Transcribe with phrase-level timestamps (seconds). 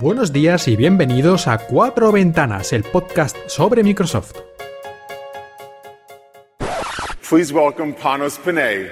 [0.00, 4.36] Buenos días y bienvenidos a Cuatro Ventanas, el podcast sobre Microsoft.
[7.28, 8.88] Please welcome Panos Panay.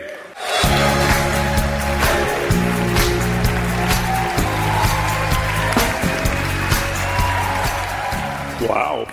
[8.69, 9.06] Wow.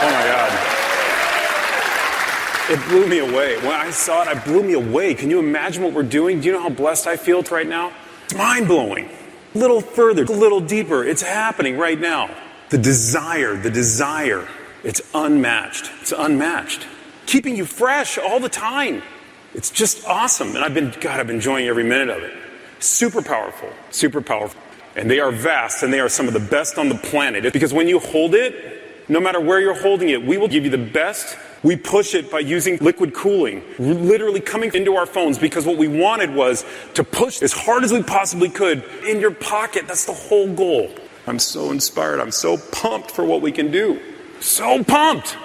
[0.00, 0.52] Oh my God.
[2.70, 3.56] It blew me away.
[3.56, 5.14] When I saw it, it blew me away.
[5.14, 6.40] Can you imagine what we're doing?
[6.40, 7.90] Do you know how blessed I feel right now?
[8.26, 9.08] It's mind blowing.
[9.54, 11.04] A little further, a little deeper.
[11.04, 12.34] It's happening right now.
[12.70, 14.48] The desire, the desire,
[14.82, 15.90] it's unmatched.
[16.00, 16.86] It's unmatched.
[17.26, 19.02] Keeping you fresh all the time.
[19.54, 20.56] It's just awesome.
[20.56, 22.32] And I've been, God, I've been enjoying every minute of it.
[22.78, 24.60] Super powerful, super powerful.
[24.96, 27.52] And they are vast and they are some of the best on the planet.
[27.52, 30.70] Because when you hold it, no matter where you're holding it, we will give you
[30.70, 31.36] the best.
[31.62, 35.86] We push it by using liquid cooling, literally coming into our phones because what we
[35.86, 39.86] wanted was to push as hard as we possibly could in your pocket.
[39.86, 40.90] That's the whole goal.
[41.26, 42.18] I'm so inspired.
[42.20, 44.00] I'm so pumped for what we can do.
[44.40, 45.36] So pumped.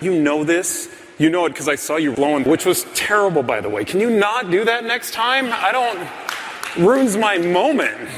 [0.00, 0.88] You know this.
[1.18, 3.84] You know it because I saw you blowing, which was terrible, by the way.
[3.84, 5.50] Can you not do that next time?
[5.52, 6.84] I don't.
[6.84, 8.08] ruins my moment.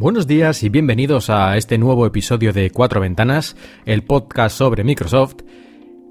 [0.00, 5.42] Buenos días y bienvenidos a este nuevo episodio de Cuatro Ventanas, el podcast sobre Microsoft.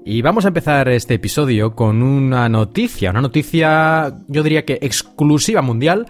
[0.04, 5.60] Y vamos a empezar este episodio con una noticia, una noticia yo diría que exclusiva
[5.60, 6.06] mundial,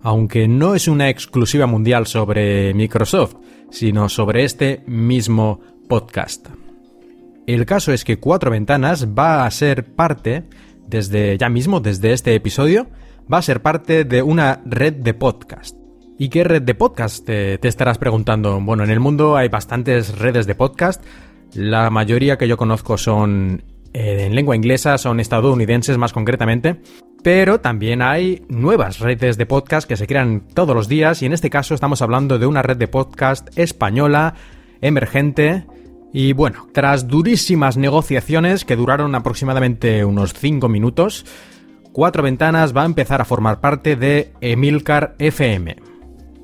[0.00, 3.34] aunque no es una exclusiva mundial sobre Microsoft,
[3.68, 5.60] sino sobre este mismo
[5.90, 6.48] podcast.
[7.46, 10.44] El caso es que Cuatro Ventanas va a ser parte,
[10.86, 12.86] desde ya mismo, desde este episodio,
[13.30, 15.79] va a ser parte de una red de podcast.
[16.20, 17.24] ¿Y qué red de podcast?
[17.24, 18.60] Te, estarás preguntando.
[18.60, 21.02] Bueno, en el mundo hay bastantes redes de podcast.
[21.54, 23.64] La mayoría que yo conozco son
[23.94, 26.82] eh, en lengua inglesa, son estadounidenses más concretamente.
[27.22, 31.32] Pero también hay nuevas redes de podcast que se crean todos los días y en
[31.32, 34.34] este caso estamos hablando de una red de podcast española,
[34.82, 35.64] emergente.
[36.12, 41.24] Y bueno, tras durísimas negociaciones que duraron aproximadamente unos 5 minutos,
[41.92, 45.89] Cuatro Ventanas va a empezar a formar parte de Emilcar FM.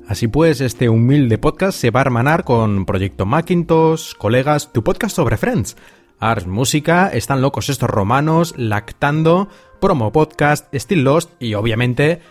[0.07, 5.13] Así pues, este humilde podcast se va a hermanar con Proyecto Macintosh, colegas, tu podcast
[5.13, 5.75] sobre Friends,
[6.17, 9.49] Ars Música, Están locos estos romanos, Lactando,
[9.81, 12.21] Promo Podcast, Still Lost y obviamente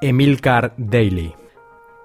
[0.00, 1.34] Emilcar Daily.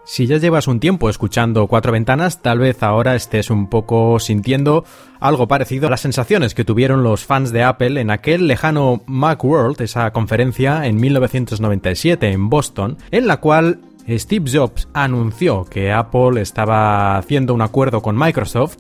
[0.04, 4.84] Si ya llevas un tiempo escuchando Cuatro Ventanas, tal vez ahora estés un poco sintiendo
[5.22, 9.80] algo parecido a las sensaciones que tuvieron los fans de Apple en aquel lejano Macworld,
[9.80, 17.18] esa conferencia en 1997 en Boston, en la cual Steve Jobs anunció que Apple estaba
[17.18, 18.78] haciendo un acuerdo con Microsoft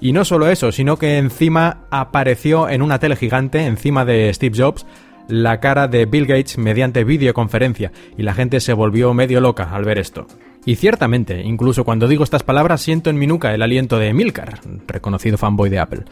[0.00, 4.56] y no solo eso, sino que encima apareció en una tele gigante, encima de Steve
[4.56, 4.86] Jobs,
[5.28, 9.84] la cara de Bill Gates mediante videoconferencia y la gente se volvió medio loca al
[9.84, 10.26] ver esto.
[10.66, 14.60] Y ciertamente, incluso cuando digo estas palabras siento en mi nuca el aliento de Milcar,
[14.86, 16.04] reconocido fanboy de Apple.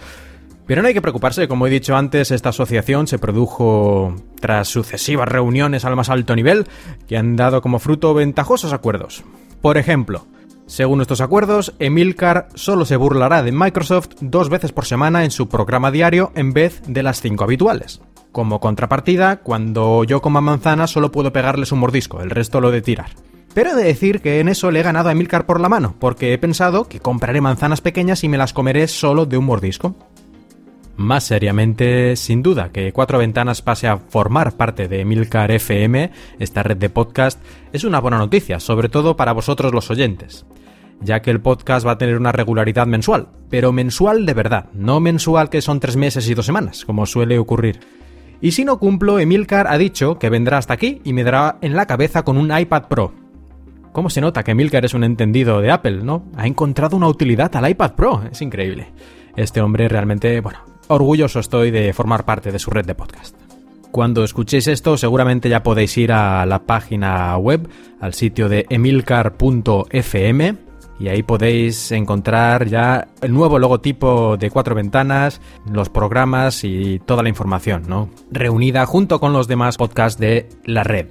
[0.67, 5.29] Pero no hay que preocuparse, como he dicho antes, esta asociación se produjo tras sucesivas
[5.29, 6.67] reuniones al más alto nivel
[7.09, 9.25] que han dado como fruto ventajosos acuerdos.
[9.61, 10.27] Por ejemplo,
[10.67, 15.49] según estos acuerdos, Emilcar solo se burlará de Microsoft dos veces por semana en su
[15.49, 18.01] programa diario en vez de las cinco habituales.
[18.31, 22.81] Como contrapartida, cuando yo coma manzana solo puedo pegarles un mordisco, el resto lo de
[22.81, 23.11] tirar.
[23.55, 25.95] Pero he de decir que en eso le he ganado a Emilcar por la mano,
[25.99, 29.95] porque he pensado que compraré manzanas pequeñas y me las comeré solo de un mordisco.
[30.97, 36.63] Más seriamente, sin duda, que Cuatro Ventanas pase a formar parte de Emilcar FM, esta
[36.63, 37.43] red de podcast,
[37.73, 40.45] es una buena noticia, sobre todo para vosotros los oyentes,
[41.01, 45.01] ya que el podcast va a tener una regularidad mensual, pero mensual de verdad, no
[45.01, 47.81] mensual que son tres meses y dos semanas, como suele ocurrir.
[48.43, 51.75] Y si no cumplo, Emilcar ha dicho que vendrá hasta aquí y me dará en
[51.75, 53.15] la cabeza con un iPad Pro.
[53.93, 56.25] ¿Cómo se nota que Emilcar es un entendido de Apple, no?
[56.37, 58.93] Ha encontrado una utilidad al iPad Pro, es increíble.
[59.37, 63.37] Este hombre realmente, bueno, orgulloso estoy de formar parte de su red de podcast.
[63.91, 67.69] Cuando escuchéis esto, seguramente ya podéis ir a la página web,
[68.01, 70.57] al sitio de emilcar.fm,
[70.99, 75.41] y ahí podéis encontrar ya el nuevo logotipo de cuatro ventanas,
[75.71, 78.09] los programas y toda la información, ¿no?
[78.31, 81.09] Reunida junto con los demás podcasts de la red.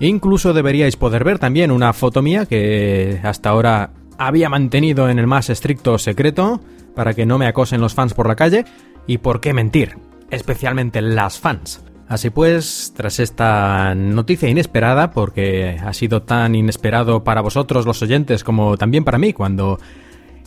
[0.00, 5.26] Incluso deberíais poder ver también una foto mía que hasta ahora había mantenido en el
[5.26, 6.60] más estricto secreto
[6.94, 8.64] para que no me acosen los fans por la calle
[9.10, 9.96] ¿Y por qué mentir?
[10.30, 11.84] Especialmente las fans.
[12.06, 18.44] Así pues, tras esta noticia inesperada, porque ha sido tan inesperado para vosotros los oyentes
[18.44, 19.80] como también para mí, cuando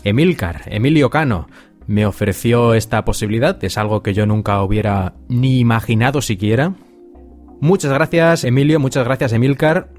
[0.06, 1.50] Emilcar, Emilio Cano,
[1.88, 6.74] me ofreció esta posibilidad, es algo que yo nunca hubiera ni imaginado siquiera.
[7.60, 9.90] Muchas gracias Emilio, muchas gracias Emilcar,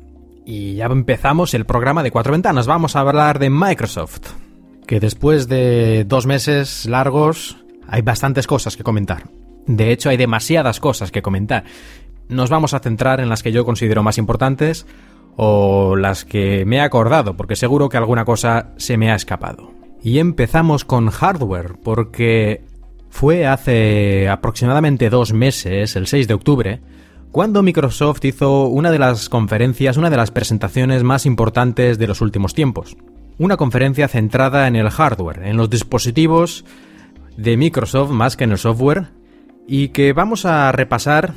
[0.47, 4.23] y ya empezamos el programa de cuatro ventanas, vamos a hablar de Microsoft,
[4.87, 7.59] que después de dos meses largos
[7.89, 9.25] hay bastantes cosas que comentar.
[9.67, 11.65] De hecho, hay demasiadas cosas que comentar.
[12.29, 14.87] Nos vamos a centrar en las que yo considero más importantes
[15.37, 19.73] o las que me he acordado, porque seguro que alguna cosa se me ha escapado.
[20.03, 22.63] Y empezamos con hardware, porque
[23.09, 26.81] fue hace aproximadamente dos meses, el 6 de octubre,
[27.33, 32.21] cuando Microsoft hizo una de las conferencias, una de las presentaciones más importantes de los
[32.21, 32.97] últimos tiempos.
[33.39, 36.65] Una conferencia centrada en el hardware, en los dispositivos
[37.37, 39.09] de Microsoft más que en el software,
[39.67, 41.35] y que vamos a repasar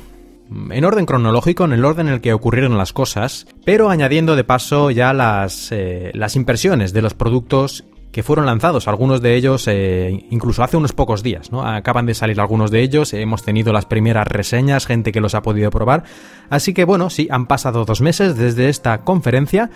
[0.70, 4.44] en orden cronológico, en el orden en el que ocurrieron las cosas, pero añadiendo de
[4.44, 9.68] paso ya las, eh, las impresiones de los productos que fueron lanzados, algunos de ellos
[9.68, 11.62] eh, incluso hace unos pocos días, ¿no?
[11.62, 15.42] Acaban de salir algunos de ellos, hemos tenido las primeras reseñas, gente que los ha
[15.42, 16.04] podido probar,
[16.48, 19.70] así que bueno, sí, han pasado dos meses desde esta conferencia,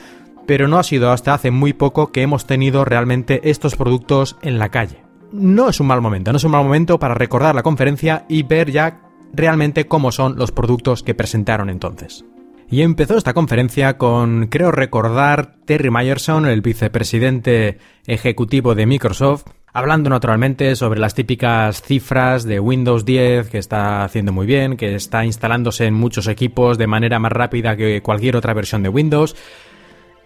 [0.47, 4.59] pero no ha sido hasta hace muy poco que hemos tenido realmente estos productos en
[4.59, 7.63] la calle no es un mal momento, no es un mal momento para recordar la
[7.63, 9.01] conferencia y ver ya
[9.33, 12.25] realmente cómo son los productos que presentaron entonces.
[12.71, 19.45] Y empezó esta conferencia con, creo recordar, Terry Myerson, el vicepresidente ejecutivo de Microsoft,
[19.75, 24.95] hablando naturalmente sobre las típicas cifras de Windows 10 que está haciendo muy bien, que
[24.95, 29.37] está instalándose en muchos equipos de manera más rápida que cualquier otra versión de Windows.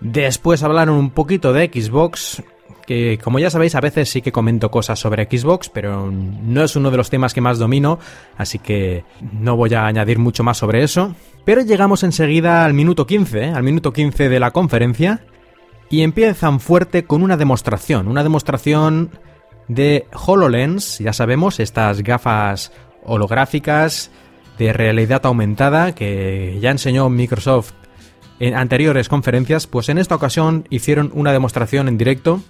[0.01, 2.45] Después hablaron un poquito de Xbox,
[2.87, 6.77] que como ya sabéis a veces sí que comento cosas sobre Xbox, pero no es
[6.77, 7.99] uno de los temas que más domino,
[8.37, 11.15] así que no voy a añadir mucho más sobre eso.
[11.45, 13.51] Pero llegamos enseguida al minuto 15, ¿eh?
[13.51, 15.25] al minuto 15 de la conferencia,
[15.91, 19.11] y empiezan fuerte con una demostración, una demostración
[19.69, 22.73] de HoloLens, ya sabemos, estas gafas
[23.05, 24.11] holográficas
[24.59, 27.73] de realidad aumentada que ya enseñó Microsoft
[28.39, 32.41] en anteriores conferencias, pues en esta ocasión hicieron una demostración en directo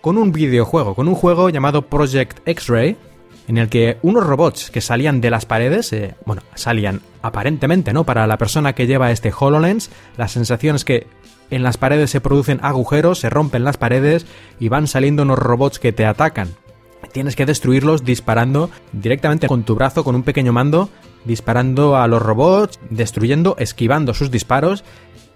[0.00, 2.96] con un videojuego, con un juego llamado Project X-Ray,
[3.48, 8.04] en el que unos robots que salían de las paredes, eh, bueno, salían aparentemente, ¿no?
[8.04, 11.06] Para la persona que lleva este HoloLens, la sensación es que
[11.50, 14.26] en las paredes se producen agujeros, se rompen las paredes
[14.60, 16.48] y van saliendo unos robots que te atacan.
[17.12, 20.90] Tienes que destruirlos disparando directamente con tu brazo, con un pequeño mando,
[21.24, 24.84] disparando a los robots, destruyendo, esquivando sus disparos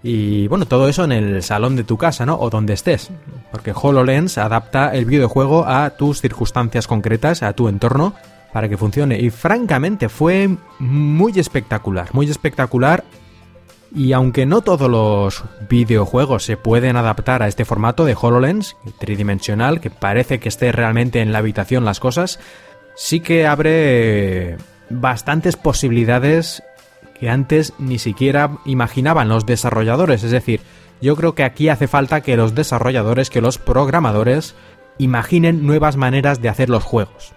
[0.02, 2.37] y bueno, todo eso en el salón de tu casa, ¿no?
[2.37, 3.10] O donde estés.
[3.50, 8.14] Porque HoloLens adapta el videojuego a tus circunstancias concretas, a tu entorno,
[8.52, 9.20] para que funcione.
[9.20, 13.04] Y francamente fue muy espectacular, muy espectacular.
[13.94, 19.81] Y aunque no todos los videojuegos se pueden adaptar a este formato de HoloLens tridimensional,
[19.81, 22.40] que parece que esté realmente en la habitación las cosas,
[22.96, 24.56] sí que abre
[24.88, 26.62] bastantes posibilidades
[27.23, 30.25] que antes ni siquiera imaginaban los desarrolladores.
[30.25, 30.61] Es decir,
[31.01, 34.57] yo creo que aquí hace falta que los desarrolladores, que los programadores
[34.99, 37.33] imaginen nuevas maneras de hacer los juegos.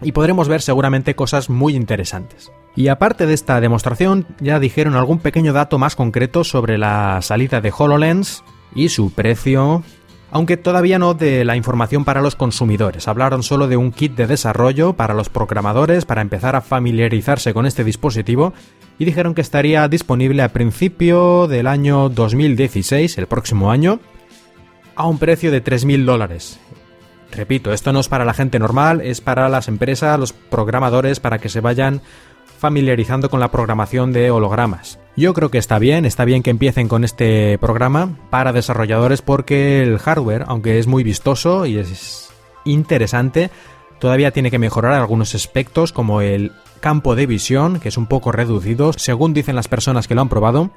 [0.00, 2.50] Y podremos ver seguramente cosas muy interesantes.
[2.74, 7.60] Y aparte de esta demostración, ya dijeron algún pequeño dato más concreto sobre la salida
[7.60, 8.42] de HoloLens
[8.74, 9.82] y su precio,
[10.30, 13.08] aunque todavía no de la información para los consumidores.
[13.08, 17.66] Hablaron solo de un kit de desarrollo para los programadores para empezar a familiarizarse con
[17.66, 18.52] este dispositivo
[18.98, 24.00] y dijeron que estaría disponible a principio del año 2016, el próximo año,
[24.96, 26.58] a un precio de 3.000 dólares.
[27.30, 31.38] Repito, esto no es para la gente normal, es para las empresas, los programadores, para
[31.38, 32.00] que se vayan
[32.58, 34.98] familiarizando con la programación de hologramas.
[35.18, 39.82] Yo creo que está bien, está bien que empiecen con este programa para desarrolladores porque
[39.82, 42.30] el hardware, aunque es muy vistoso y es
[42.64, 43.50] interesante,
[43.98, 48.30] todavía tiene que mejorar algunos aspectos como el campo de visión, que es un poco
[48.30, 50.70] reducido, según dicen las personas que lo han probado,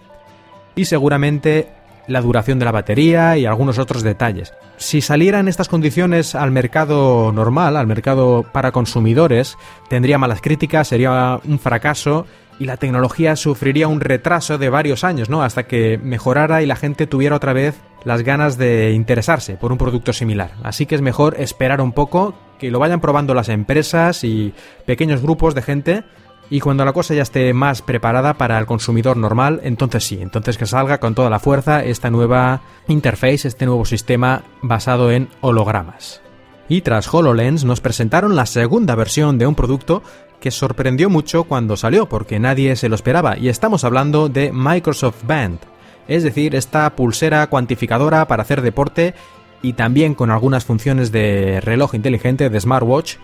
[0.73, 1.69] y seguramente
[2.07, 4.53] la duración de la batería y algunos otros detalles.
[4.77, 9.55] Si salieran estas condiciones al mercado normal, al mercado para consumidores,
[9.87, 12.25] tendría malas críticas, sería un fracaso
[12.61, 15.41] y la tecnología sufriría un retraso de varios años, ¿no?
[15.41, 19.79] Hasta que mejorara y la gente tuviera otra vez las ganas de interesarse por un
[19.79, 20.51] producto similar.
[20.61, 24.53] Así que es mejor esperar un poco, que lo vayan probando las empresas y
[24.85, 26.03] pequeños grupos de gente
[26.51, 30.59] y cuando la cosa ya esté más preparada para el consumidor normal, entonces sí, entonces
[30.59, 36.21] que salga con toda la fuerza esta nueva interface, este nuevo sistema basado en hologramas.
[36.69, 40.03] Y tras HoloLens nos presentaron la segunda versión de un producto
[40.41, 45.23] que sorprendió mucho cuando salió porque nadie se lo esperaba y estamos hablando de Microsoft
[45.25, 45.59] Band,
[46.09, 49.13] es decir, esta pulsera cuantificadora para hacer deporte
[49.61, 53.15] y también con algunas funciones de reloj inteligente de smartwatch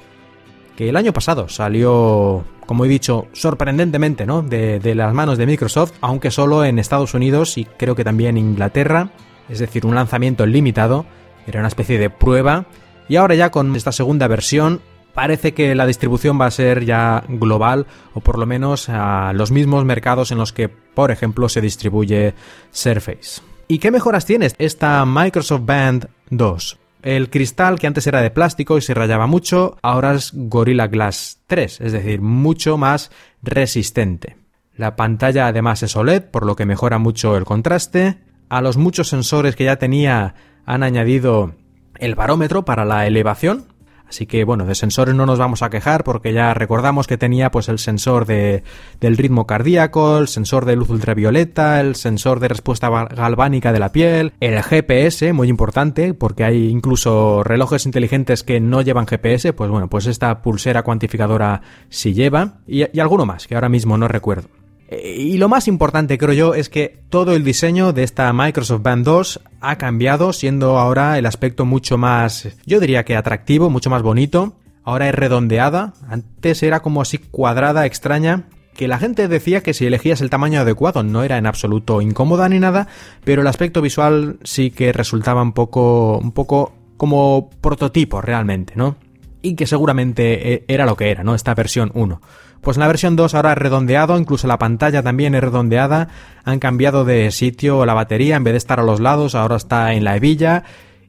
[0.78, 4.44] que el año pasado salió, como he dicho, sorprendentemente, ¿no?
[4.44, 8.38] De, de, las manos de Microsoft, aunque solo en Estados Unidos y creo que también
[8.38, 9.10] en Inglaterra,
[9.50, 11.08] es decir, un lanzamiento limitado,
[11.48, 12.68] era una especie de prueba,
[13.10, 14.82] y ahora ya con esta segunda versión
[15.18, 19.50] parece que la distribución va a ser ya global o por lo menos a los
[19.50, 22.36] mismos mercados en los que, por ejemplo, se distribuye
[22.70, 23.42] Surface.
[23.68, 26.78] ¿Y qué mejoras tiene esta Microsoft Band 2?
[27.02, 31.40] El cristal que antes era de plástico y se rayaba mucho, ahora es Gorilla Glass
[31.48, 33.10] 3, es decir, mucho más
[33.42, 34.38] resistente.
[34.76, 38.20] La pantalla además es OLED, por lo que mejora mucho el contraste.
[38.50, 40.36] A los muchos sensores que ya tenía
[40.68, 41.56] han añadido
[41.98, 43.66] el barómetro para la elevación,
[44.08, 47.52] Así que bueno, de sensores no nos vamos a quejar porque ya recordamos que tenía
[47.52, 48.64] pues el sensor de,
[49.02, 53.92] del ritmo cardíaco, el sensor de luz ultravioleta, el sensor de respuesta galvánica de la
[53.92, 59.70] piel, el GPS, muy importante porque hay incluso relojes inteligentes que no llevan GPS, pues
[59.70, 64.08] bueno, pues esta pulsera cuantificadora sí lleva y, y alguno más que ahora mismo no
[64.08, 64.57] recuerdo.
[64.90, 69.06] Y lo más importante creo yo es que todo el diseño de esta Microsoft Band
[69.06, 74.02] 2 ha cambiado, siendo ahora el aspecto mucho más, yo diría que atractivo, mucho más
[74.02, 74.56] bonito.
[74.86, 78.46] Ahora es redondeada, antes era como así cuadrada, extraña,
[78.78, 82.48] que la gente decía que si elegías el tamaño adecuado no era en absoluto incómoda
[82.48, 82.88] ni nada,
[83.26, 88.96] pero el aspecto visual sí que resultaba un poco, un poco como prototipo realmente, ¿no?
[89.42, 91.36] Y que seguramente eh, era lo que era, ¿no?
[91.36, 92.22] Esta versión 1.
[92.62, 96.10] Pues en la versión 2 ahora redondeado, incluso la pantalla también es redondeada,
[96.44, 99.94] han cambiado de sitio la batería, en vez de estar a los lados, ahora está
[99.94, 100.64] en la hebilla,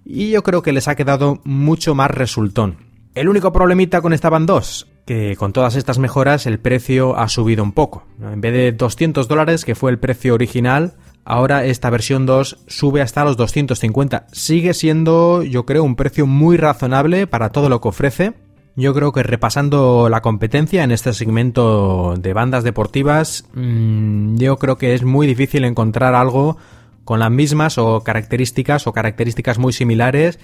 [0.05, 2.77] y yo creo que les ha quedado mucho más resultón.
[3.15, 7.29] El único problemita con esta Band 2, que con todas estas mejoras el precio ha
[7.29, 8.05] subido un poco.
[8.23, 13.03] En vez de 200 dólares, que fue el precio original, ahora esta versión 2 sube
[13.03, 14.27] hasta los 250.
[14.33, 18.35] Sigue siendo, yo creo, un precio muy razonable para todo lo que ofrece
[18.79, 24.79] yo creo que repasando la competencia en este segmento de bandas deportivas, mm, yo creo
[24.79, 26.57] que es muy difícil encontrar algo
[27.05, 30.39] con las mismas o características o características muy similares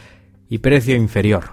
[0.48, 1.50] y precio inferior.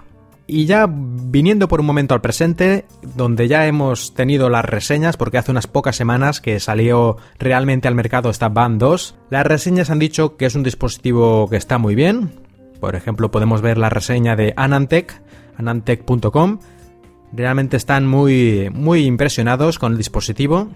[0.48, 2.84] Y ya viniendo por un momento al presente,
[3.14, 7.94] donde ya hemos tenido las reseñas, porque hace unas pocas semanas que salió realmente al
[7.94, 11.94] mercado esta Band 2, las reseñas han dicho que es un dispositivo que está muy
[11.94, 12.32] bien.
[12.80, 15.22] Por ejemplo, podemos ver la reseña de Anantech,
[15.56, 16.58] anantech.com.
[17.32, 20.68] Realmente están muy, muy impresionados con el dispositivo.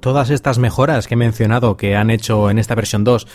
[0.00, 3.26] Todas estas mejoras que he mencionado que han hecho en esta versión 2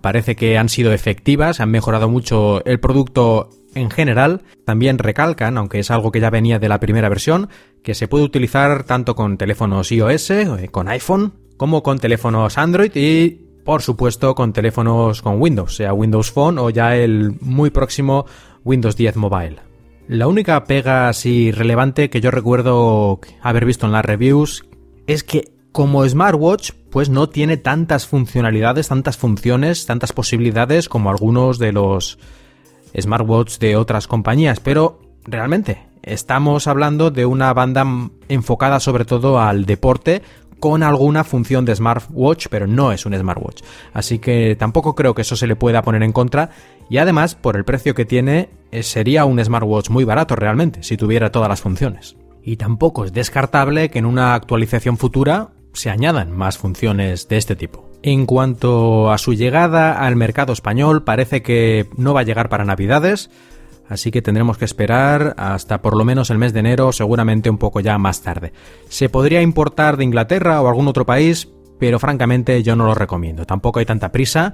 [0.00, 4.42] parece que han sido efectivas, han mejorado mucho el producto en general.
[4.64, 7.48] También recalcan, aunque es algo que ya venía de la primera versión,
[7.82, 12.92] que se puede utilizar tanto con teléfonos iOS, eh, con iPhone, como con teléfonos Android
[12.94, 13.30] y
[13.64, 18.26] por supuesto con teléfonos con Windows, sea Windows Phone o ya el muy próximo
[18.64, 19.71] Windows 10 Mobile.
[20.08, 24.64] La única pega así relevante que yo recuerdo haber visto en las reviews
[25.06, 31.58] es que como smartwatch pues no tiene tantas funcionalidades, tantas funciones, tantas posibilidades como algunos
[31.58, 32.18] de los
[33.00, 37.86] smartwatches de otras compañías, pero realmente estamos hablando de una banda
[38.28, 40.22] enfocada sobre todo al deporte
[40.62, 43.62] con alguna función de smartwatch, pero no es un smartwatch.
[43.94, 46.50] Así que tampoco creo que eso se le pueda poner en contra
[46.92, 50.98] y además, por el precio que tiene, eh, sería un smartwatch muy barato realmente, si
[50.98, 52.18] tuviera todas las funciones.
[52.42, 57.56] Y tampoco es descartable que en una actualización futura se añadan más funciones de este
[57.56, 57.88] tipo.
[58.02, 62.66] En cuanto a su llegada al mercado español, parece que no va a llegar para
[62.66, 63.30] Navidades,
[63.88, 67.56] así que tendremos que esperar hasta por lo menos el mes de enero, seguramente un
[67.56, 68.52] poco ya más tarde.
[68.90, 73.46] Se podría importar de Inglaterra o algún otro país, pero francamente yo no lo recomiendo.
[73.46, 74.52] Tampoco hay tanta prisa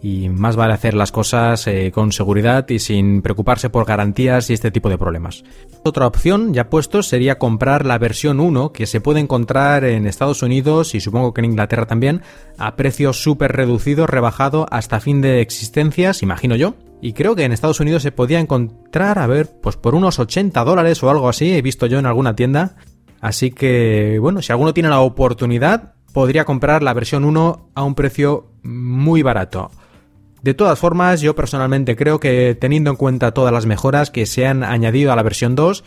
[0.00, 4.52] y más vale hacer las cosas eh, con seguridad y sin preocuparse por garantías y
[4.52, 5.44] este tipo de problemas.
[5.84, 10.42] Otra opción ya puesto sería comprar la versión 1 que se puede encontrar en Estados
[10.42, 12.22] Unidos y supongo que en Inglaterra también
[12.58, 16.74] a precio súper reducido, rebajado hasta fin de existencias, imagino yo.
[17.00, 20.64] Y creo que en Estados Unidos se podía encontrar, a ver, pues por unos 80
[20.64, 22.76] dólares o algo así, he visto yo en alguna tienda.
[23.20, 27.94] Así que, bueno, si alguno tiene la oportunidad, podría comprar la versión 1 a un
[27.94, 29.70] precio muy barato.
[30.42, 34.46] De todas formas, yo personalmente creo que teniendo en cuenta todas las mejoras que se
[34.46, 35.84] han añadido a la versión 2,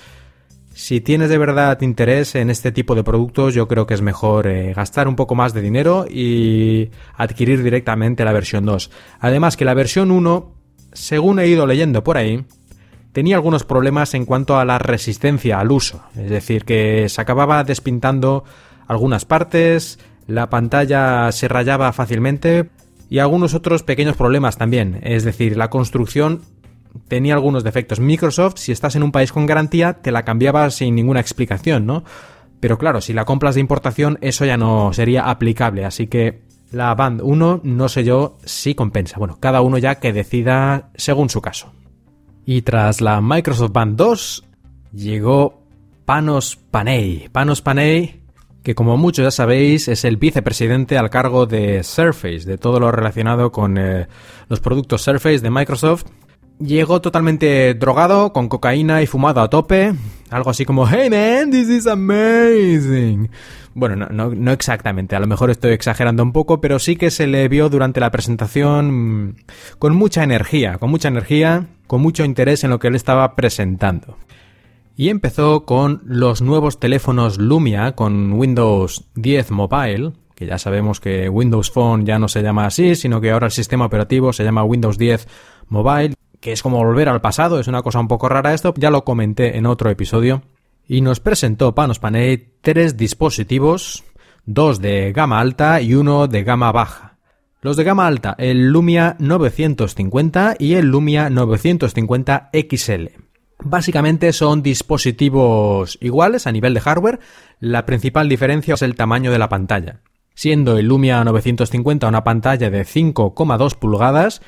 [0.74, 4.48] si tienes de verdad interés en este tipo de productos, yo creo que es mejor
[4.48, 8.90] eh, gastar un poco más de dinero y adquirir directamente la versión 2.
[9.20, 10.54] Además que la versión 1,
[10.94, 12.46] según he ido leyendo por ahí,
[13.12, 17.64] tenía algunos problemas en cuanto a la resistencia al uso, es decir, que se acababa
[17.64, 18.46] despintando
[18.88, 22.70] algunas partes, la pantalla se rayaba fácilmente
[23.12, 26.44] y algunos otros pequeños problemas también, es decir, la construcción
[27.10, 28.00] tenía algunos defectos.
[28.00, 32.06] Microsoft, si estás en un país con garantía, te la cambiaba sin ninguna explicación, ¿no?
[32.62, 36.96] Pero claro, si la compras de importación, eso ya no sería aplicable, así que la
[36.96, 39.20] Band 1 no sé yo si compensa.
[39.20, 41.74] Bueno, cada uno ya que decida según su caso.
[42.46, 44.44] Y tras la Microsoft Band 2
[44.94, 45.66] llegó
[46.06, 47.28] Panos Panay.
[47.30, 48.21] Panos Panay,
[48.64, 52.92] que como muchos ya sabéis, es el vicepresidente al cargo de Surface, de todo lo
[52.92, 54.08] relacionado con eh,
[54.50, 56.06] los productos Surface de Microsoft
[56.64, 59.94] Llegó totalmente drogado, con cocaína y fumado a tope.
[60.30, 63.32] Algo así como, hey man, this is amazing.
[63.74, 67.26] Bueno, no, no, exactamente, a lo mejor estoy exagerando un poco, pero sí que se
[67.26, 69.36] le vio durante la presentación mm,
[69.80, 74.18] con mucha energía, con mucha energía, con mucho interés en lo que él estaba presentando.
[75.02, 81.28] Y empezó con los nuevos teléfonos Lumia con Windows 10 Mobile, que ya sabemos que
[81.28, 84.64] Windows Phone ya no se llama así, sino que ahora el sistema operativo se llama
[84.64, 85.28] Windows 10
[85.70, 88.92] Mobile que es como volver al pasado, es una cosa un poco rara esto, ya
[88.92, 90.44] lo comenté en otro episodio,
[90.88, 94.04] y nos presentó Panos Panay tres dispositivos,
[94.46, 97.18] dos de gama alta y uno de gama baja.
[97.62, 103.31] Los de gama alta, el Lumia 950 y el Lumia 950 XL.
[103.64, 107.20] Básicamente son dispositivos iguales a nivel de hardware,
[107.60, 110.02] la principal diferencia es el tamaño de la pantalla,
[110.34, 114.42] siendo el Lumia 950 una pantalla de 5,2 pulgadas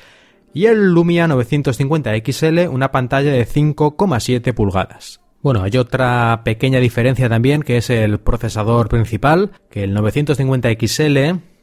[0.52, 5.20] y el Lumia 950 XL una pantalla de 5,7 pulgadas.
[5.42, 11.18] Bueno, hay otra pequeña diferencia también que es el procesador principal, que el 950 XL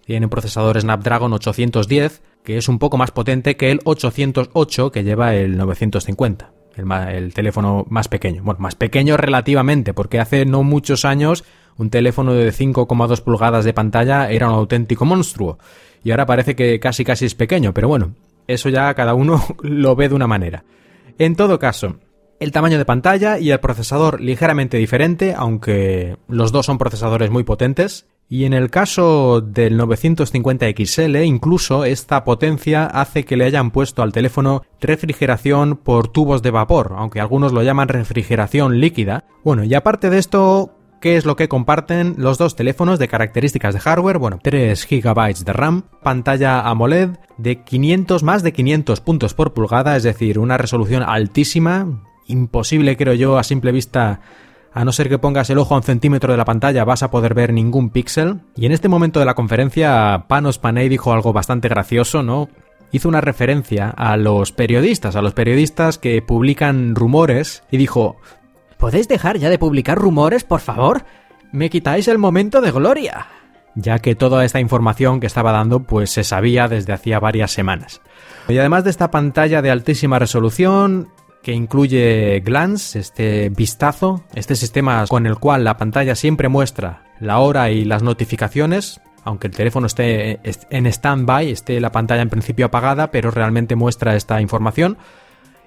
[0.06, 5.04] tiene un procesador Snapdragon 810, que es un poco más potente que el 808 que
[5.04, 8.44] lleva el 950, el, el teléfono más pequeño.
[8.44, 11.44] Bueno, más pequeño relativamente, porque hace no muchos años
[11.78, 15.58] un teléfono de 5,2 pulgadas de pantalla era un auténtico monstruo.
[16.04, 18.16] Y ahora parece que casi casi es pequeño, pero bueno,
[18.48, 20.64] eso ya cada uno lo ve de una manera.
[21.18, 21.98] En todo caso,
[22.40, 27.44] el tamaño de pantalla y el procesador ligeramente diferente, aunque los dos son procesadores muy
[27.44, 28.08] potentes.
[28.32, 34.14] Y en el caso del 950XL, incluso esta potencia hace que le hayan puesto al
[34.14, 39.26] teléfono refrigeración por tubos de vapor, aunque algunos lo llaman refrigeración líquida.
[39.44, 43.74] Bueno, y aparte de esto, ¿Qué es lo que comparten los dos teléfonos de características
[43.74, 44.20] de hardware?
[44.20, 49.98] Bueno, 3 GB de RAM, pantalla AMOLED de 500 más de 500 puntos por pulgada,
[49.98, 54.22] es decir, una resolución altísima, imposible creo yo a simple vista
[54.74, 57.12] a no ser que pongas el ojo a un centímetro de la pantalla vas a
[57.12, 58.42] poder ver ningún píxel.
[58.56, 62.50] Y en este momento de la conferencia, Panos Panay dijo algo bastante gracioso, ¿no?
[62.92, 68.18] Hizo una referencia a los periodistas, a los periodistas que publican rumores, y dijo,
[68.78, 71.04] ¿Podéis dejar ya de publicar rumores, por favor?
[71.52, 73.28] Me quitáis el momento de gloria.
[73.76, 78.02] Ya que toda esta información que estaba dando pues se sabía desde hacía varias semanas.
[78.50, 81.10] Y además de esta pantalla de altísima resolución,
[81.42, 87.40] que incluye Glance, este vistazo, este sistema con el cual la pantalla siempre muestra la
[87.40, 92.68] hora y las notificaciones, aunque el teléfono esté en stand-by, esté la pantalla en principio
[92.68, 94.98] apagada, pero realmente muestra esta información.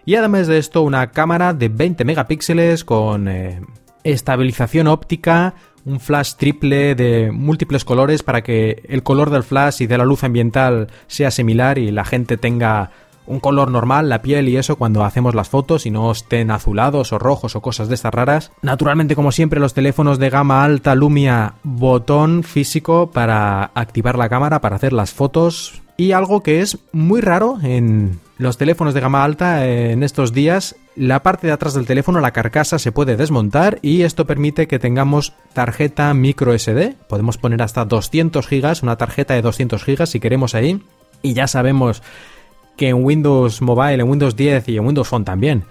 [0.05, 3.61] Y además de esto, una cámara de 20 megapíxeles con eh,
[4.03, 9.87] estabilización óptica, un flash triple de múltiples colores para que el color del flash y
[9.87, 12.91] de la luz ambiental sea similar y la gente tenga
[13.27, 17.13] un color normal, la piel y eso cuando hacemos las fotos y no estén azulados
[17.13, 18.53] o rojos o cosas de estas raras.
[18.63, 24.61] Naturalmente, como siempre, los teléfonos de gama alta Lumia botón físico para activar la cámara
[24.61, 29.23] para hacer las fotos y algo que es muy raro en los teléfonos de gama
[29.23, 33.79] alta en estos días, la parte de atrás del teléfono, la carcasa, se puede desmontar
[33.81, 36.97] y esto permite que tengamos tarjeta micro SD.
[37.09, 40.83] Podemos poner hasta 200 GB, una tarjeta de 200 GB si queremos ahí.
[41.23, 42.03] Y ya sabemos
[42.77, 45.65] que en Windows Mobile, en Windows 10 y en Windows Phone también,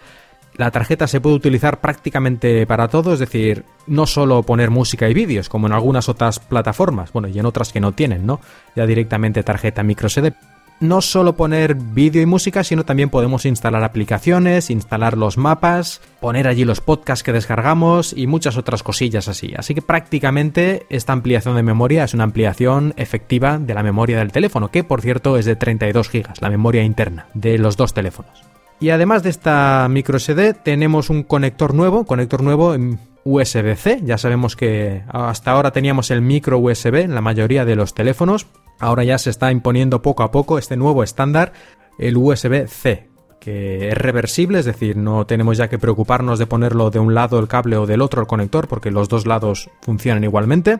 [0.55, 5.13] la tarjeta se puede utilizar prácticamente para todo, es decir, no solo poner música y
[5.13, 8.39] vídeos, como en algunas otras plataformas, bueno, y en otras que no tienen, ¿no?
[8.75, 10.33] Ya directamente tarjeta micro SD
[10.79, 16.47] no solo poner vídeo y música, sino también podemos instalar aplicaciones, instalar los mapas, poner
[16.47, 19.53] allí los podcasts que descargamos y muchas otras cosillas así.
[19.57, 24.31] Así que prácticamente esta ampliación de memoria es una ampliación efectiva de la memoria del
[24.31, 28.52] teléfono, que por cierto es de 32 GB, la memoria interna de los dos teléfonos.
[28.83, 32.75] Y además de esta micro SD tenemos un conector nuevo, conector nuevo
[33.23, 34.01] USB-C.
[34.03, 38.45] Ya sabemos que hasta ahora teníamos el micro USB en la mayoría de los teléfonos,
[38.79, 41.53] Ahora ya se está imponiendo poco a poco este nuevo estándar,
[41.97, 43.07] el USB-C,
[43.39, 47.39] que es reversible, es decir, no tenemos ya que preocuparnos de ponerlo de un lado
[47.39, 50.79] el cable o del otro el conector, porque los dos lados funcionan igualmente.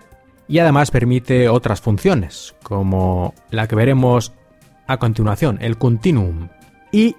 [0.50, 4.34] Y además permite otras funciones, como la que veremos
[4.88, 6.50] a continuación, el Continuum.
[6.92, 7.16] Y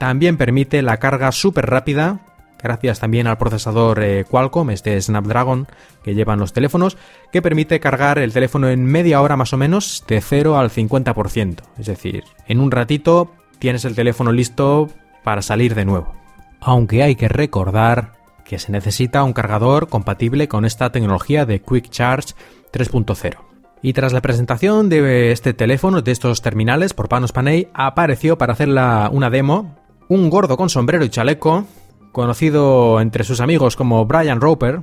[0.00, 2.20] también permite la carga súper rápida,
[2.58, 5.68] gracias también al procesador eh, Qualcomm, este Snapdragon
[6.02, 6.96] que llevan los teléfonos,
[7.30, 11.56] que permite cargar el teléfono en media hora más o menos de 0 al 50%.
[11.78, 14.88] Es decir, en un ratito tienes el teléfono listo
[15.22, 16.14] para salir de nuevo.
[16.62, 18.14] Aunque hay que recordar
[18.46, 22.32] que se necesita un cargador compatible con esta tecnología de Quick Charge
[22.72, 23.36] 3.0.
[23.82, 28.54] Y tras la presentación de este teléfono, de estos terminales por Panos Panay, apareció para
[28.54, 29.79] hacer una demo
[30.10, 31.66] un gordo con sombrero y chaleco,
[32.10, 34.82] conocido entre sus amigos como Brian Roper.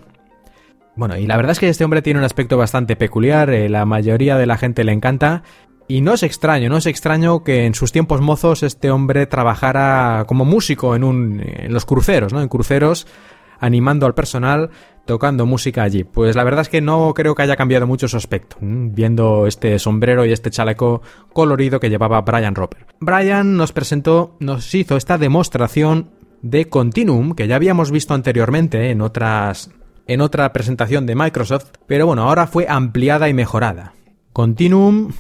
[0.96, 3.86] Bueno, y la verdad es que este hombre tiene un aspecto bastante peculiar, eh, la
[3.86, 5.44] mayoría de la gente le encanta,
[5.90, 10.24] y no es extraño, no es extraño que en sus tiempos mozos este hombre trabajara
[10.28, 12.42] como músico en, un, en los cruceros, ¿no?
[12.42, 13.06] En cruceros,
[13.60, 14.70] animando al personal,
[15.08, 16.04] tocando música allí.
[16.04, 19.80] Pues la verdad es que no creo que haya cambiado mucho su aspecto, viendo este
[19.80, 21.02] sombrero y este chaleco
[21.34, 22.86] colorido que llevaba Brian Roper.
[23.00, 26.12] Brian nos presentó, nos hizo esta demostración
[26.44, 29.72] de Continuum que ya habíamos visto anteriormente en otras
[30.06, 33.94] en otra presentación de Microsoft, pero bueno, ahora fue ampliada y mejorada.
[34.32, 35.12] Continuum,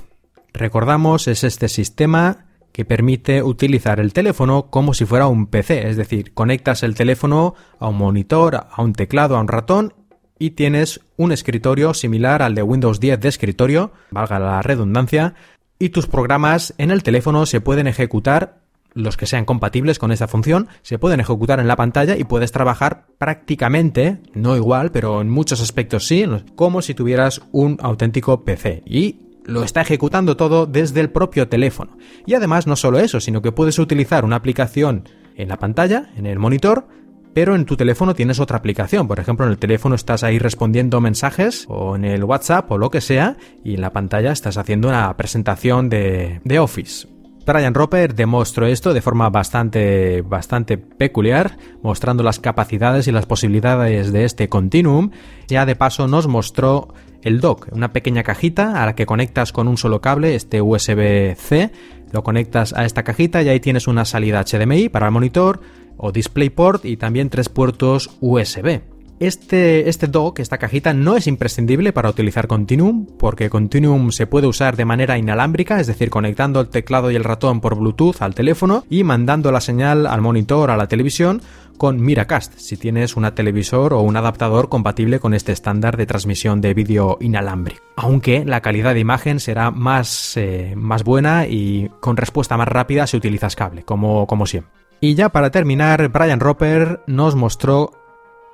[0.53, 2.46] recordamos, es este sistema
[2.77, 7.55] que permite utilizar el teléfono como si fuera un PC, es decir, conectas el teléfono
[7.79, 9.95] a un monitor, a un teclado, a un ratón
[10.37, 15.33] y tienes un escritorio similar al de Windows 10 de escritorio, valga la redundancia,
[15.79, 18.59] y tus programas en el teléfono se pueden ejecutar,
[18.93, 22.51] los que sean compatibles con esa función, se pueden ejecutar en la pantalla y puedes
[22.51, 28.83] trabajar prácticamente, no igual, pero en muchos aspectos sí, como si tuvieras un auténtico PC.
[28.85, 31.97] Y lo está ejecutando todo desde el propio teléfono.
[32.25, 36.25] Y además no solo eso, sino que puedes utilizar una aplicación en la pantalla, en
[36.25, 36.87] el monitor,
[37.33, 39.07] pero en tu teléfono tienes otra aplicación.
[39.07, 42.89] Por ejemplo, en el teléfono estás ahí respondiendo mensajes o en el WhatsApp o lo
[42.89, 47.07] que sea y en la pantalla estás haciendo una presentación de, de Office.
[47.47, 54.11] Brian Roper demostró esto de forma bastante, bastante peculiar, mostrando las capacidades y las posibilidades
[54.11, 55.11] de este Continuum.
[55.47, 56.93] Ya de paso nos mostró
[57.27, 61.71] el dock, una pequeña cajita a la que conectas con un solo cable, este USB-C,
[62.11, 65.59] lo conectas a esta cajita y ahí tienes una salida HDMI para el monitor
[65.97, 68.96] o DisplayPort y también tres puertos USB.
[69.19, 74.45] Este, este dock, esta cajita, no es imprescindible para utilizar Continuum, porque Continuum se puede
[74.45, 78.35] usar de manera inalámbrica, es decir, conectando el teclado y el ratón por Bluetooth al
[78.35, 81.41] teléfono y mandando la señal al monitor, a la televisión,
[81.77, 86.61] con Miracast, si tienes un televisor o un adaptador compatible con este estándar de transmisión
[86.61, 87.83] de vídeo inalámbrico.
[87.95, 93.07] Aunque la calidad de imagen será más, eh, más buena y con respuesta más rápida
[93.07, 94.71] si utilizas cable, como, como siempre.
[94.99, 97.91] Y ya para terminar, Brian Roper nos mostró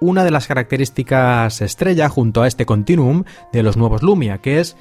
[0.03, 4.75] una de las características estrella junto a este continuum de los nuevos Lumia, que es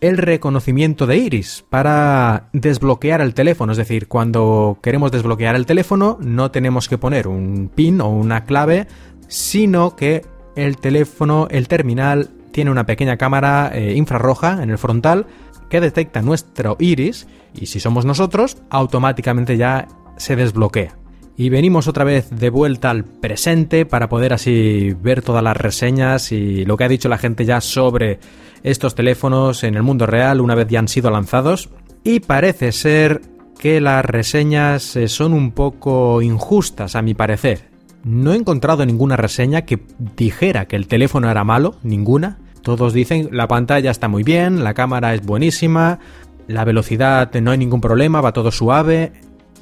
[0.00, 3.72] el reconocimiento de iris para desbloquear el teléfono.
[3.72, 8.44] Es decir, cuando queremos desbloquear el teléfono no tenemos que poner un pin o una
[8.44, 8.86] clave,
[9.28, 10.24] sino que
[10.56, 15.26] el teléfono, el terminal, tiene una pequeña cámara eh, infrarroja en el frontal
[15.68, 21.01] que detecta nuestro iris y si somos nosotros, automáticamente ya se desbloquea.
[21.36, 26.30] Y venimos otra vez de vuelta al presente para poder así ver todas las reseñas
[26.30, 28.20] y lo que ha dicho la gente ya sobre
[28.62, 31.70] estos teléfonos en el mundo real una vez ya han sido lanzados.
[32.04, 33.22] Y parece ser
[33.58, 37.70] que las reseñas eh, son un poco injustas a mi parecer.
[38.04, 39.80] No he encontrado ninguna reseña que
[40.16, 42.38] dijera que el teléfono era malo, ninguna.
[42.62, 46.00] Todos dicen la pantalla está muy bien, la cámara es buenísima,
[46.48, 49.12] la velocidad no hay ningún problema, va todo suave,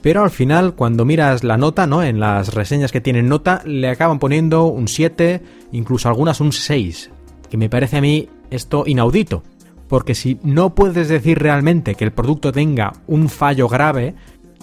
[0.02, 2.02] pero al final cuando miras la nota, ¿no?
[2.02, 7.10] En las reseñas que tienen nota le acaban poniendo un 7, incluso algunas un 6,
[7.50, 9.42] que me parece a mí esto inaudito,
[9.88, 14.14] porque si no puedes decir realmente que el producto tenga un fallo grave,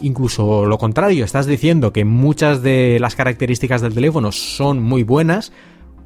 [0.02, 5.52] incluso lo contrario, estás diciendo que muchas de las características del teléfono son muy buenas,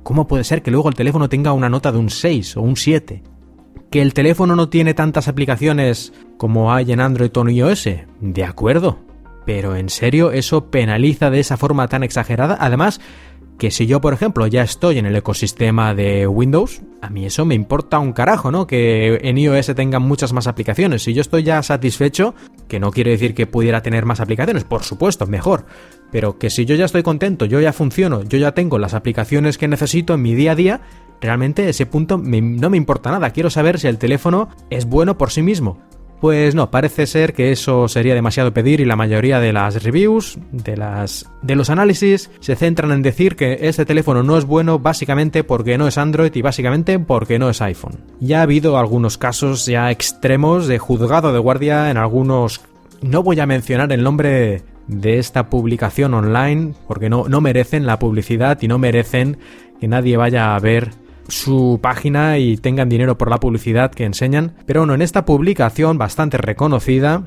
[0.04, 2.76] ¿cómo puede ser que luego el teléfono tenga una nota de un 6 o un
[2.76, 3.24] 7?
[3.89, 7.89] ¿Que el teléfono no tiene tantas aplicaciones como hay en Android o en iOS?
[8.22, 9.00] De acuerdo,
[9.45, 12.58] pero en serio, eso penaliza de esa forma tan exagerada.
[12.60, 12.99] Además,
[13.62, 17.45] que si yo, por ejemplo, ya estoy en el ecosistema de Windows, a mí eso
[17.45, 18.65] me importa un carajo, ¿no?
[18.65, 21.04] Que en iOS tengan muchas más aplicaciones.
[21.04, 22.34] Si yo estoy ya satisfecho,
[22.67, 25.67] que no quiere decir que pudiera tener más aplicaciones, por supuesto, mejor.
[26.12, 29.60] Pero que si yo ya estoy contento, yo ya funciono, yo ya tengo las aplicaciones
[29.60, 30.82] que necesito en mi día a día,
[31.21, 33.30] realmente ese punto no me importa nada.
[33.30, 35.77] Quiero saber si el teléfono es bueno por sí mismo
[36.22, 40.38] Pues no, parece ser que eso sería demasiado pedir y la mayoría de las reviews,
[40.52, 44.78] de las de los análisis se centran en decir que este teléfono no es bueno
[44.78, 48.02] básicamente porque no es Android y básicamente porque no es iPhone.
[48.20, 52.62] Ya ha habido algunos casos ya extremos de juzgado de guardia en algunos
[53.02, 57.98] no voy a mencionar el nombre de esta publicación online porque no, no merecen la
[57.98, 59.40] publicidad y no merecen
[59.80, 60.92] que nadie vaya a ver
[61.32, 64.54] su página y tengan dinero por la publicidad que enseñan.
[64.65, 67.24] Pero bueno, en esta publicación bastante reconocida,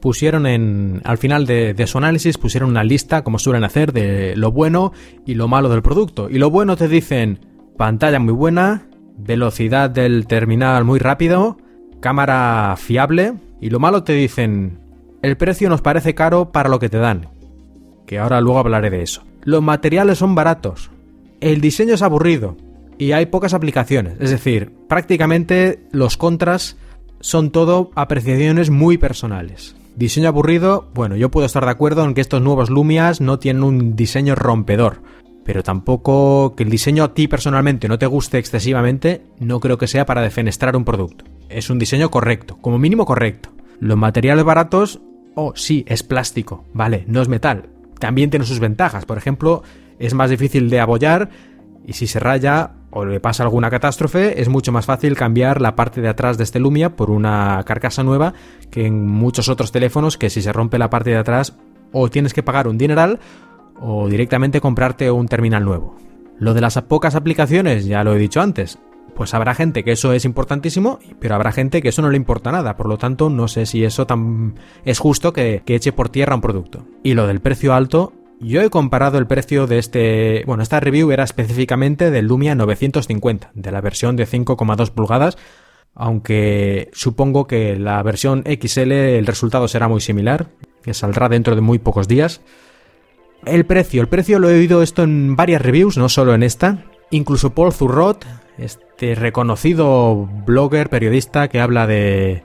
[0.00, 4.52] pusieron en al final de, su análisis pusieron una lista como suelen hacer de lo
[4.52, 4.92] bueno
[5.26, 6.28] y lo malo del producto.
[6.30, 7.40] Y lo bueno te dicen
[7.76, 11.58] pantalla muy buena velocidad del terminal muy rápido
[12.00, 13.34] cámara fiable.
[13.60, 14.78] Y lo malo te dicen
[15.22, 17.28] el precio nos parece caro para lo que te dan.
[18.06, 19.24] Que ahora luego hablaré de eso.
[19.42, 20.90] Los materiales son baratos.
[21.40, 22.56] El diseño es aburrido
[22.98, 24.14] y hay pocas aplicaciones.
[24.20, 26.76] Es decir, prácticamente los contras
[27.20, 29.76] son todo apreciaciones muy personales.
[29.96, 33.64] Diseño aburrido, bueno, yo puedo estar de acuerdo en que estos nuevos Lumias no tienen
[33.64, 35.02] un diseño rompedor,
[35.44, 39.88] pero tampoco que el diseño a ti personalmente no te guste excesivamente, no creo que
[39.88, 41.24] sea para defenestrar un producto.
[41.48, 43.50] Es un diseño correcto, como mínimo correcto.
[43.80, 45.00] Los materiales baratos,
[45.34, 47.70] oh, sí, es plástico, vale, no es metal.
[47.98, 49.64] También tiene sus ventajas, por ejemplo,
[49.98, 51.30] es más difícil de abollar
[51.88, 55.74] y si se raya o le pasa alguna catástrofe, es mucho más fácil cambiar la
[55.74, 58.34] parte de atrás de este Lumia por una carcasa nueva
[58.70, 61.56] que en muchos otros teléfonos que si se rompe la parte de atrás
[61.92, 63.20] o tienes que pagar un dineral
[63.80, 65.96] o directamente comprarte un terminal nuevo.
[66.38, 68.78] Lo de las pocas aplicaciones, ya lo he dicho antes,
[69.16, 72.52] pues habrá gente que eso es importantísimo, pero habrá gente que eso no le importa
[72.52, 76.10] nada, por lo tanto no sé si eso tan es justo que, que eche por
[76.10, 76.84] tierra un producto.
[77.02, 80.42] Y lo del precio alto, yo he comparado el precio de este...
[80.46, 85.36] Bueno, esta review era específicamente del Lumia 950, de la versión de 5,2 pulgadas,
[85.94, 90.48] aunque supongo que la versión XL el resultado será muy similar,
[90.82, 92.40] que saldrá dentro de muy pocos días.
[93.44, 96.84] El precio, el precio lo he oído esto en varias reviews, no solo en esta.
[97.10, 98.24] Incluso Paul Zurrot,
[98.58, 102.42] este reconocido blogger, periodista que habla de,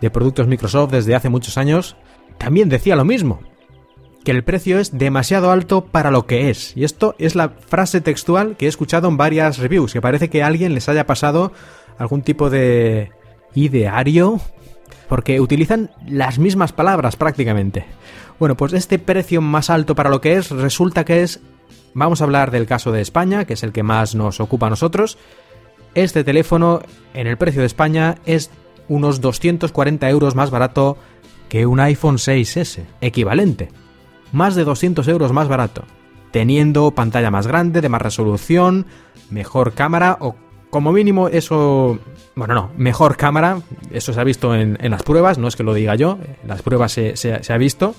[0.00, 1.96] de productos Microsoft desde hace muchos años,
[2.38, 3.40] también decía lo mismo
[4.26, 6.76] que el precio es demasiado alto para lo que es.
[6.76, 10.42] Y esto es la frase textual que he escuchado en varias reviews, que parece que
[10.42, 11.52] alguien les haya pasado
[11.96, 13.12] algún tipo de
[13.54, 14.40] ideario,
[15.08, 17.86] porque utilizan las mismas palabras prácticamente.
[18.40, 21.38] Bueno, pues este precio más alto para lo que es resulta que es...
[21.94, 24.70] Vamos a hablar del caso de España, que es el que más nos ocupa a
[24.70, 25.18] nosotros.
[25.94, 26.80] Este teléfono
[27.14, 28.50] en el precio de España es
[28.88, 30.98] unos 240 euros más barato
[31.48, 33.68] que un iPhone 6S, equivalente
[34.32, 35.84] más de 200 euros más barato,
[36.30, 38.86] teniendo pantalla más grande, de más resolución,
[39.30, 40.36] mejor cámara o
[40.70, 41.98] como mínimo eso...
[42.34, 45.72] Bueno, no, mejor cámara, eso se ha visto en, las pruebas, no es que lo
[45.72, 47.14] diga yo, en las pruebas se,
[47.48, 47.94] ha visto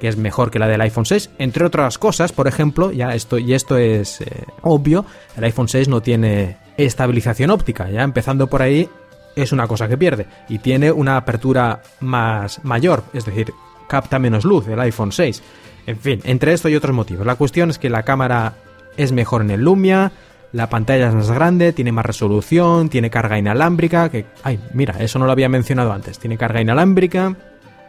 [0.00, 3.38] que es mejor que la del iPhone 6, entre otras cosas, por ejemplo, ya esto,
[3.38, 5.04] y esto es eh, obvio,
[5.36, 8.88] el iPhone 6 no tiene estabilización óptica, ya empezando por ahí
[9.36, 13.52] es una cosa que pierde, y tiene una apertura más mayor, es decir,
[13.88, 15.42] capta menos luz el iPhone 6.
[15.86, 17.26] En fin, entre esto y otros motivos.
[17.26, 18.54] La cuestión es que la cámara
[18.96, 20.12] es mejor en el Lumia,
[20.52, 24.26] la pantalla es más grande, tiene más resolución, tiene carga inalámbrica, que...
[24.42, 26.18] Ay, mira, eso no lo había mencionado antes.
[26.18, 27.36] Tiene carga inalámbrica,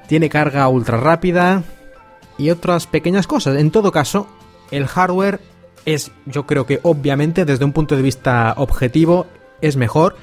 [0.08, 1.64] tiene carga ultra rápida
[2.38, 3.58] y otras pequeñas cosas.
[3.58, 4.28] En todo caso,
[4.72, 5.40] el hardware
[5.86, 9.28] es, yo creo que obviamente desde un punto de vista objetivo,
[9.62, 10.16] es mejor,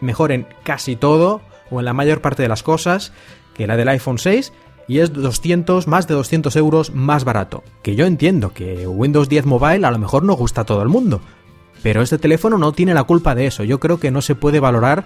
[0.00, 3.12] mejor en casi todo o en la mayor parte de las cosas
[3.54, 4.52] que la del iPhone 6
[4.86, 7.62] y es 200, más de 200 euros más barato.
[7.82, 10.88] Que yo entiendo que Windows 10 Mobile a lo mejor no gusta a todo el
[10.88, 11.20] mundo,
[11.82, 13.64] pero este teléfono no tiene la culpa de eso.
[13.64, 15.04] Yo creo que no se puede valorar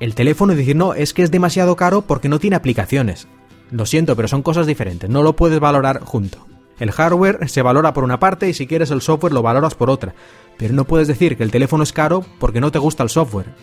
[0.00, 3.28] el teléfono y decir, no, es que es demasiado caro porque no tiene aplicaciones.
[3.70, 6.46] Lo siento, pero son cosas diferentes, no lo puedes valorar junto.
[6.78, 9.90] El hardware se valora por una parte y si quieres el software lo valoras por
[9.90, 10.14] otra.
[10.56, 13.54] Pero no puedes decir que el teléfono es caro porque no te gusta el software.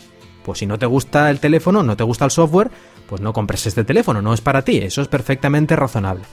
[0.49, 2.71] Pues si no te gusta el teléfono, no te gusta el software,
[3.07, 6.23] pues no compres este teléfono, no es para ti, eso es perfectamente razonable.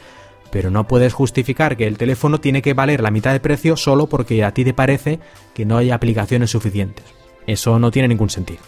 [0.51, 4.07] Pero no puedes justificar que el teléfono tiene que valer la mitad de precio solo
[4.07, 5.21] porque a ti te parece
[5.53, 7.05] que no hay aplicaciones suficientes.
[7.47, 8.61] Eso no tiene ningún sentido.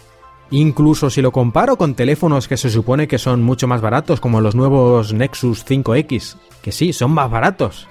[0.51, 4.41] Incluso si lo comparo con teléfonos que se supone que son mucho más baratos, como
[4.41, 7.87] los nuevos Nexus 5X, que sí, son más baratos,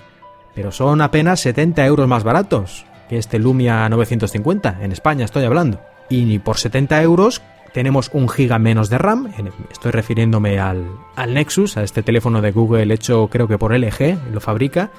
[0.55, 5.81] pero son apenas 70 euros más baratos que este Lumia 950, en España estoy hablando.
[6.09, 7.42] Y por 70 euros
[7.73, 9.31] tenemos un giga menos de RAM,
[9.71, 10.87] estoy refiriéndome al,
[11.29, 14.90] Nexus, a este teléfono de Google hecho creo que por LG, lo fabrica,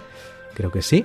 [0.54, 1.04] creo que sí.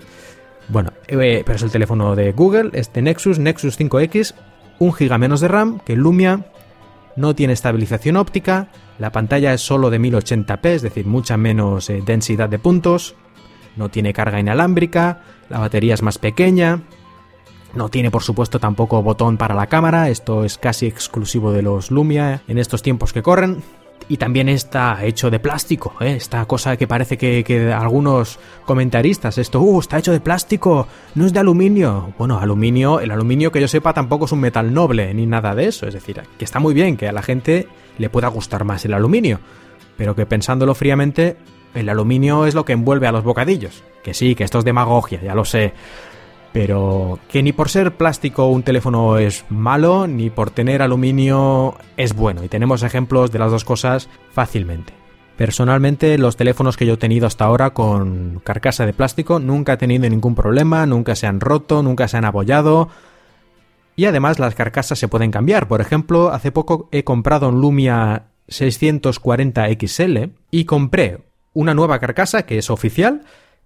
[0.68, 4.34] Bueno, eh, pero es el teléfono de Google, este Nexus, Nexus 5X,
[4.78, 6.46] un giga menos de RAM que Lumia.
[7.16, 12.02] No tiene estabilización óptica, la pantalla es solo de 1080p, es decir, mucha menos eh,
[12.04, 13.14] densidad de puntos,
[13.76, 16.82] no tiene carga inalámbrica, la batería es más pequeña,
[17.74, 21.90] no tiene por supuesto tampoco botón para la cámara, esto es casi exclusivo de los
[21.90, 23.62] Lumia en estos tiempos que corren.
[24.06, 26.16] Y también está hecho de plástico, ¿eh?
[26.16, 31.32] esta cosa que parece que, algunos comentaristas, esto, uh, está hecho de plástico, no es
[31.32, 32.12] de aluminio.
[32.18, 35.68] Bueno, aluminio, el aluminio que yo sepa tampoco es un metal noble, ni nada de
[35.68, 38.84] eso, es decir, que está muy bien que a la gente le pueda gustar más
[38.84, 39.40] el aluminio,
[39.96, 41.38] pero que pensándolo fríamente,
[41.72, 43.84] el aluminio es lo que envuelve a los bocadillos.
[44.02, 45.72] Que sí, que esto es demagogia, ya lo sé
[46.54, 52.14] pero que ni por ser plástico un teléfono es malo, ni por tener aluminio es
[52.14, 54.92] bueno, y tenemos ejemplos de las dos cosas fácilmente.
[55.36, 59.76] Personalmente, los teléfonos que yo he tenido hasta ahora con carcasa de plástico nunca he
[59.78, 62.88] tenido ningún problema, nunca se han roto, nunca se han abollado.
[63.96, 65.66] Y además las carcasas se pueden cambiar.
[65.66, 70.18] Por ejemplo, hace poco he comprado un Lumia 640 XL
[70.52, 71.18] y compré
[71.52, 73.22] una nueva carcasa que es oficial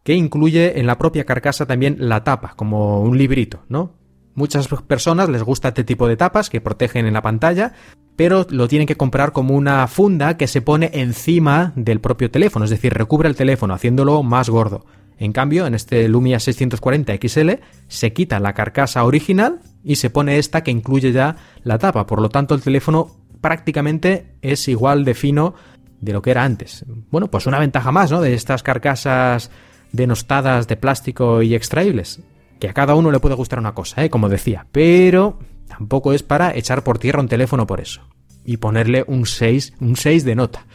[0.08, 3.92] que incluye en la propia carcasa también la tapa, como un librito, ¿no?
[4.32, 7.74] Muchas personas les gusta este tipo de tapas que protegen en la pantalla,
[8.16, 12.64] pero lo tienen que comprar como una funda que se pone encima del propio teléfono,
[12.64, 14.86] es decir, recubre el teléfono, haciéndolo más gordo.
[15.18, 17.50] En cambio, en este Lumia 640 XL
[17.88, 22.22] se quita la carcasa original y se pone esta que incluye ya la tapa, por
[22.22, 23.10] lo tanto el teléfono
[23.42, 25.54] prácticamente es igual de fino
[26.00, 26.86] de lo que era antes.
[27.10, 28.22] Bueno, pues una ventaja más, ¿no?
[28.22, 29.50] De estas carcasas
[29.92, 32.20] denostadas de plástico y extraíbles.
[32.58, 34.10] Que a cada uno le puede gustar una cosa, ¿eh?
[34.10, 38.02] como decía, pero tampoco es para echar por tierra un teléfono por eso.
[38.44, 40.66] Y ponerle un 6, un 6 de nota.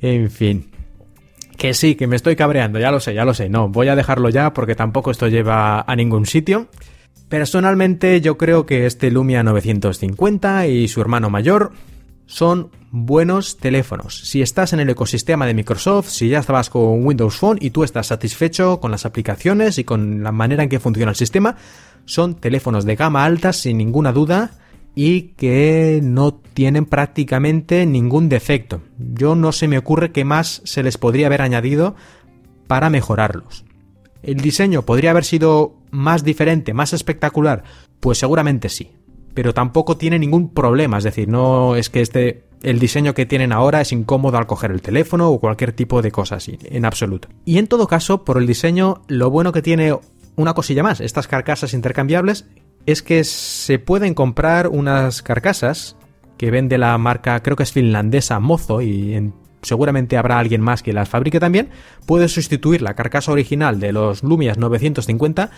[0.00, 0.70] En fin.
[1.56, 3.48] Que sí, que me estoy cabreando, ya lo sé, ya lo sé.
[3.48, 6.68] No, voy a dejarlo ya porque tampoco esto lleva a ningún sitio.
[7.28, 11.72] Personalmente yo creo que este Lumia 950 y su hermano mayor
[12.26, 14.20] son buenos teléfonos.
[14.28, 17.84] Si estás en el ecosistema de Microsoft, si ya estabas con Windows Phone y tú
[17.84, 21.56] estás satisfecho con las aplicaciones y con la manera en que funciona el sistema,
[22.04, 24.52] son teléfonos de gama alta sin ninguna duda
[24.94, 28.82] y que no tienen prácticamente ningún defecto.
[28.98, 31.94] Yo no se me ocurre qué más se les podría haber añadido
[32.66, 33.64] para mejorarlos.
[34.22, 37.62] ¿El diseño podría haber sido más diferente, más espectacular?
[38.00, 38.90] Pues seguramente sí
[39.36, 43.52] pero tampoco tiene ningún problema, es decir, no es que este el diseño que tienen
[43.52, 47.28] ahora es incómodo al coger el teléfono o cualquier tipo de cosa así, en absoluto.
[47.44, 49.94] Y en todo caso, por el diseño, lo bueno que tiene
[50.36, 52.46] una cosilla más, estas carcasas intercambiables,
[52.86, 55.96] es que se pueden comprar unas carcasas
[56.38, 60.94] que vende la marca, creo que es finlandesa, Mozo, y seguramente habrá alguien más que
[60.94, 61.68] las fabrique también,
[62.06, 65.50] puede sustituir la carcasa original de los Lumias 950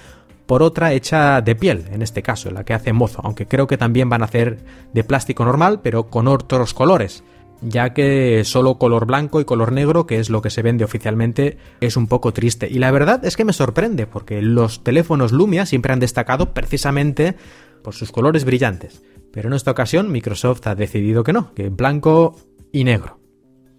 [0.49, 3.77] por otra hecha de piel, en este caso, la que hace Mozo, aunque creo que
[3.77, 7.23] también van a hacer de plástico normal, pero con otros colores,
[7.61, 11.59] ya que solo color blanco y color negro, que es lo que se vende oficialmente,
[11.83, 12.67] es un poco triste.
[12.67, 17.37] Y la verdad es que me sorprende, porque los teléfonos Lumia siempre han destacado precisamente
[17.85, 19.03] por sus colores brillantes.
[19.31, 22.37] Pero en esta ocasión Microsoft ha decidido que no, que blanco
[22.73, 23.21] y negro.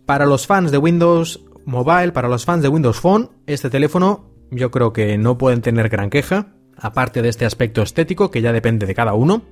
[0.06, 4.70] Para los fans de Windows Mobile, para los fans de Windows Phone, este teléfono yo
[4.70, 8.86] creo que no pueden tener gran queja aparte de este aspecto estético que ya depende
[8.86, 9.44] de cada uno.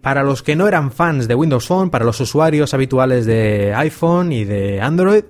[0.00, 4.32] Para los que no eran fans de Windows Phone, para los usuarios habituales de iPhone
[4.32, 5.24] y de Android,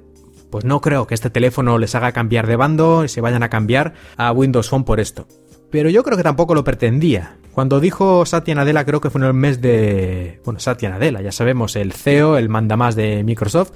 [0.51, 3.51] pues no creo que este teléfono les haga cambiar de bando y se vayan a
[3.51, 5.29] cambiar a Windows Phone por esto.
[5.71, 7.37] Pero yo creo que tampoco lo pretendía.
[7.53, 10.41] Cuando dijo Satya Nadella, creo que fue en el mes de...
[10.45, 13.73] Bueno, Satya Nadella, ya sabemos, el CEO, el mandamás de Microsoft,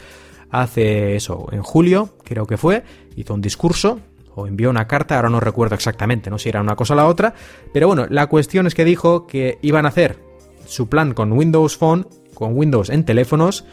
[0.50, 2.84] hace eso, en julio, creo que fue,
[3.16, 4.00] hizo un discurso
[4.38, 7.06] o envió una carta, ahora no recuerdo exactamente, no si era una cosa o la
[7.06, 7.34] otra,
[7.72, 10.18] pero bueno, la cuestión es que dijo que iban a hacer
[10.66, 13.64] su plan con Windows Phone, con Windows en teléfonos,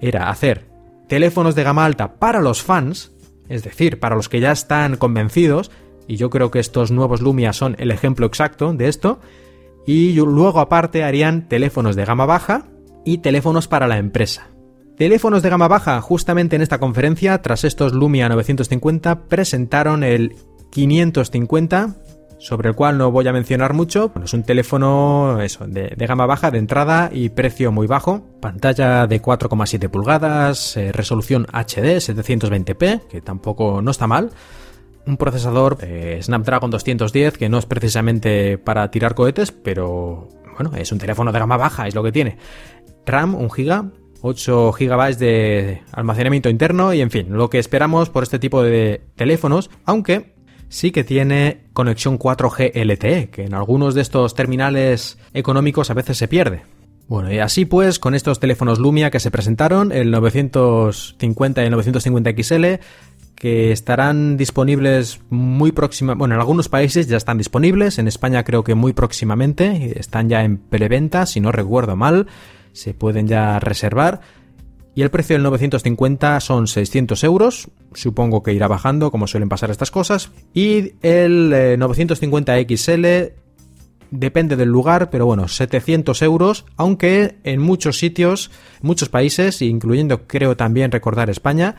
[0.00, 0.66] era hacer
[1.08, 3.12] teléfonos de gama alta para los fans,
[3.48, 5.70] es decir, para los que ya están convencidos,
[6.06, 9.20] y yo creo que estos nuevos Lumia son el ejemplo exacto de esto,
[9.86, 12.66] y luego aparte harían teléfonos de gama baja
[13.04, 14.53] y teléfonos para la empresa.
[14.96, 20.36] Teléfonos de gama baja, justamente en esta conferencia, tras estos Lumia 950, presentaron el
[20.70, 21.96] 550,
[22.38, 24.12] sobre el cual no voy a mencionar mucho.
[24.22, 28.24] Es un teléfono de, gama baja, de entrada y precio muy bajo.
[28.40, 34.30] Pantalla de 4,7 pulgadas, eh, resolución HD 720p, que tampoco no está mal.
[35.06, 40.92] Un procesador eh, Snapdragon 210, que no es precisamente para tirar cohetes, pero bueno, es
[40.92, 42.38] un teléfono de gama baja, es lo que tiene.
[43.04, 48.22] RAM 1 GB, 8 GB de almacenamiento interno y en fin, lo que esperamos por
[48.22, 50.32] este tipo de teléfonos, aunque
[50.70, 56.16] sí que tiene conexión 4G LTE, que en algunos de estos terminales económicos a veces
[56.16, 56.62] se pierde.
[57.06, 61.70] Bueno, y así pues, con estos teléfonos Lumia que se presentaron, el 950 y el
[61.70, 62.64] 950 XL,
[63.34, 68.64] que estarán disponibles muy próximamente, bueno, en algunos países ya están disponibles, en España creo
[68.64, 72.26] que muy próximamente, están ya en preventa, si no recuerdo mal,
[72.74, 74.20] se pueden ya reservar.
[74.94, 79.70] Y el precio del 950 son 600 euros, supongo que irá bajando como suelen pasar
[79.70, 80.30] estas cosas.
[80.52, 83.06] Y el 950 eh, XL
[84.12, 88.52] depende del lugar, pero bueno, 700 euros, aunque en muchos sitios,
[88.82, 91.74] muchos países, incluyendo creo también recordar España,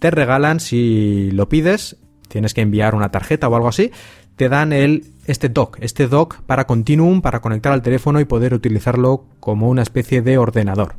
[0.00, 1.96] te regalan si lo pides,
[2.28, 3.92] tienes que enviar una tarjeta o algo así,
[4.36, 8.54] te dan el este dock, este dock para Continuum para conectar al teléfono y poder
[8.54, 10.94] utilizarlo como una especie de ordenador.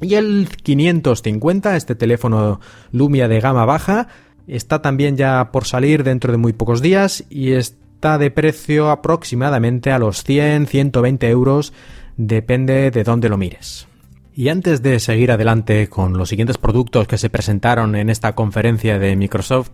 [0.00, 2.60] Y el 550, este teléfono
[2.90, 4.08] Lumia de gama baja,
[4.46, 9.92] está también ya por salir dentro de muy pocos días y está de precio aproximadamente
[9.92, 11.72] a los 100-120 euros,
[12.16, 13.86] depende de dónde lo mires.
[14.34, 18.98] Y antes de seguir adelante con los siguientes productos que se presentaron en esta conferencia
[18.98, 19.72] de Microsoft,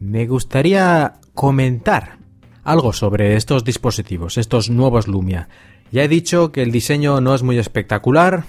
[0.00, 2.18] me gustaría comentar
[2.64, 5.48] algo sobre estos dispositivos, estos nuevos Lumia.
[5.90, 8.44] Ya he dicho que el diseño no es muy espectacular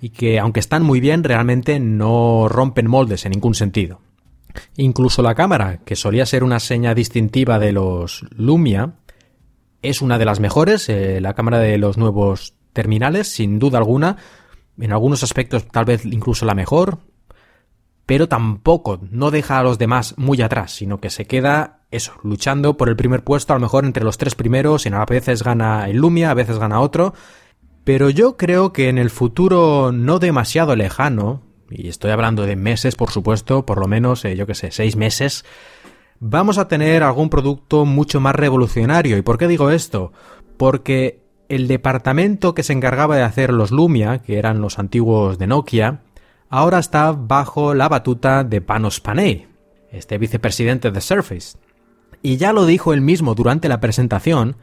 [0.00, 4.00] y que aunque están muy bien, realmente no rompen moldes en ningún sentido.
[4.78, 8.94] Incluso la cámara, que solía ser una seña distintiva de los Lumia,
[9.82, 14.16] es una de las mejores, eh, la cámara de los nuevos terminales, sin duda alguna,
[14.80, 17.00] en algunos aspectos tal vez incluso la mejor,
[18.06, 22.76] pero tampoco no deja a los demás muy atrás, sino que se queda eso, luchando
[22.76, 25.88] por el primer puesto, a lo mejor entre los tres primeros, y a veces gana
[25.88, 27.14] el Lumia, a veces gana otro,
[27.84, 32.96] pero yo creo que en el futuro no demasiado lejano, y estoy hablando de meses,
[32.96, 35.44] por supuesto, por lo menos, eh, yo que sé, seis meses,
[36.20, 39.16] vamos a tener algún producto mucho más revolucionario.
[39.16, 40.12] ¿Y por qué digo esto?
[40.56, 45.46] Porque el departamento que se encargaba de hacer los Lumia, que eran los antiguos de
[45.46, 46.02] Nokia,
[46.50, 49.46] ahora está bajo la batuta de Panos Panay,
[49.90, 51.58] este vicepresidente de Surface.
[52.22, 54.56] Y ya lo dijo él mismo durante la presentación,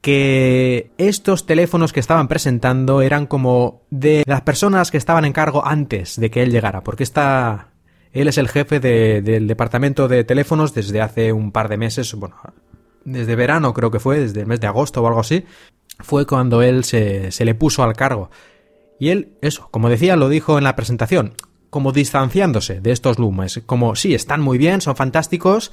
[0.00, 5.66] que estos teléfonos que estaban presentando eran como de las personas que estaban en cargo
[5.66, 7.70] antes de que él llegara, porque está...
[8.12, 12.36] Él es el jefe del departamento de teléfonos desde hace un par de meses, bueno,
[13.04, 15.44] desde verano creo que fue, desde el mes de agosto o algo así,
[15.98, 18.30] fue cuando él se, se le puso al cargo.
[18.98, 21.34] Y él, eso, como decía, lo dijo en la presentación,
[21.68, 25.72] como distanciándose de estos Lumas, como sí, están muy bien, son fantásticos,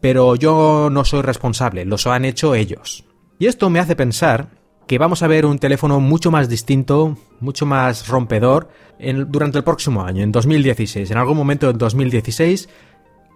[0.00, 3.04] pero yo no soy responsable, los han hecho ellos.
[3.38, 4.50] Y esto me hace pensar
[4.86, 8.68] que vamos a ver un teléfono mucho más distinto, mucho más rompedor
[9.28, 11.10] durante el próximo año, en 2016.
[11.10, 12.68] En algún momento en 2016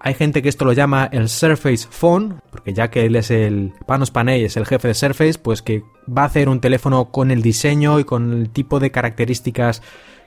[0.03, 3.75] hay gente que esto lo llama el Surface Phone, porque ya que él es el
[3.87, 7.31] Panos Panay, es el jefe de Surface, pues que va a hacer un teléfono con
[7.31, 9.83] el diseño y con el tipo de características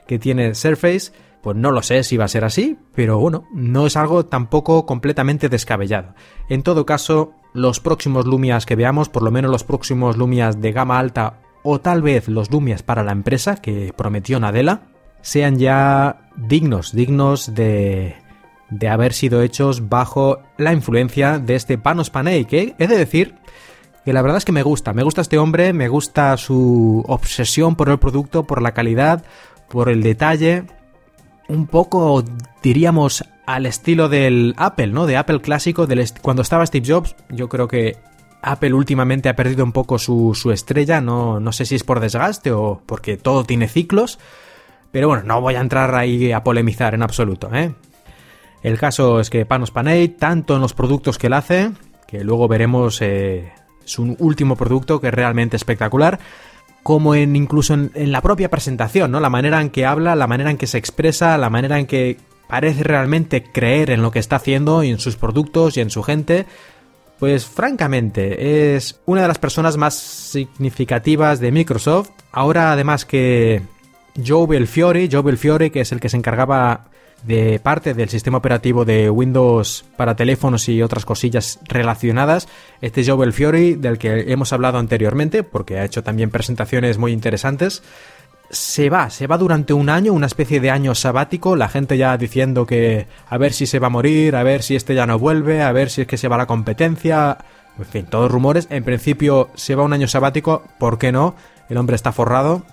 [0.06, 1.10] que tiene Surface.
[1.44, 4.86] Pues no lo sé si va a ser así, pero bueno, no es algo tampoco
[4.86, 6.14] completamente descabellado.
[6.48, 10.72] En todo caso, los próximos Lumias que veamos, por lo menos los próximos Lumias de
[10.72, 14.84] gama alta o tal vez los Lumias para la empresa que prometió Nadella,
[15.20, 18.16] sean ya dignos, dignos de
[18.70, 23.34] de haber sido hechos bajo la influencia de este Panos Panay, que he de decir
[24.06, 27.76] que la verdad es que me gusta, me gusta este hombre, me gusta su obsesión
[27.76, 29.24] por el producto, por la calidad,
[29.68, 30.64] por el detalle,
[31.48, 32.24] un poco
[32.62, 35.06] diríamos al estilo del Apple, ¿no?
[35.06, 37.96] De Apple clásico, del cuando estaba Steve Jobs, yo creo que
[38.42, 42.00] Apple últimamente ha perdido un poco su, su estrella, no, no sé si es por
[42.00, 44.18] desgaste o porque todo tiene ciclos,
[44.92, 47.74] pero bueno, no voy a entrar ahí a polemizar en absoluto, ¿eh?
[48.62, 51.72] El caso es que Panos Panay, tanto en los productos que él hace,
[52.06, 53.52] que luego veremos eh,
[53.84, 56.18] su último producto que es realmente espectacular,
[56.84, 59.18] como en incluso en, la propia presentación, ¿no?
[59.18, 62.18] La manera en que habla, la manera en que se expresa, la manera en que
[62.46, 66.02] parece realmente creer en lo que está haciendo y en sus productos y en su
[66.02, 66.44] gente.
[67.18, 72.10] Pues francamente, es una de las personas más significativas de Microsoft.
[72.32, 73.62] Ahora además que
[74.22, 76.88] Joe Belfiore, Joe Belfiore, que es el que se encargaba
[77.26, 82.48] de parte del sistema operativo de Windows para teléfonos y otras cosillas relacionadas.
[82.80, 87.82] Este es Belfiore, del que hemos hablado anteriormente, porque ha hecho también presentaciones muy interesantes.
[88.50, 92.16] Se va, se va durante un año, una especie de año sabático, la gente ya
[92.18, 95.18] diciendo que a ver si se va a morir, a ver si este ya no
[95.18, 97.38] vuelve, a ver si es que se va a la competencia,
[97.78, 98.68] en fin, todos rumores.
[98.70, 101.34] En principio se va un año sabático, ¿por qué no?
[101.70, 102.64] El hombre está forrado,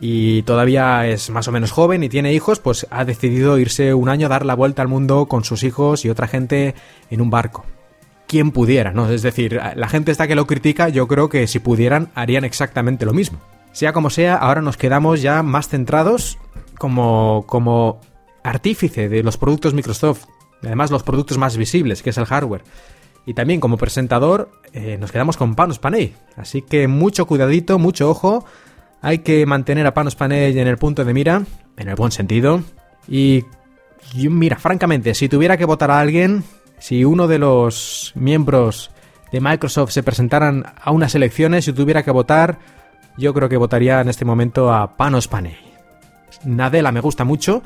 [0.00, 4.08] y todavía es más o menos joven y tiene hijos, pues ha decidido irse un
[4.08, 6.74] año a dar la vuelta al mundo con sus hijos y otra gente
[7.10, 7.64] en un barco.
[8.26, 9.10] Quien pudiera, ¿no?
[9.10, 13.06] Es decir, la gente está que lo critica, yo creo que si pudieran harían exactamente
[13.06, 13.40] lo mismo.
[13.72, 16.38] Sea como sea, ahora nos quedamos ya más centrados
[16.78, 18.00] como, como
[18.44, 20.26] artífice de los productos Microsoft,
[20.62, 22.62] además los productos más visibles, que es el hardware.
[23.26, 26.14] Y también como presentador eh, nos quedamos con Panos Panay.
[26.36, 28.44] Así que mucho cuidadito, mucho ojo.
[29.00, 31.42] Hay que mantener a Panos Panay en el punto de mira,
[31.76, 32.62] en el buen sentido.
[33.06, 33.44] Y,
[34.14, 36.44] mira, francamente, si tuviera que votar a alguien,
[36.78, 38.90] si uno de los miembros
[39.32, 42.58] de Microsoft se presentaran a unas elecciones y tuviera que votar,
[43.16, 45.56] yo creo que votaría en este momento a Panos Panay.
[46.44, 47.62] Nadella me gusta mucho,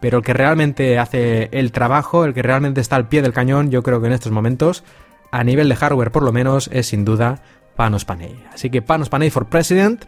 [0.00, 3.70] pero el que realmente hace el trabajo, el que realmente está al pie del cañón,
[3.70, 4.84] yo creo que en estos momentos,
[5.30, 7.40] a nivel de hardware por lo menos, es sin duda
[7.76, 8.36] Panos Panay.
[8.52, 10.04] Así que Panos Panay for President.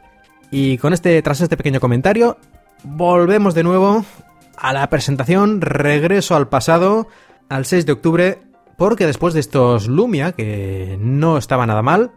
[0.56, 2.38] Y con este, tras este pequeño comentario,
[2.84, 4.04] volvemos de nuevo
[4.56, 7.08] a la presentación, regreso al pasado,
[7.48, 8.38] al 6 de octubre,
[8.78, 12.12] porque después de estos Lumia, que no estaba nada mal,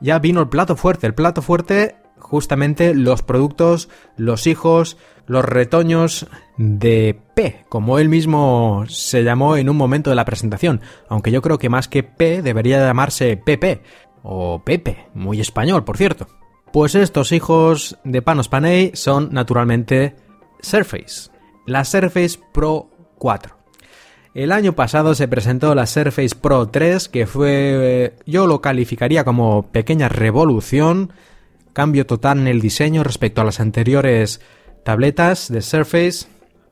[0.00, 1.06] ya vino el plato fuerte.
[1.06, 8.84] El plato fuerte, justamente los productos, los hijos, los retoños de P, como él mismo
[8.88, 10.80] se llamó en un momento de la presentación,
[11.10, 13.82] aunque yo creo que más que P debería llamarse PP,
[14.22, 16.26] o Pepe, muy español, por cierto.
[16.72, 20.16] Pues estos hijos de Panos Panay son naturalmente
[20.62, 21.30] Surface,
[21.66, 23.54] la Surface Pro 4.
[24.32, 29.70] El año pasado se presentó la Surface Pro 3, que fue, yo lo calificaría como
[29.70, 31.12] pequeña revolución,
[31.74, 34.40] cambio total en el diseño respecto a las anteriores
[34.82, 36.26] tabletas de Surface,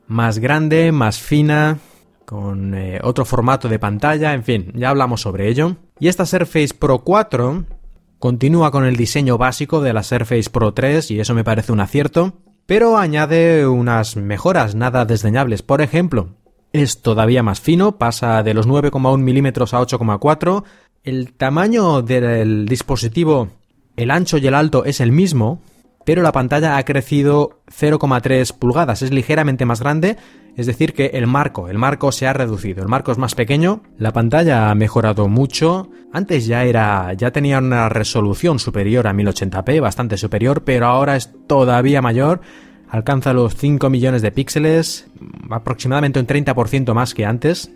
[0.07, 1.77] más grande, más fina,
[2.25, 5.75] con eh, otro formato de pantalla, en fin, ya hablamos sobre ello.
[5.99, 7.80] Y esta Surface Pro 4
[8.21, 11.79] continúa con el diseño básico de la Surface Pro 3 y eso me parece un
[11.79, 12.33] acierto,
[12.67, 15.63] pero añade unas mejoras nada desdeñables.
[15.63, 16.29] Por ejemplo,
[16.71, 20.63] es todavía más fino, pasa de los 9,1 milímetros a 8,4.
[21.03, 23.49] El tamaño del dispositivo,
[23.97, 25.59] el ancho y el alto es el mismo,
[26.05, 30.17] pero la pantalla ha crecido 0,3 pulgadas, es ligeramente más grande,
[30.55, 33.81] es decir que el marco, el marco se ha reducido, el marco es más pequeño,
[33.97, 39.81] la pantalla ha mejorado mucho, antes ya era ya tenía una resolución superior a 1080p,
[39.81, 42.41] bastante superior, pero ahora es todavía mayor,
[42.89, 45.07] alcanza los 5 millones de píxeles,
[45.49, 47.71] aproximadamente un 30% más que antes,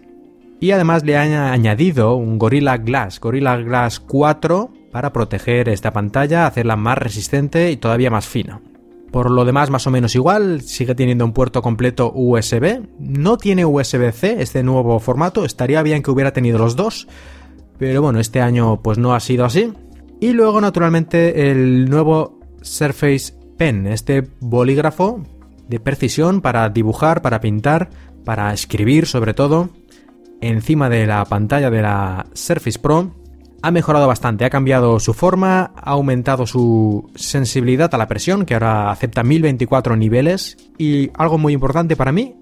[0.59, 6.47] y además le han añadido un Gorilla Glass, Gorilla Glass 4 para proteger esta pantalla,
[6.47, 8.61] hacerla más resistente y todavía más fina.
[9.15, 12.81] Por lo demás, más o menos igual, sigue teniendo un puerto completo USB.
[12.99, 17.07] No tiene USB-C este nuevo formato, estaría bien que hubiera tenido los dos,
[17.79, 19.71] pero bueno, este año pues no ha sido así.
[20.19, 25.23] Y luego, naturalmente, el nuevo Surface Pen, este bolígrafo
[25.69, 27.91] de precisión para dibujar, para pintar,
[28.25, 29.69] para escribir sobre todo,
[30.41, 33.13] encima de la pantalla de la Surface Pro
[33.65, 38.53] ha mejorado bastante, ha cambiado su forma, ha aumentado su sensibilidad a la presión, que
[38.53, 42.35] ahora acepta 1024 niveles, y algo muy importante para mí,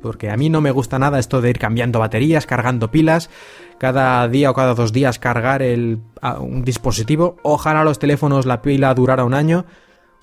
[0.00, 3.28] porque a mí no me gusta nada esto de ir cambiando baterías, cargando pilas,
[3.78, 5.98] cada día o cada dos días cargar el,
[6.38, 9.64] un dispositivo, ojalá los teléfonos la pila durara un año,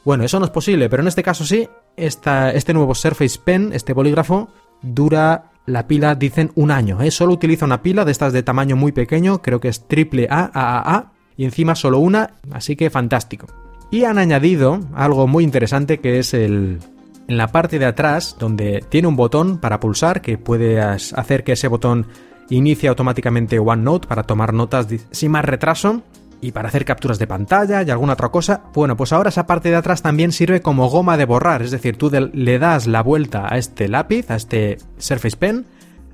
[0.06, 3.92] bueno, eso no es posible, pero en este caso sí, este nuevo Surface Pen, este
[3.92, 4.48] bolígrafo,
[4.82, 7.12] dura la pila dicen un año, ¿eh?
[7.12, 10.52] solo utiliza una pila de estas de tamaño muy pequeño, creo que es triple A,
[10.54, 13.48] AAA, y encima solo una, así que fantástico.
[13.92, 16.80] Y han añadido algo muy interesante que es el...
[17.28, 21.54] En la parte de atrás, donde tiene un botón para pulsar, que puede hacer que
[21.54, 22.06] ese botón
[22.50, 26.04] inicie automáticamente OneNote para tomar notas sin más retraso,
[26.42, 29.70] y para hacer capturas de pantalla y alguna otra cosa, bueno, pues ahora esa parte
[29.70, 33.48] de atrás también sirve como goma de borrar, es decir, tú le das la vuelta
[33.50, 35.66] a este lápiz, a este Surface Pen,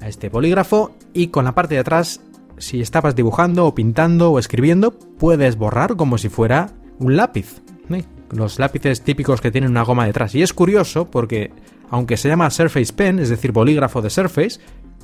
[0.01, 2.21] a este bolígrafo y con la parte de atrás,
[2.57, 6.69] si estabas dibujando o pintando o escribiendo, puedes borrar como si fuera
[6.99, 7.61] un lápiz.
[7.89, 8.03] ¿eh?
[8.31, 10.35] Los lápices típicos que tienen una goma detrás.
[10.35, 11.51] Y es curioso porque,
[11.89, 14.59] aunque se llama Surface Pen, es decir, bolígrafo de Surface,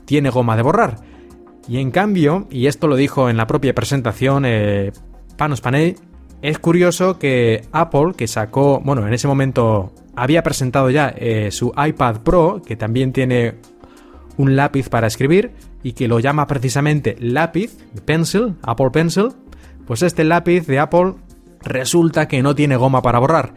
[0.06, 0.98] tiene goma de borrar.
[1.68, 4.94] Y en cambio, y esto lo dijo en la propia presentación eh,
[5.38, 5.96] Panos Panay,
[6.42, 11.72] es curioso que Apple, que sacó, bueno, en ese momento había presentado ya eh, su
[11.78, 13.56] iPad Pro, que también tiene
[14.38, 15.52] un lápiz para escribir
[15.84, 19.30] y que lo llama precisamente lápiz, pencil, Apple Pencil,
[19.86, 21.14] pues este lápiz de Apple
[21.62, 23.54] resulta que no tiene goma para borrar.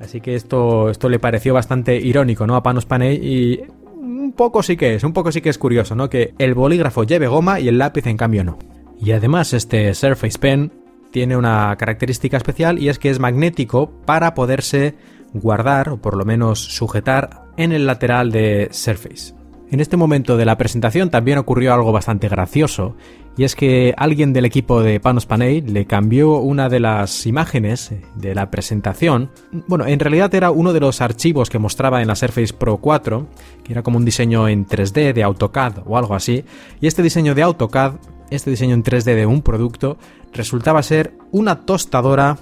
[0.00, 2.56] Así que esto, esto le pareció bastante irónico, ¿no?
[2.56, 3.60] A Panos Panay y
[3.96, 6.08] un poco sí que es, un poco sí que es curioso, ¿no?
[6.08, 8.58] Que el bolígrafo lleve goma y el lápiz en cambio no.
[8.98, 10.72] Y además este Surface Pen
[11.10, 14.94] tiene una característica especial y es que es magnético para poderse
[15.32, 19.34] guardar o por lo menos sujetar en el lateral de Surface.
[19.70, 22.96] En este momento de la presentación también ocurrió algo bastante gracioso,
[23.36, 27.92] y es que alguien del equipo de Panos Panay le cambió una de las imágenes
[28.16, 29.30] de la presentación.
[29.68, 33.28] Bueno, en realidad era uno de los archivos que mostraba en la Surface Pro 4,
[33.62, 36.44] que era como un diseño en 3D de AutoCAD o algo así,
[36.80, 37.92] y este diseño de AutoCAD,
[38.30, 39.98] este diseño en 3D de un producto,
[40.32, 42.38] resultaba ser una tostadora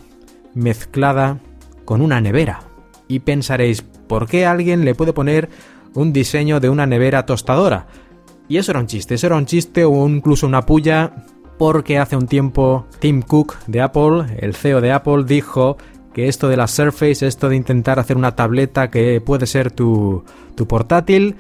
[0.55, 1.39] mezclada
[1.85, 2.61] con una nevera.
[3.09, 5.49] Y pensaréis, ¿por qué alguien le puede poner
[5.95, 7.87] un diseño de una nevera tostadora.
[8.49, 11.27] Y eso era un chiste, eso era un chiste o incluso una puya
[11.59, 15.77] porque hace un tiempo Tim Cook de Apple, el CEO de Apple, dijo
[16.15, 20.25] que esto de la Surface, esto de intentar hacer una tableta que puede ser tu,
[20.55, 21.37] tu portátil,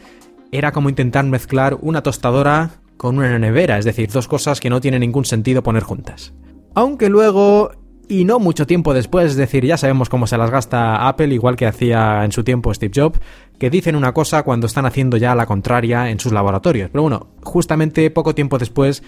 [0.50, 4.82] era como intentar mezclar una tostadora con una nevera, es decir, dos cosas que no
[4.82, 6.34] tienen ningún sentido poner juntas.
[6.74, 7.70] Aunque luego
[8.08, 11.56] y no mucho tiempo después, es decir, ya sabemos cómo se las gasta Apple, igual
[11.56, 13.20] que hacía en su tiempo Steve Jobs,
[13.58, 16.90] que dicen una cosa cuando están haciendo ya la contraria en sus laboratorios.
[16.90, 19.02] Pero bueno, justamente poco tiempo después,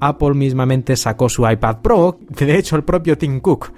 [0.00, 3.72] Apple mismamente sacó su iPad Pro, que de hecho el propio Tim Cook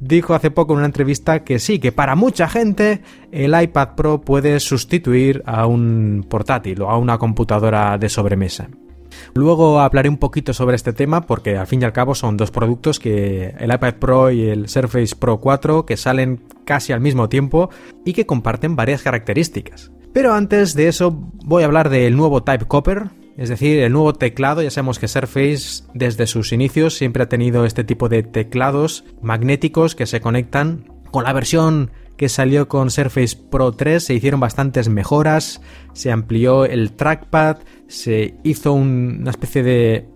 [0.00, 4.20] dijo hace poco en una entrevista que sí, que para mucha gente el iPad Pro
[4.20, 8.68] puede sustituir a un portátil o a una computadora de sobremesa.
[9.34, 12.50] Luego hablaré un poquito sobre este tema porque al fin y al cabo son dos
[12.50, 17.28] productos que el iPad Pro y el Surface Pro 4 que salen casi al mismo
[17.28, 17.70] tiempo
[18.04, 19.90] y que comparten varias características.
[20.12, 21.10] Pero antes de eso
[21.44, 25.08] voy a hablar del nuevo Type Copper, es decir, el nuevo teclado, ya sabemos que
[25.08, 30.90] Surface desde sus inicios siempre ha tenido este tipo de teclados magnéticos que se conectan
[31.10, 35.60] con la versión que salió con Surface Pro 3 se hicieron bastantes mejoras,
[35.92, 40.08] se amplió el trackpad, se hizo una especie de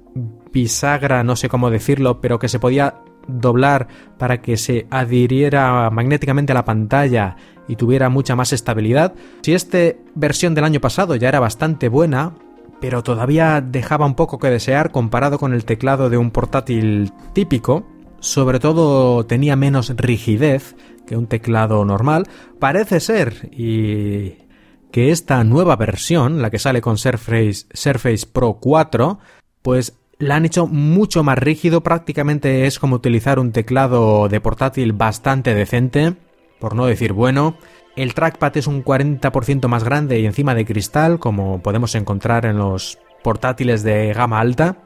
[0.52, 2.96] bisagra, no sé cómo decirlo, pero que se podía
[3.28, 3.88] doblar
[4.18, 7.36] para que se adhiriera magnéticamente a la pantalla
[7.68, 9.14] y tuviera mucha más estabilidad.
[9.42, 9.78] Si esta
[10.14, 12.34] versión del año pasado ya era bastante buena,
[12.80, 17.86] pero todavía dejaba un poco que desear comparado con el teclado de un portátil típico,
[18.18, 20.74] sobre todo tenía menos rigidez
[21.10, 22.28] que un teclado normal,
[22.60, 24.46] parece ser y
[24.92, 29.18] que esta nueva versión, la que sale con Surface, Surface Pro 4,
[29.60, 34.92] pues la han hecho mucho más rígido, prácticamente es como utilizar un teclado de portátil
[34.92, 36.14] bastante decente,
[36.60, 37.56] por no decir bueno.
[37.96, 42.58] El trackpad es un 40% más grande y encima de cristal, como podemos encontrar en
[42.58, 44.76] los portátiles de gama alta.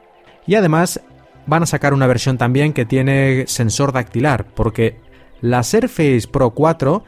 [0.47, 1.01] Y además
[1.45, 5.04] van a sacar una versión también que tiene sensor dactilar, porque
[5.41, 7.03] la Surface Pro 4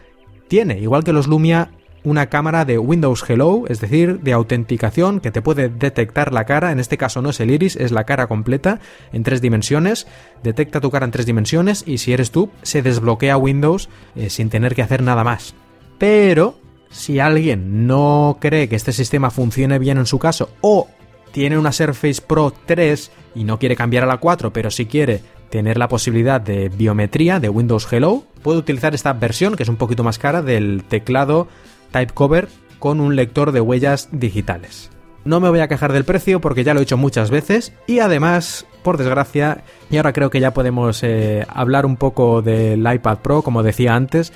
[0.48, 1.72] tiene, igual que los Lumia,
[2.04, 6.72] una cámara de Windows Hello, es decir, de autenticación que te puede detectar la cara,
[6.72, 8.80] en este caso no es el iris, es la cara completa
[9.12, 10.08] en tres dimensiones,
[10.42, 14.50] detecta tu cara en tres dimensiones y si eres tú, se desbloquea Windows eh, sin
[14.50, 15.54] tener que hacer nada más.
[15.98, 16.58] Pero,
[16.90, 20.88] si alguien no cree que este sistema funcione bien en su caso o
[21.34, 25.22] tiene una Surface Pro 3 y no quiere cambiar a la 4, pero si quiere
[25.50, 29.78] tener la posibilidad de biometría de Windows Hello, puede utilizar esta versión, que es un
[29.78, 31.48] poquito más cara, del teclado
[31.92, 32.48] Typecover
[32.80, 34.90] con un lector de huellas digitales.
[35.26, 38.00] No me voy a quejar del precio porque ya lo he hecho muchas veces y
[38.00, 43.18] además, por desgracia, y ahora creo que ya podemos eh, hablar un poco del iPad
[43.18, 44.32] Pro, como decía antes,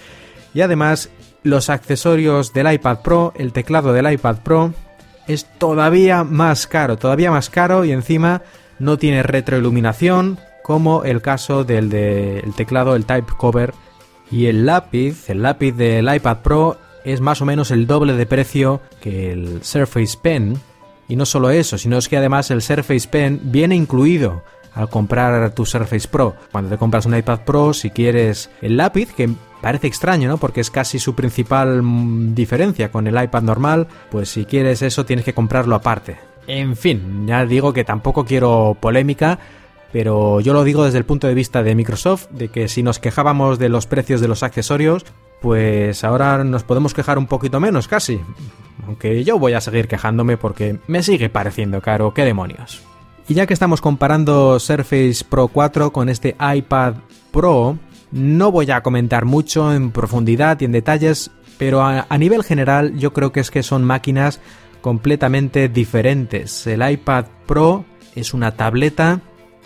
[0.53, 1.09] y además
[1.43, 4.73] los accesorios del iPad Pro, el teclado del iPad Pro,
[5.27, 8.41] es todavía más caro, todavía más caro y encima
[8.79, 11.89] no tiene retroiluminación como el caso del
[12.55, 13.73] teclado, el Type Cover
[14.31, 18.25] y el lápiz, el lápiz del iPad Pro es más o menos el doble de
[18.25, 20.57] precio que el Surface Pen.
[21.07, 24.43] Y no solo eso, sino es que además el Surface Pen viene incluido
[24.73, 26.35] al comprar tu Surface Pro.
[26.51, 29.29] Cuando te compras un iPad Pro, si quieres el lápiz, que
[29.61, 30.37] parece extraño, ¿no?
[30.37, 35.05] Porque es casi su principal mm, diferencia con el iPad normal, pues si quieres eso
[35.05, 36.17] tienes que comprarlo aparte.
[36.47, 39.39] En fin, ya digo que tampoco quiero polémica,
[39.91, 42.99] pero yo lo digo desde el punto de vista de Microsoft, de que si nos
[42.99, 45.05] quejábamos de los precios de los accesorios,
[45.41, 48.21] pues ahora nos podemos quejar un poquito menos casi.
[48.85, 52.81] Aunque yo voy a seguir quejándome porque me sigue pareciendo caro, qué demonios.
[53.27, 56.95] Y ya que estamos comparando Surface Pro 4 con este iPad
[57.31, 57.77] Pro,
[58.11, 62.97] no voy a comentar mucho en profundidad y en detalles, pero a, a nivel general
[62.97, 64.39] yo creo que es que son máquinas
[64.81, 66.65] completamente diferentes.
[66.67, 67.85] El iPad Pro
[68.15, 69.21] es una tableta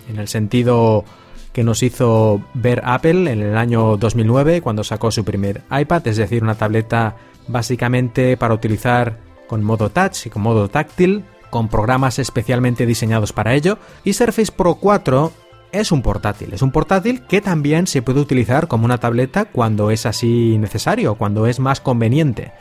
[0.09, 1.05] en el sentido
[1.53, 6.17] que nos hizo ver Apple en el año 2009 cuando sacó su primer iPad, es
[6.17, 7.15] decir, una tableta
[7.47, 13.53] básicamente para utilizar con modo touch y con modo táctil, con programas especialmente diseñados para
[13.53, 15.31] ello, y Surface Pro 4
[15.71, 19.91] es un portátil, es un portátil que también se puede utilizar como una tableta cuando
[19.91, 22.51] es así necesario, cuando es más conveniente.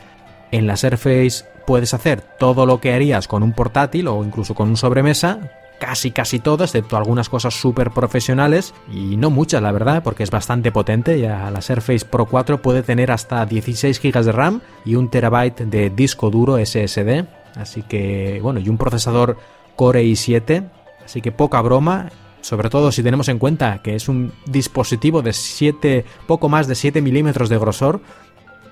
[0.51, 4.69] En la Surface puedes hacer todo lo que harías con un portátil o incluso con
[4.69, 10.03] un sobremesa, casi casi todo, excepto algunas cosas súper profesionales y no muchas la verdad,
[10.03, 14.31] porque es bastante potente, ya la Surface Pro 4 puede tener hasta 16 GB de
[14.31, 19.37] RAM y un terabyte de disco duro SSD, así que bueno, y un procesador
[19.75, 20.69] Core i7,
[21.03, 22.09] así que poca broma,
[22.41, 26.75] sobre todo si tenemos en cuenta que es un dispositivo de 7, poco más de
[26.75, 28.01] 7 milímetros de grosor,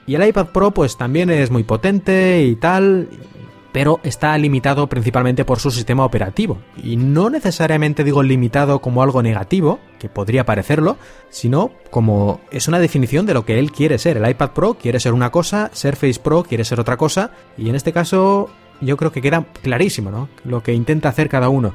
[0.06, 3.10] y el iPad Pro pues también es muy potente y tal,
[3.74, 6.60] pero está limitado principalmente por su sistema operativo.
[6.82, 10.96] Y no necesariamente digo limitado como algo negativo, que podría parecerlo,
[11.30, 14.18] sino como es una definición de lo que él quiere ser.
[14.18, 17.76] El iPad Pro quiere ser una cosa, Surface Pro quiere ser otra cosa, y en
[17.76, 18.50] este caso
[18.80, 20.30] yo creo que queda clarísimo, ¿no?
[20.46, 21.74] Lo que intenta hacer cada uno.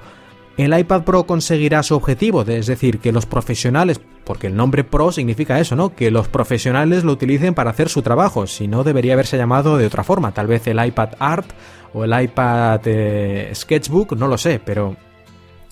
[0.56, 5.12] El iPad Pro conseguirá su objetivo, es decir, que los profesionales, porque el nombre Pro
[5.12, 5.94] significa eso, ¿no?
[5.94, 9.86] Que los profesionales lo utilicen para hacer su trabajo, si no debería haberse llamado de
[9.86, 11.48] otra forma, tal vez el iPad Art
[11.94, 14.96] o el iPad eh, Sketchbook, no lo sé, pero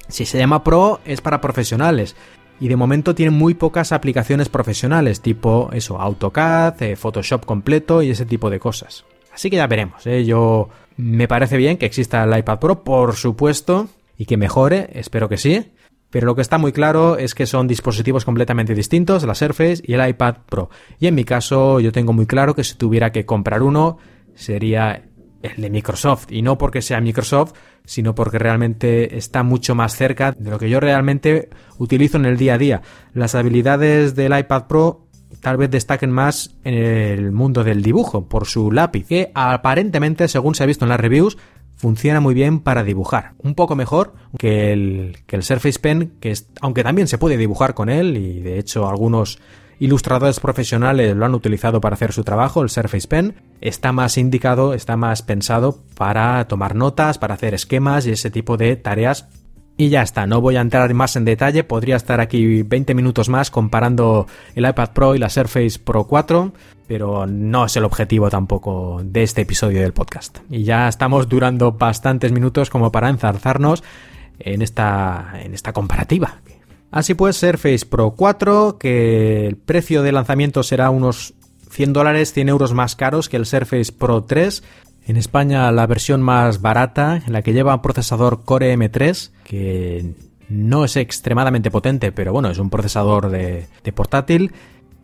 [0.09, 2.17] si se llama Pro es para profesionales.
[2.59, 8.11] Y de momento tiene muy pocas aplicaciones profesionales, tipo eso, AutoCAD, eh, Photoshop completo y
[8.11, 9.05] ese tipo de cosas.
[9.33, 10.25] Así que ya veremos, ¿eh?
[10.25, 15.29] yo me parece bien que exista el iPad Pro, por supuesto, y que mejore, espero
[15.29, 15.73] que sí.
[16.09, 19.93] Pero lo que está muy claro es que son dispositivos completamente distintos, la Surface y
[19.93, 20.71] el iPad Pro.
[20.99, 23.99] Y en mi caso yo tengo muy claro que si tuviera que comprar uno
[24.35, 25.03] sería
[25.47, 26.31] el de Microsoft.
[26.31, 27.53] Y no porque sea Microsoft,
[27.85, 32.37] sino porque realmente está mucho más cerca de lo que yo realmente utilizo en el
[32.37, 32.83] día a día.
[33.15, 35.07] Las habilidades del iPad Pro
[35.41, 40.55] tal vez destaquen más en el mundo del dibujo por su lápiz, que aparentemente, según
[40.55, 41.37] se ha visto en las reviews,
[41.77, 43.35] funciona muy bien para dibujar.
[43.39, 47.37] Un poco mejor que el, que el Surface Pen, que es, aunque también se puede
[47.37, 49.39] dibujar con él, y de hecho algunos
[49.79, 54.75] ilustradores profesionales lo han utilizado para hacer su trabajo, el Surface Pen, está más indicado,
[54.75, 59.29] está más pensado para tomar notas, para hacer esquemas y ese tipo de tareas
[59.79, 63.29] y ya está, no voy a entrar más en detalle, podría estar aquí 20 minutos
[63.29, 66.53] más comparando el iPad Pro y la Surface Pro 4,
[66.89, 70.39] pero no es el objetivo tampoco de este episodio del podcast.
[70.51, 73.85] Y ya estamos durando bastantes minutos como para enzarzarnos
[74.39, 76.41] en esta, en esta comparativa.
[76.91, 81.35] Así pues, Surface Pro 4, que el precio de lanzamiento será unos
[81.71, 84.63] 100 dólares, 100 euros más caros que el Surface Pro 3,
[85.07, 90.15] en España la versión más barata, en la que lleva un procesador Core M3, que
[90.49, 94.53] no es extremadamente potente, pero bueno, es un procesador de, portátil.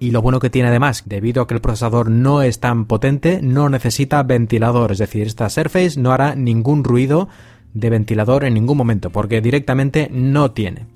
[0.01, 3.41] Y lo bueno que tiene además, debido a que el procesador no es tan potente,
[3.43, 4.91] no necesita ventilador.
[4.91, 7.29] Es decir, esta Surface no hará ningún ruido
[7.73, 10.87] de ventilador en ningún momento, porque directamente no tiene.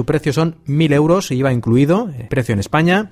[0.00, 3.10] Su precio son 1000 euros, IVA incluido, precio en España.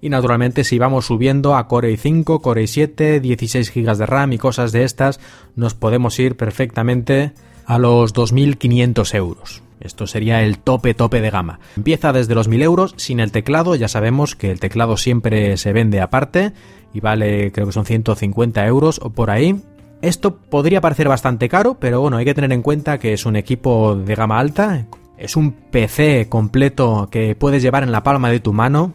[0.00, 4.38] Y naturalmente si vamos subiendo a Core i5, Core i7, 16 GB de RAM y
[4.38, 5.20] cosas de estas,
[5.54, 7.32] nos podemos ir perfectamente
[7.66, 9.62] a los 2.500 euros.
[9.80, 11.60] Esto sería el tope tope de gama.
[11.76, 15.74] Empieza desde los 1000 euros sin el teclado, ya sabemos que el teclado siempre se
[15.74, 16.54] vende aparte
[16.94, 19.60] y vale creo que son 150 euros o por ahí.
[20.00, 23.36] Esto podría parecer bastante caro, pero bueno, hay que tener en cuenta que es un
[23.36, 24.86] equipo de gama alta,
[25.20, 28.94] es un PC completo que puedes llevar en la palma de tu mano,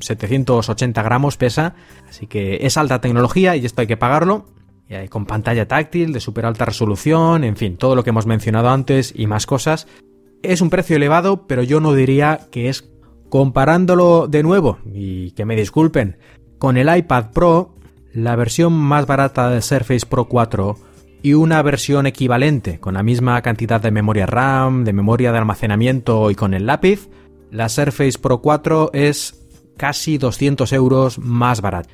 [0.00, 1.74] 780 gramos pesa,
[2.08, 4.46] así que es alta tecnología y esto hay que pagarlo.
[4.88, 8.68] Y con pantalla táctil de super alta resolución, en fin, todo lo que hemos mencionado
[8.68, 9.88] antes y más cosas.
[10.42, 12.88] Es un precio elevado, pero yo no diría que es
[13.28, 16.18] comparándolo de nuevo, y que me disculpen,
[16.58, 17.74] con el iPad Pro,
[18.12, 20.76] la versión más barata de Surface Pro 4
[21.24, 26.30] y una versión equivalente con la misma cantidad de memoria RAM, de memoria de almacenamiento
[26.30, 27.08] y con el lápiz,
[27.50, 29.34] la Surface Pro 4 es
[29.78, 31.88] casi 200 euros más barato.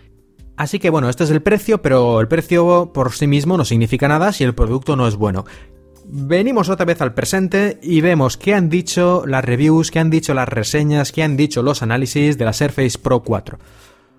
[0.56, 4.08] Así que bueno, este es el precio, pero el precio por sí mismo no significa
[4.08, 5.44] nada si el producto no es bueno.
[6.06, 10.34] Venimos otra vez al presente y vemos qué han dicho las reviews, qué han dicho
[10.34, 13.60] las reseñas, qué han dicho los análisis de la Surface Pro 4.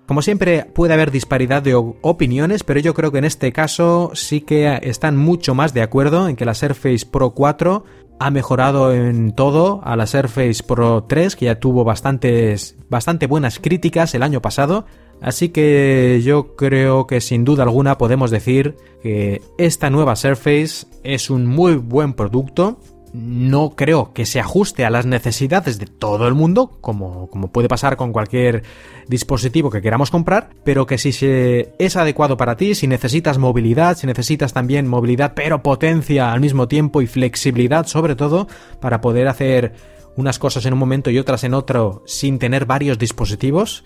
[0.06, 4.40] Como siempre puede haber disparidad de opiniones, pero yo creo que en este caso sí
[4.40, 7.84] que están mucho más de acuerdo en que la Surface Pro 4
[8.18, 13.58] ha mejorado en todo a la Surface Pro 3, que ya tuvo bastantes, bastante buenas
[13.58, 14.86] críticas el año pasado.
[15.20, 21.30] Así que yo creo que sin duda alguna podemos decir que esta nueva Surface es
[21.30, 22.78] un muy buen producto
[23.12, 27.68] no creo que se ajuste a las necesidades de todo el mundo, como, como, puede
[27.68, 28.62] pasar con cualquier
[29.06, 33.96] dispositivo que queramos comprar, pero que si se es adecuado para ti, si necesitas movilidad,
[33.96, 38.48] si necesitas también movilidad pero potencia al mismo tiempo y flexibilidad sobre todo
[38.80, 39.74] para poder hacer
[40.16, 43.84] unas cosas en un momento y otras en otro sin tener varios dispositivos,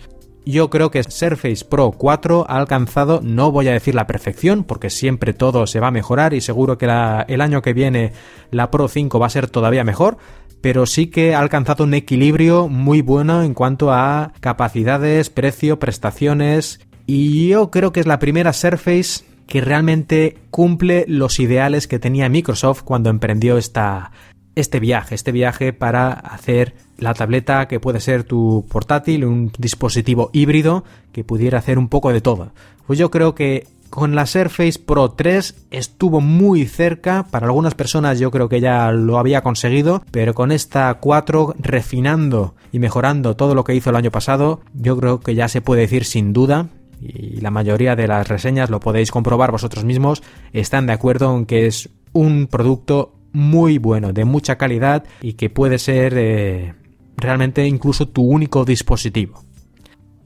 [0.51, 4.89] yo creo que Surface Pro 4 ha alcanzado, no voy a decir la perfección, porque
[4.89, 8.13] siempre todo se va a mejorar y seguro que el año que viene
[8.51, 10.17] la Pro 5 va a ser todavía mejor,
[10.61, 16.79] pero sí que ha alcanzado un equilibrio muy bueno en cuanto a capacidades, precio, prestaciones,
[17.05, 22.29] y yo creo que es la primera Surface que realmente cumple los ideales que tenía
[22.29, 24.11] Microsoft cuando emprendió esta,
[24.55, 30.29] este viaje, este viaje para hacer la tableta que puede ser tu portátil, un dispositivo
[30.33, 32.51] híbrido que pudiera hacer un poco de todo.
[32.85, 38.19] Pues yo creo que con la Surface Pro 3 estuvo muy cerca, para algunas personas
[38.19, 43.55] yo creo que ya lo había conseguido, pero con esta 4 refinando y mejorando todo
[43.55, 46.67] lo que hizo el año pasado, yo creo que ya se puede decir sin duda
[46.99, 51.45] y la mayoría de las reseñas lo podéis comprobar vosotros mismos, están de acuerdo en
[51.45, 56.73] que es un producto muy bueno, de mucha calidad y que puede ser eh,
[57.17, 59.43] realmente incluso tu único dispositivo.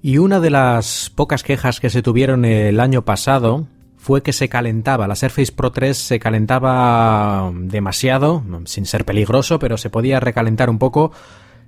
[0.02, 3.68] Y una de las pocas quejas que se tuvieron el año pasado
[3.98, 9.78] fue que se calentaba, la Surface Pro 3 se calentaba demasiado, sin ser peligroso, pero
[9.78, 11.12] se podía recalentar un poco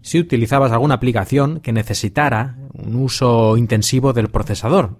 [0.02, 4.98] si utilizabas alguna aplicación que necesitara un uso intensivo del procesador.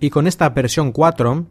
[0.00, 1.46] Y con esta versión 4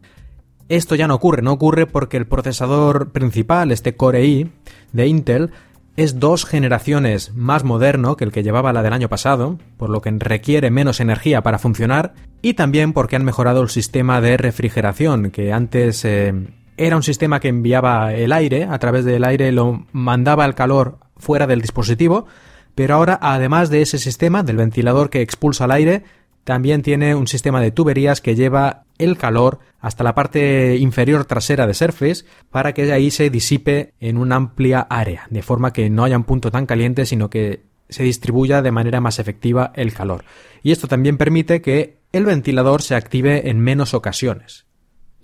[0.68, 4.50] esto ya no ocurre, no ocurre porque el procesador principal, este Core i
[4.92, 5.50] de Intel,
[5.96, 10.00] es dos generaciones más moderno que el que llevaba la del año pasado, por lo
[10.00, 15.30] que requiere menos energía para funcionar, y también porque han mejorado el sistema de refrigeración,
[15.30, 16.34] que antes eh,
[16.76, 20.98] era un sistema que enviaba el aire, a través del aire lo mandaba el calor
[21.16, 22.26] fuera del dispositivo,
[22.74, 26.04] pero ahora además de ese sistema, del ventilador que expulsa el aire,
[26.44, 31.66] también tiene un sistema de tuberías que lleva el calor hasta la parte inferior trasera
[31.66, 36.04] de Surface para que ahí se disipe en una amplia área, de forma que no
[36.04, 40.24] haya un punto tan caliente, sino que se distribuya de manera más efectiva el calor.
[40.62, 44.66] Y esto también permite que el ventilador se active en menos ocasiones.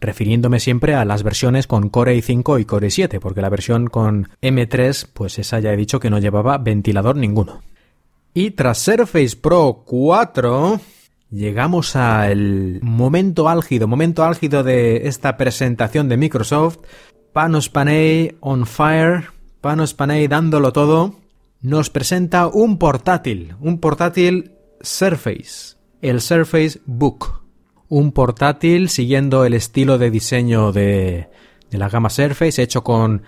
[0.01, 4.31] Refiriéndome siempre a las versiones con Core i5 y Core i7, porque la versión con
[4.41, 7.63] M3, pues esa ya he dicho que no llevaba ventilador ninguno.
[8.33, 10.81] Y tras Surface Pro 4,
[11.31, 16.79] llegamos al momento álgido, momento álgido de esta presentación de Microsoft.
[17.33, 19.29] Panos Panay on fire,
[19.61, 21.15] Panos Panay dándolo todo,
[21.61, 27.41] nos presenta un portátil, un portátil Surface, el Surface Book.
[27.89, 31.29] Un portátil siguiendo el estilo de diseño de,
[31.71, 33.23] de la gama Surface, hecho con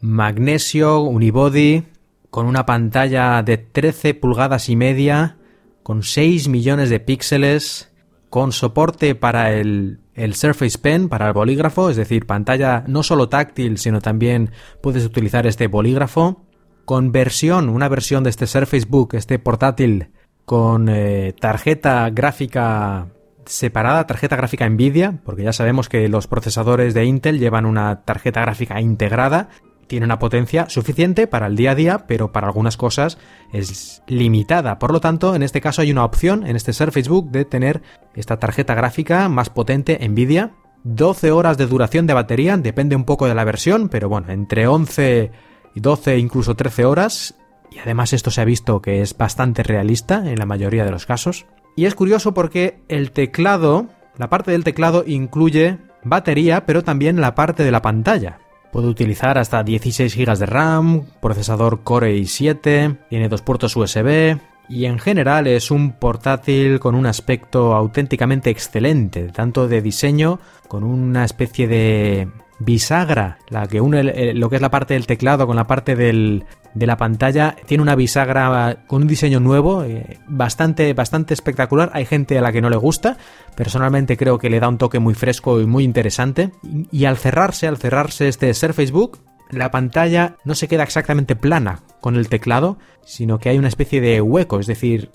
[0.00, 1.84] magnesio, unibody,
[2.30, 5.36] con una pantalla de 13 pulgadas y media,
[5.84, 7.92] con 6 millones de píxeles,
[8.30, 13.28] con soporte para el, el, Surface Pen, para el bolígrafo, es decir, pantalla no solo
[13.28, 14.50] táctil, sino también
[14.82, 16.42] puedes utilizar este bolígrafo,
[16.86, 20.08] con versión, una versión de este Surface Book, este portátil,
[20.46, 23.08] con eh, tarjeta gráfica
[23.44, 28.40] separada, tarjeta gráfica Nvidia, porque ya sabemos que los procesadores de Intel llevan una tarjeta
[28.40, 29.50] gráfica integrada
[29.86, 33.18] tiene una potencia suficiente para el día a día, pero para algunas cosas
[33.52, 34.78] es limitada.
[34.78, 37.82] Por lo tanto, en este caso hay una opción en este Surface Book de tener
[38.14, 40.52] esta tarjeta gráfica más potente Nvidia.
[40.84, 44.66] 12 horas de duración de batería, depende un poco de la versión, pero bueno, entre
[44.66, 45.30] 11
[45.74, 47.34] y 12, incluso 13 horas.
[47.70, 51.06] Y además esto se ha visto que es bastante realista en la mayoría de los
[51.06, 51.46] casos.
[51.76, 57.34] Y es curioso porque el teclado, la parte del teclado incluye batería, pero también la
[57.34, 58.38] parte de la pantalla.
[58.74, 64.36] Puede utilizar hasta 16 GB de RAM, procesador Core i7, tiene dos puertos USB
[64.68, 70.82] y en general es un portátil con un aspecto auténticamente excelente, tanto de diseño, con
[70.82, 72.28] una especie de
[72.58, 76.44] bisagra, la que une lo que es la parte del teclado con la parte del,
[76.74, 77.56] de la pantalla.
[77.66, 81.90] Tiene una bisagra con un diseño nuevo, eh, bastante, bastante espectacular.
[81.94, 83.16] Hay gente a la que no le gusta.
[83.56, 86.52] Personalmente creo que le da un toque muy fresco y muy interesante.
[86.90, 91.80] Y, al cerrarse, al cerrarse este Surface Book, la pantalla no se queda exactamente plana
[92.00, 95.10] con el teclado, sino que hay una especie de hueco, es decir,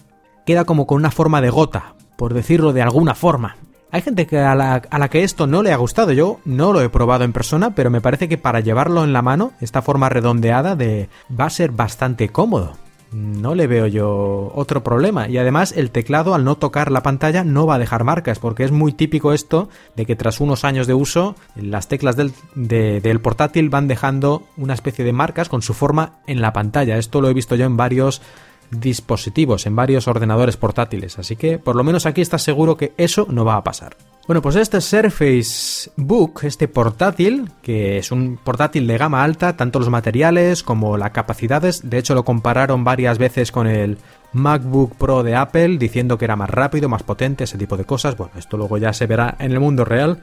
[0.45, 3.57] queda como con una forma de gota, por decirlo de alguna forma.
[3.91, 6.11] Hay gente que a, la, a la que esto no le ha gustado.
[6.11, 9.23] Yo no lo he probado en persona, pero me parece que para llevarlo en la
[9.23, 12.73] mano, esta forma redondeada de va a ser bastante cómodo.
[13.11, 15.27] No le veo yo otro problema.
[15.27, 18.63] Y además el teclado al no tocar la pantalla no va a dejar marcas, porque
[18.63, 23.19] es muy típico esto de que tras unos años de uso las teclas del, del
[23.21, 26.99] portátil van dejando una especie de marcas con su forma en la pantalla.
[26.99, 28.21] Esto lo he visto yo en varios
[28.71, 31.19] dispositivos, en varios ordenadores portátiles.
[31.19, 33.95] Así que por lo menos aquí estás seguro que eso no va a pasar.
[34.27, 39.79] Bueno, pues este Surface Book, este portátil, que es un portátil de gama alta, tanto
[39.79, 43.97] los materiales como las capacidades, de hecho lo compararon varias veces con el
[44.33, 48.15] MacBook Pro de Apple, diciendo que era más rápido, más potente, ese tipo de cosas.
[48.15, 50.19] Bueno, esto luego ya se verá en el mundo real.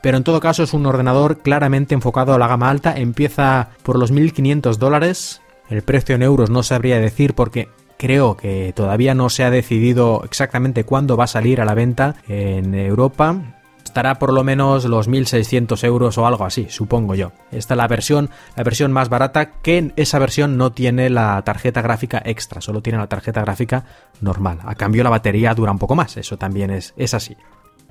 [0.00, 3.98] Pero en todo caso es un ordenador claramente enfocado a la gama alta, empieza por
[3.98, 9.30] los 1500 dólares, el precio en euros no sabría decir porque creo que todavía no
[9.30, 13.36] se ha decidido exactamente cuándo va a salir a la venta en Europa.
[13.84, 17.32] Estará por lo menos los 1.600 euros o algo así, supongo yo.
[17.52, 21.80] Esta es la versión, la versión más barata, que esa versión no tiene la tarjeta
[21.80, 23.84] gráfica extra, solo tiene la tarjeta gráfica
[24.20, 24.58] normal.
[24.64, 27.36] A cambio la batería dura un poco más, eso también es, es así.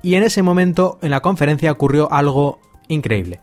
[0.02, 3.40] Y en ese momento en la conferencia ocurrió algo increíble.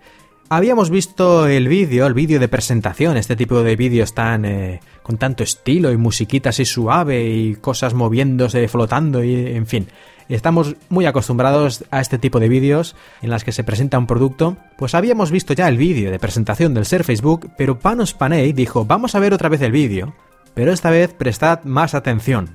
[0.53, 5.17] Habíamos visto el vídeo, el vídeo de presentación, este tipo de vídeos tan eh, con
[5.17, 9.87] tanto estilo y musiquita así suave y cosas moviéndose, flotando y en fin.
[10.27, 14.57] Estamos muy acostumbrados a este tipo de vídeos en las que se presenta un producto.
[14.77, 18.83] Pues habíamos visto ya el vídeo de presentación del Ser Facebook, pero Panos Panay dijo,
[18.83, 20.13] "Vamos a ver otra vez el vídeo,
[20.53, 22.49] pero esta vez prestad más atención."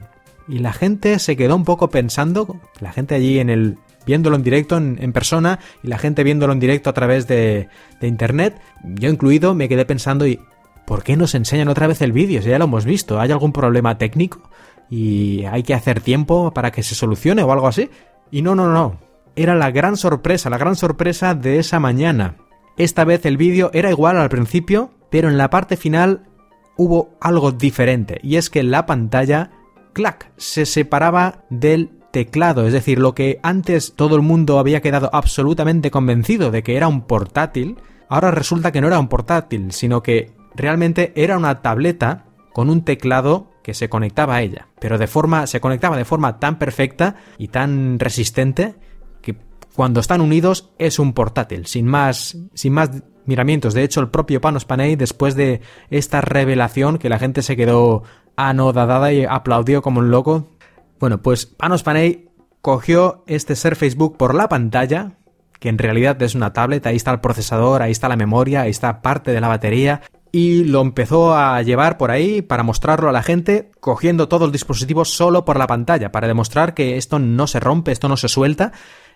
[0.49, 4.43] Y la gente se quedó un poco pensando, la gente allí en el viéndolo en
[4.43, 7.69] directo en, persona y la gente viéndolo en directo a través de,
[8.01, 10.41] de internet, yo incluido, me quedé pensando y
[10.87, 12.41] ¿por qué nos enseñan otra vez el vídeo?
[12.41, 14.49] Si ya lo hemos visto, ¿hay algún problema técnico?
[14.89, 17.91] ¿Y hay que hacer tiempo para que se solucione o algo así?
[18.31, 18.99] Y no, no, no.
[19.35, 22.37] Era la gran sorpresa, la gran sorpresa de esa mañana.
[22.79, 26.29] Esta vez el vídeo era igual al principio, pero en la parte final
[26.77, 29.51] hubo algo diferente, y es que la pantalla,
[29.95, 35.11] clac, se separaba del teclado, es decir, lo que antes todo el mundo había quedado
[35.13, 37.77] absolutamente convencido de que era un portátil,
[38.09, 42.87] ahora resulta que no era un portátil, sino que realmente era una tableta con un
[42.87, 47.17] teclado que se conectaba a ella, pero de forma se conectaba de forma tan perfecta
[47.37, 48.77] y tan resistente
[49.21, 49.37] que
[49.75, 52.93] cuando están unidos es un portátil, sin más sin más
[53.27, 53.75] miramientos.
[53.75, 55.61] De hecho, el propio Panos Panay después de
[55.91, 58.05] esta revelación que la gente se quedó
[58.37, 60.56] anodadada y aplaudió como un loco,
[60.99, 62.29] bueno, pues Panos Panay
[62.61, 65.19] cogió este Ser Facebook por la pantalla,
[65.61, 68.71] que en realidad es una tablet, ahí está el procesador, ahí está la memoria, ahí
[68.71, 73.13] está parte de la batería, y lo empezó a llevar por ahí para mostrarlo a
[73.13, 77.47] la gente, cogiendo todo el dispositivo solo por la pantalla, para demostrar que esto no
[77.47, 78.73] se rompe, esto no se suelta,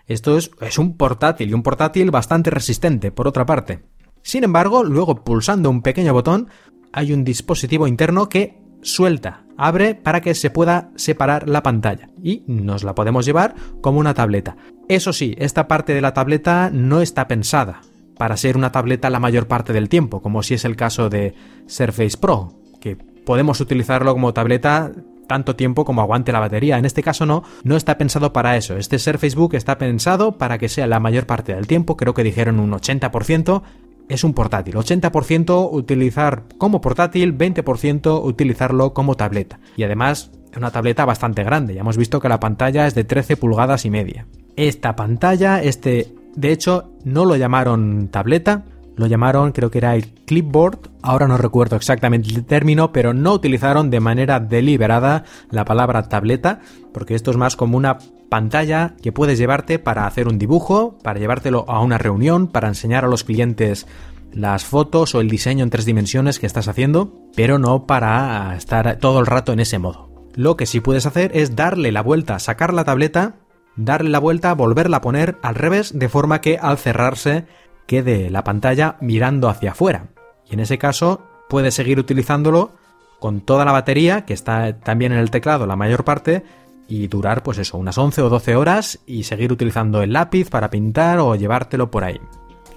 [0.07, 3.83] esto es, es un portátil, y un portátil bastante resistente, por otra parte.
[4.23, 6.49] Sin embargo, luego pulsando un pequeño botón,
[6.93, 12.43] hay un dispositivo interno que suelta, abre para que se pueda separar la pantalla y
[12.47, 14.57] nos la podemos llevar como una tableta.
[14.89, 17.81] Eso sí, esta parte de la tableta no está pensada
[18.17, 21.35] para ser una tableta la mayor parte del tiempo, como si es el caso de
[21.67, 24.91] Surface Pro, que podemos utilizarlo como tableta
[25.27, 26.77] tanto tiempo como aguante la batería.
[26.77, 28.75] En este caso no, no está pensado para eso.
[28.77, 32.23] Este Surface Book está pensado para que sea la mayor parte del tiempo, creo que
[32.23, 33.61] dijeron un 80%,
[34.09, 34.75] es un portátil.
[34.75, 39.59] 80% utilizar como portátil, 20% utilizarlo como tableta.
[39.77, 41.73] Y además es una tableta bastante grande.
[41.73, 44.27] Ya hemos visto que la pantalla es de 13 pulgadas y media.
[44.55, 48.65] Esta pantalla, este, de hecho, no lo llamaron tableta,
[49.01, 53.33] lo llamaron, creo que era el clipboard, ahora no recuerdo exactamente el término, pero no
[53.33, 56.61] utilizaron de manera deliberada la palabra tableta,
[56.93, 57.97] porque esto es más como una
[58.29, 63.03] pantalla que puedes llevarte para hacer un dibujo, para llevártelo a una reunión, para enseñar
[63.03, 63.87] a los clientes
[64.31, 68.97] las fotos o el diseño en tres dimensiones que estás haciendo, pero no para estar
[68.99, 70.09] todo el rato en ese modo.
[70.35, 73.35] Lo que sí puedes hacer es darle la vuelta, sacar la tableta,
[73.75, 77.47] darle la vuelta, volverla a poner al revés, de forma que al cerrarse
[77.91, 80.11] quede la pantalla mirando hacia afuera.
[80.49, 82.71] Y en ese caso puedes seguir utilizándolo
[83.19, 86.45] con toda la batería, que está también en el teclado la mayor parte,
[86.87, 90.69] y durar pues eso, unas 11 o 12 horas y seguir utilizando el lápiz para
[90.69, 92.21] pintar o llevártelo por ahí.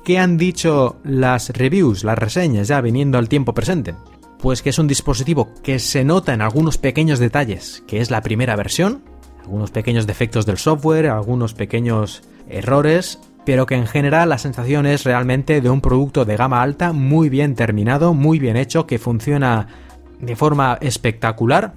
[0.02, 3.94] ¿Qué han dicho las reviews, las reseñas ya viniendo al tiempo presente?
[4.40, 8.20] Pues que es un dispositivo que se nota en algunos pequeños detalles, que es la
[8.20, 9.04] primera versión,
[9.44, 15.04] algunos pequeños defectos del software, algunos pequeños errores, pero que en general la sensación es
[15.04, 19.68] realmente de un producto de gama alta muy bien terminado, muy bien hecho, que funciona
[20.20, 21.74] de forma espectacular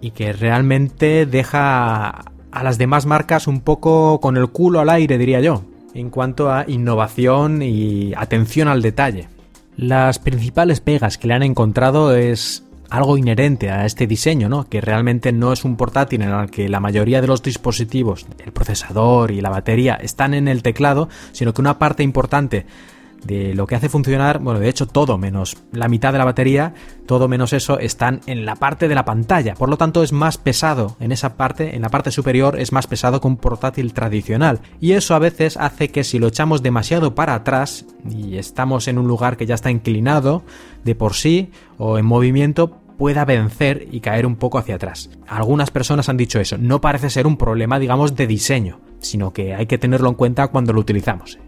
[0.00, 5.18] y que realmente deja a las demás marcas un poco con el culo al aire,
[5.18, 9.28] diría yo, en cuanto a innovación y atención al detalle.
[9.76, 14.68] Las principales pegas que le han encontrado es algo inherente a este diseño, ¿no?
[14.68, 18.52] Que realmente no es un portátil en el que la mayoría de los dispositivos, el
[18.52, 22.66] procesador y la batería están en el teclado, sino que una parte importante
[23.24, 26.74] de lo que hace funcionar, bueno, de hecho todo menos la mitad de la batería,
[27.06, 29.54] todo menos eso están en la parte de la pantalla.
[29.54, 32.86] Por lo tanto es más pesado en esa parte, en la parte superior es más
[32.86, 34.60] pesado que un portátil tradicional.
[34.80, 38.98] Y eso a veces hace que si lo echamos demasiado para atrás y estamos en
[38.98, 40.42] un lugar que ya está inclinado
[40.84, 45.08] de por sí o en movimiento, pueda vencer y caer un poco hacia atrás.
[45.26, 46.58] Algunas personas han dicho eso.
[46.58, 50.48] No parece ser un problema, digamos, de diseño, sino que hay que tenerlo en cuenta
[50.48, 51.38] cuando lo utilizamos.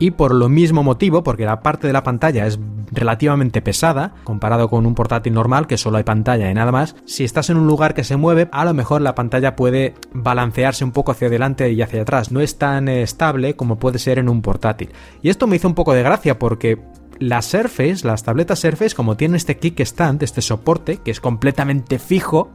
[0.00, 2.58] Y por lo mismo motivo, porque la parte de la pantalla es
[2.90, 7.22] relativamente pesada, comparado con un portátil normal que solo hay pantalla y nada más, si
[7.22, 10.90] estás en un lugar que se mueve, a lo mejor la pantalla puede balancearse un
[10.90, 12.32] poco hacia adelante y hacia atrás.
[12.32, 14.90] No es tan estable como puede ser en un portátil.
[15.22, 16.82] Y esto me hizo un poco de gracia porque
[17.18, 22.50] las Surface, las tabletas Surface, como tienen este kickstand, este soporte, que es completamente fijo,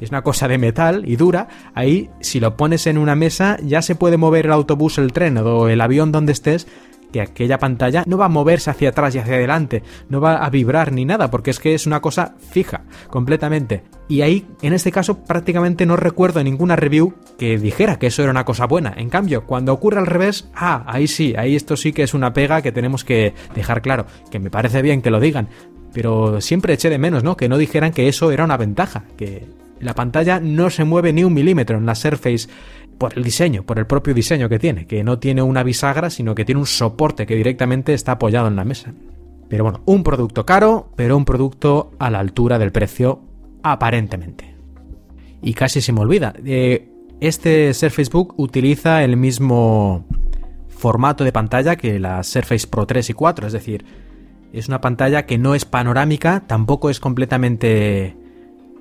[0.00, 3.80] es una cosa de metal y dura, ahí si lo pones en una mesa ya
[3.82, 6.66] se puede mover el autobús, el tren o el avión donde estés
[7.14, 10.50] que aquella pantalla no va a moverse hacia atrás y hacia adelante, no va a
[10.50, 13.84] vibrar ni nada, porque es que es una cosa fija, completamente.
[14.08, 18.32] Y ahí, en este caso, prácticamente no recuerdo ninguna review que dijera que eso era
[18.32, 18.94] una cosa buena.
[18.96, 22.32] En cambio, cuando ocurre al revés, ah, ahí sí, ahí esto sí que es una
[22.32, 25.46] pega que tenemos que dejar claro, que me parece bien que lo digan,
[25.92, 27.36] pero siempre eché de menos, ¿no?
[27.36, 29.46] Que no dijeran que eso era una ventaja, que
[29.78, 32.48] la pantalla no se mueve ni un milímetro en la Surface
[32.98, 36.34] por el diseño, por el propio diseño que tiene, que no tiene una bisagra, sino
[36.34, 38.92] que tiene un soporte que directamente está apoyado en la mesa.
[39.48, 43.20] Pero bueno, un producto caro, pero un producto a la altura del precio,
[43.62, 44.54] aparentemente.
[45.42, 46.88] Y casi se me olvida, eh,
[47.20, 50.06] este Surface Book utiliza el mismo
[50.68, 53.84] formato de pantalla que la Surface Pro 3 y 4, es decir,
[54.52, 58.16] es una pantalla que no es panorámica, tampoco es completamente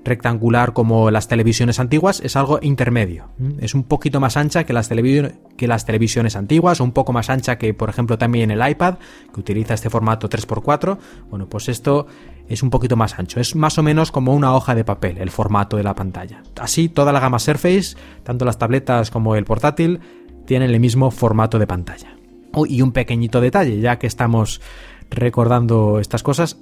[0.03, 3.29] rectangular como las televisiones antiguas, es algo intermedio.
[3.59, 7.57] Es un poquito más ancha que las, que las televisiones antiguas, un poco más ancha
[7.57, 8.95] que, por ejemplo, también el iPad,
[9.33, 10.97] que utiliza este formato 3x4.
[11.29, 12.07] Bueno, pues esto
[12.47, 13.39] es un poquito más ancho.
[13.39, 16.43] Es más o menos como una hoja de papel el formato de la pantalla.
[16.59, 20.01] Así, toda la gama Surface, tanto las tabletas como el portátil,
[20.45, 22.17] tienen el mismo formato de pantalla.
[22.51, 24.61] Oh, y un pequeñito detalle, ya que estamos
[25.09, 26.57] recordando estas cosas.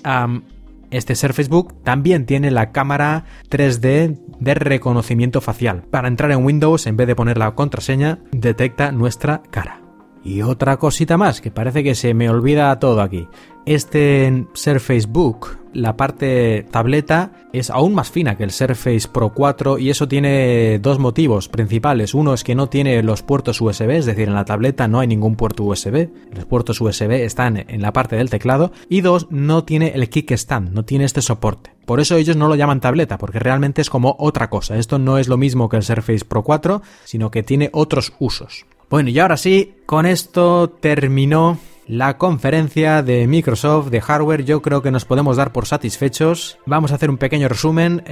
[0.92, 5.84] Este Surface Book también tiene la cámara 3D de reconocimiento facial.
[5.90, 9.81] Para entrar en Windows, en vez de poner la contraseña, detecta nuestra cara.
[10.24, 13.28] Y otra cosita más, que parece que se me olvida todo aquí.
[13.66, 19.78] Este Surface Book, la parte tableta, es aún más fina que el Surface Pro 4
[19.78, 22.14] y eso tiene dos motivos principales.
[22.14, 25.08] Uno es que no tiene los puertos USB, es decir, en la tableta no hay
[25.08, 26.10] ningún puerto USB.
[26.34, 28.72] Los puertos USB están en la parte del teclado.
[28.90, 31.72] Y dos, no tiene el kickstand, no tiene este soporte.
[31.86, 34.78] Por eso ellos no lo llaman tableta, porque realmente es como otra cosa.
[34.78, 38.66] Esto no es lo mismo que el Surface Pro 4, sino que tiene otros usos.
[38.92, 44.82] Bueno, y ahora sí, con esto terminó la conferencia de Microsoft de hardware yo creo
[44.82, 46.60] que nos podemos dar por satisfechos.
[46.66, 48.04] Vamos a hacer un pequeño resumen.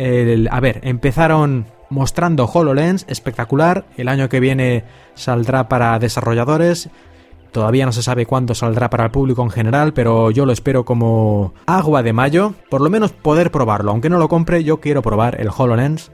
[0.49, 3.87] a ver, empezaron mostrando HoloLens, espectacular.
[3.97, 6.89] El año que viene saldrá para desarrolladores.
[7.51, 10.85] Todavía no se sabe cuándo saldrá para el público en general, pero yo lo espero
[10.85, 12.53] como agua de mayo.
[12.69, 13.91] Por lo menos poder probarlo.
[13.91, 16.09] Aunque no lo compre, yo quiero probar el HoloLens.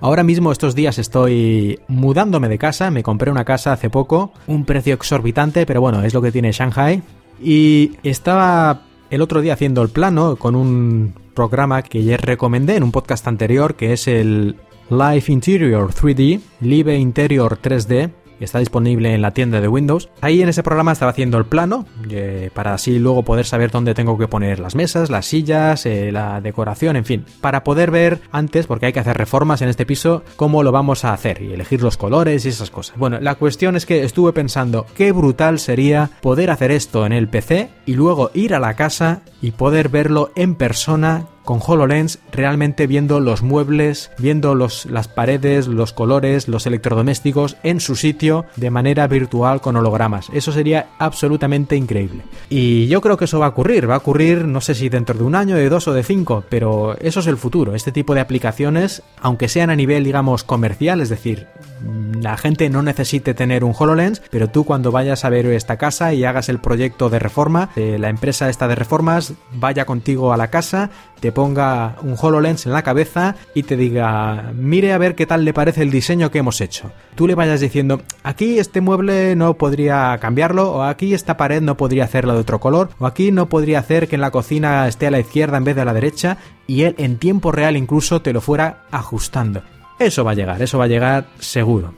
[0.00, 4.64] Ahora mismo estos días estoy mudándome de casa, me compré una casa hace poco, un
[4.64, 7.02] precio exorbitante, pero bueno, es lo que tiene Shanghai.
[7.42, 12.82] Y estaba el otro día haciendo el plano con un programa que ya recomendé en
[12.82, 14.56] un podcast anterior, que es el
[14.90, 18.10] Live Interior 3D, Live Interior 3D,
[18.44, 20.08] está disponible en la tienda de Windows.
[20.20, 23.94] Ahí en ese programa estaba haciendo el plano eh, para así luego poder saber dónde
[23.94, 28.20] tengo que poner las mesas, las sillas, eh, la decoración, en fin, para poder ver
[28.32, 31.52] antes, porque hay que hacer reformas en este piso, cómo lo vamos a hacer y
[31.52, 32.96] elegir los colores y esas cosas.
[32.96, 37.28] Bueno, la cuestión es que estuve pensando qué brutal sería poder hacer esto en el
[37.28, 42.86] PC y luego ir a la casa y poder verlo en persona con HoloLens realmente
[42.86, 48.70] viendo los muebles, viendo los, las paredes, los colores, los electrodomésticos en su sitio de
[48.70, 50.28] manera virtual con hologramas.
[50.34, 52.24] Eso sería absolutamente increíble.
[52.50, 55.16] Y yo creo que eso va a ocurrir, va a ocurrir no sé si dentro
[55.16, 57.74] de un año, de dos o de cinco, pero eso es el futuro.
[57.74, 61.46] Este tipo de aplicaciones, aunque sean a nivel digamos comercial, es decir,
[61.82, 66.14] la gente no necesite tener un HoloLens, pero tú cuando vayas a ver esta casa
[66.14, 70.36] y hagas el proyecto de reforma, eh, la empresa esta de reformas vaya contigo a
[70.36, 70.90] la casa,
[71.20, 75.44] te ponga un HoloLens en la cabeza y te diga, mire a ver qué tal
[75.44, 76.92] le parece el diseño que hemos hecho.
[77.14, 81.76] Tú le vayas diciendo, aquí este mueble no podría cambiarlo, o aquí esta pared no
[81.76, 85.06] podría hacerlo de otro color, o aquí no podría hacer que en la cocina esté
[85.06, 88.22] a la izquierda en vez de a la derecha, y él en tiempo real incluso
[88.22, 89.62] te lo fuera ajustando.
[89.98, 91.94] Eso va a llegar, eso va a llegar seguro.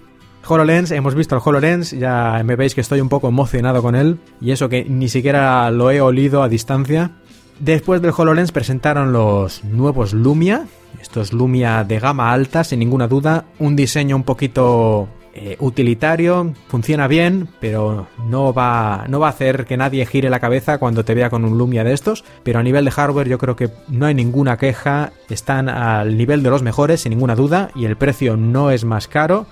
[0.46, 4.18] HoloLens, hemos visto el HoloLens, ya me veis que estoy un poco emocionado con él,
[4.40, 7.10] y eso que ni siquiera lo he olido a distancia.
[7.58, 10.66] Después del HoloLens presentaron los nuevos Lumia,
[11.00, 15.08] estos Lumia de gama alta, sin ninguna duda, un diseño un poquito
[15.40, 20.40] eh, utilitario, funciona bien, pero no va, no va a hacer que nadie gire la
[20.40, 22.24] cabeza cuando te vea con un Lumia de estos.
[22.43, 26.43] Pero a nivel de hardware yo creo que no hay ninguna queja, están al nivel
[26.43, 29.47] de los mejores, sin ninguna duda, y el precio no es más caro.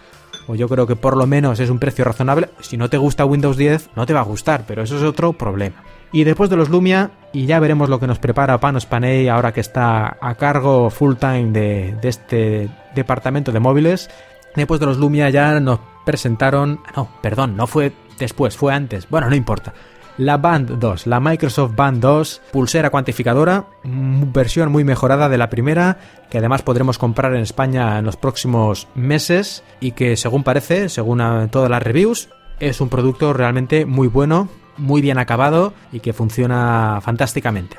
[0.48, 2.50] O yo creo que por lo menos es un precio razonable.
[2.60, 5.32] Si no te gusta Windows 10, no te va a gustar, pero eso es otro
[5.32, 5.82] problema.
[6.12, 9.52] Y después de los Lumia, y ya veremos lo que nos prepara Panos Panay ahora
[9.52, 14.08] que está a cargo full time de, de este departamento de móviles,
[14.56, 16.80] Después de los Lumia ya nos presentaron...
[16.96, 19.08] No, perdón, no fue después, fue antes.
[19.08, 19.74] Bueno, no importa.
[20.18, 25.98] La Band 2, la Microsoft Band 2, pulsera cuantificadora, versión muy mejorada de la primera,
[26.30, 31.18] que además podremos comprar en España en los próximos meses y que según parece, según
[31.50, 32.30] todas las reviews,
[32.60, 37.76] es un producto realmente muy bueno, muy bien acabado y que funciona fantásticamente.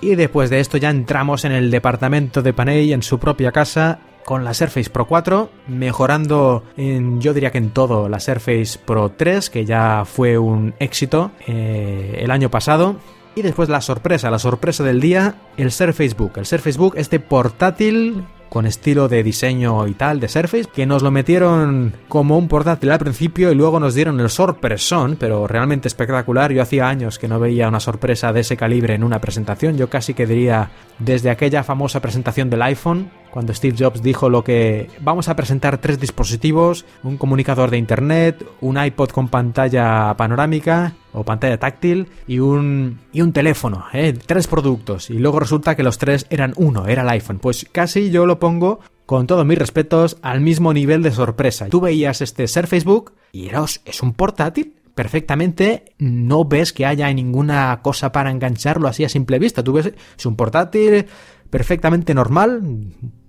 [0.00, 3.98] Y después de esto ya entramos en el departamento de Panay en su propia casa
[4.24, 9.10] con la Surface Pro 4, mejorando en, yo diría que en todo la Surface Pro
[9.10, 12.96] 3, que ya fue un éxito eh, el año pasado.
[13.36, 16.32] Y después la sorpresa, la sorpresa del día, el Surface Book.
[16.36, 18.24] El Surface Book, este portátil
[18.54, 22.92] con estilo de diseño y tal de Surface, que nos lo metieron como un portátil
[22.92, 26.52] al principio y luego nos dieron el sorpresón, pero realmente espectacular.
[26.52, 29.90] Yo hacía años que no veía una sorpresa de ese calibre en una presentación, yo
[29.90, 30.70] casi que diría
[31.00, 35.78] desde aquella famosa presentación del iPhone, cuando Steve Jobs dijo lo que vamos a presentar
[35.78, 42.38] tres dispositivos, un comunicador de internet, un iPod con pantalla panorámica o pantalla táctil y
[42.38, 44.16] un, y un teléfono, ¿eh?
[44.24, 45.10] tres productos.
[45.10, 47.40] Y luego resulta que los tres eran uno, era el iPhone.
[47.40, 51.66] Pues casi yo lo pongo, con todos mis respetos, al mismo nivel de sorpresa.
[51.66, 57.12] Tú veías este Ser Facebook y eras, es un portátil perfectamente, no ves que haya
[57.12, 59.64] ninguna cosa para engancharlo así a simple vista.
[59.64, 61.06] Tú ves, es un portátil
[61.50, 62.62] perfectamente normal,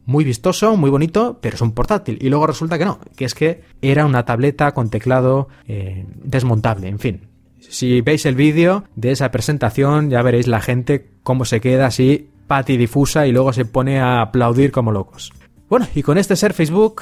[0.06, 2.18] muy vistoso, muy bonito, pero es un portátil.
[2.22, 6.88] Y luego resulta que no, que es que era una tableta con teclado eh, desmontable,
[6.88, 7.22] en fin.
[7.60, 12.30] Si veis el vídeo de esa presentación, ya veréis la gente cómo se queda así
[12.48, 15.34] patidifusa y luego se pone a aplaudir como locos.
[15.68, 17.02] Bueno, y con este ser Facebook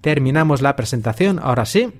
[0.00, 1.92] terminamos la presentación, ahora sí.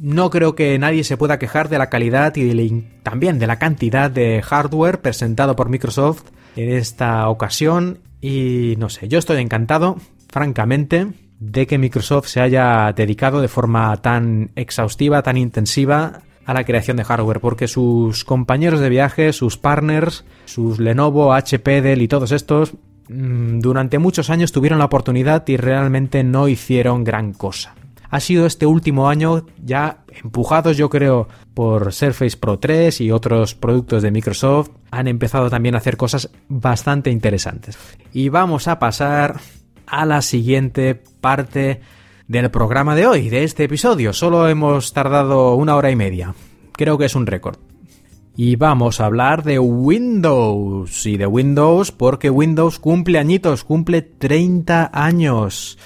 [0.00, 4.10] No creo que nadie se pueda quejar de la calidad y también de la cantidad
[4.10, 6.22] de hardware presentado por Microsoft
[6.54, 9.96] en esta ocasión y no sé, yo estoy encantado,
[10.28, 11.08] francamente,
[11.40, 16.96] de que Microsoft se haya dedicado de forma tan exhaustiva, tan intensiva a la creación
[16.96, 22.32] de hardware, porque sus compañeros de viaje, sus partners, sus Lenovo, HP, Dell y todos
[22.32, 22.72] estos,
[23.08, 27.74] mm, durante muchos años tuvieron la oportunidad y realmente no hicieron gran cosa
[28.10, 33.54] ha sido este último año ya empujados yo creo por Surface Pro 3 y otros
[33.54, 37.78] productos de Microsoft han empezado también a hacer cosas bastante interesantes.
[38.12, 39.40] Y vamos a pasar
[39.86, 41.80] a la siguiente parte
[42.26, 44.12] del programa de hoy, de este episodio.
[44.12, 46.34] Solo hemos tardado una hora y media.
[46.72, 47.56] Creo que es un récord.
[48.36, 51.06] Y vamos a hablar de Windows.
[51.06, 55.78] Y de Windows porque Windows cumple añitos, cumple 30 años.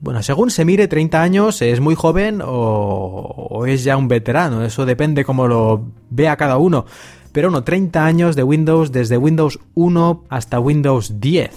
[0.00, 4.86] Bueno, según se mire, 30 años es muy joven o, es ya un veterano, eso
[4.86, 6.86] depende cómo lo vea cada uno.
[7.32, 11.50] Pero bueno, 30 años de Windows desde Windows 1 hasta Windows 10.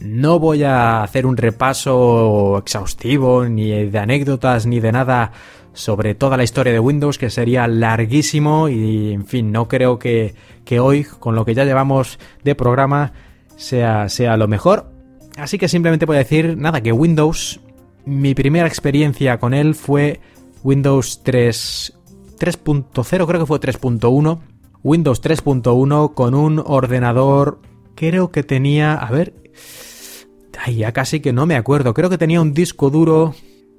[0.00, 5.32] No voy a hacer un repaso exhaustivo, ni de anécdotas, ni de nada
[5.72, 10.34] sobre toda la historia de Windows, que sería larguísimo y, en fin, no creo que,
[10.64, 13.12] que hoy, con lo que ya llevamos de programa,
[13.56, 14.97] sea, sea lo mejor.
[15.38, 17.60] Así que simplemente voy a decir, nada, que Windows,
[18.04, 20.20] mi primera experiencia con él fue
[20.64, 21.94] Windows 3
[22.38, 24.40] 3.0, creo que fue 3.1.
[24.82, 27.60] Windows 3.1 con un ordenador,
[27.94, 29.34] creo que tenía, a ver,
[30.72, 33.34] ya casi que no me acuerdo, creo que tenía un disco duro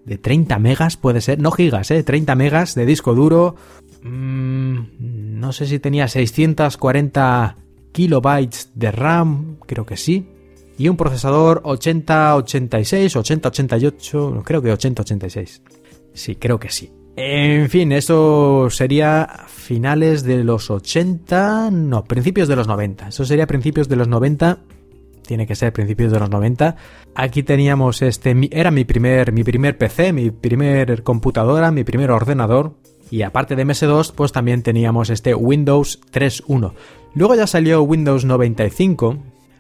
[0.06, 3.56] de 30 megas, puede ser, no gigas, eh, 30 megas de disco duro.
[4.02, 7.58] Mm, no sé si tenía 640
[7.92, 10.28] kilobytes de RAM, creo que sí
[10.80, 15.62] y un procesador 8086, 8088, creo que 8086.
[16.14, 16.90] Sí, creo que sí.
[17.18, 23.10] En fin, eso sería finales de los 80, no, principios de los 90.
[23.10, 24.60] Eso sería principios de los 90.
[25.28, 26.78] Tiene que ser principios de los 90.
[27.14, 32.76] Aquí teníamos este, era mi primer, mi primer PC, mi primer computadora, mi primer ordenador.
[33.12, 36.72] Y aparte de MS2, pues también teníamos este Windows 3.1.
[37.16, 39.18] Luego ya salió Windows 95,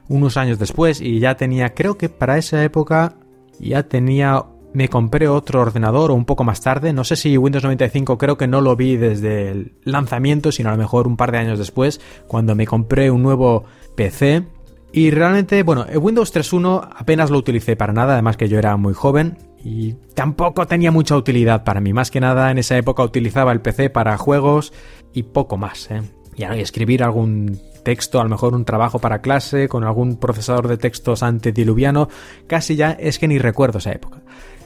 [0.09, 3.15] unos años después y ya tenía, creo que para esa época
[3.59, 6.93] ya tenía me compré otro ordenador o un poco más tarde.
[6.93, 10.73] No sé si Windows 95 creo que no lo vi desde el lanzamiento, sino a
[10.73, 13.65] lo mejor un par de años después, cuando me compré un nuevo
[13.95, 14.43] PC.
[14.91, 18.93] Y realmente, bueno, Windows 3.1 apenas lo utilicé para nada, además que yo era muy
[18.93, 21.93] joven y tampoco tenía mucha utilidad para mí.
[21.93, 24.73] Más que nada en esa época utilizaba el PC para juegos
[25.13, 25.89] y poco más.
[25.91, 26.01] ¿eh?
[26.37, 30.77] Y escribir algún texto, a lo mejor un trabajo para clase, con algún procesador de
[30.77, 32.09] textos antediluviano,
[32.47, 34.21] casi ya es que ni recuerdo esa época.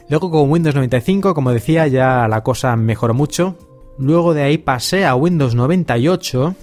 [0.08, 3.56] Luego con Windows 95, como decía, ya la cosa mejoró mucho.
[3.98, 6.54] Luego de ahí pasé a Windows 98,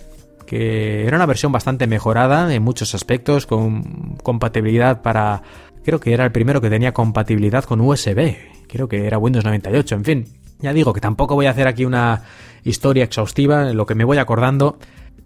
[0.46, 5.42] que era una versión bastante mejorada en muchos aspectos, con compatibilidad para...
[5.84, 8.36] Creo que era el primero que tenía compatibilidad con USB.
[8.68, 10.28] Creo que era Windows 98, en fin.
[10.60, 12.22] Ya digo que tampoco voy a hacer aquí una
[12.64, 14.78] historia exhaustiva, lo que me voy acordando.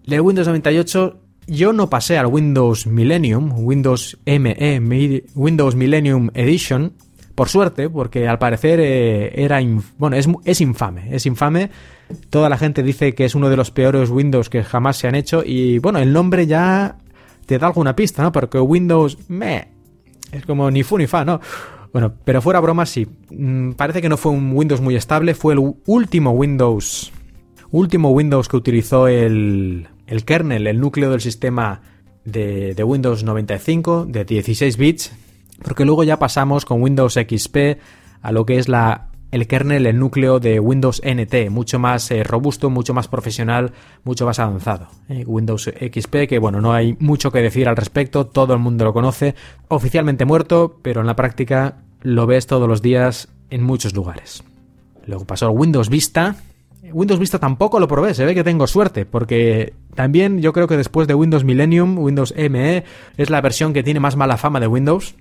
[0.07, 6.93] El Windows 98 yo no pasé al Windows Millennium, Windows ME, Windows Millennium Edition,
[7.33, 9.59] por suerte, porque al parecer eh, era
[9.97, 11.69] bueno, es, es, infame, es infame.
[12.29, 15.15] Toda la gente dice que es uno de los peores Windows que jamás se han
[15.15, 16.97] hecho y bueno, el nombre ya
[17.45, 18.31] te da alguna pista, ¿no?
[18.31, 19.69] Porque Windows me
[20.31, 21.41] es como ni fu ni fa, ¿no?
[21.91, 23.07] Bueno, pero fuera broma sí.
[23.31, 27.11] Mm, parece que no fue un Windows muy estable, fue el último Windows
[27.71, 31.81] último Windows que utilizó el, el kernel, el núcleo del sistema
[32.23, 35.11] de, Windows 95 de 16 bits
[35.63, 37.57] porque luego ya pasamos con Windows XP
[38.21, 42.23] a lo que es la, el kernel, el núcleo de Windows NT, mucho más eh,
[42.23, 43.71] robusto, mucho más profesional,
[44.03, 44.87] mucho más avanzado.
[45.09, 48.85] Eh, Windows XP, que bueno, no hay mucho que decir al respecto, todo el mundo
[48.85, 49.35] lo conoce,
[49.67, 54.43] oficialmente muerto, pero en la práctica lo ves todos los días en muchos lugares.
[55.05, 56.35] Luego pasó Windows Vista.
[56.91, 60.77] Windows Vista tampoco lo probé, se ve que tengo suerte, porque también yo creo que
[60.77, 62.83] después de Windows Millennium, Windows ME
[63.17, 65.15] es la versión que tiene más mala fama de Windows.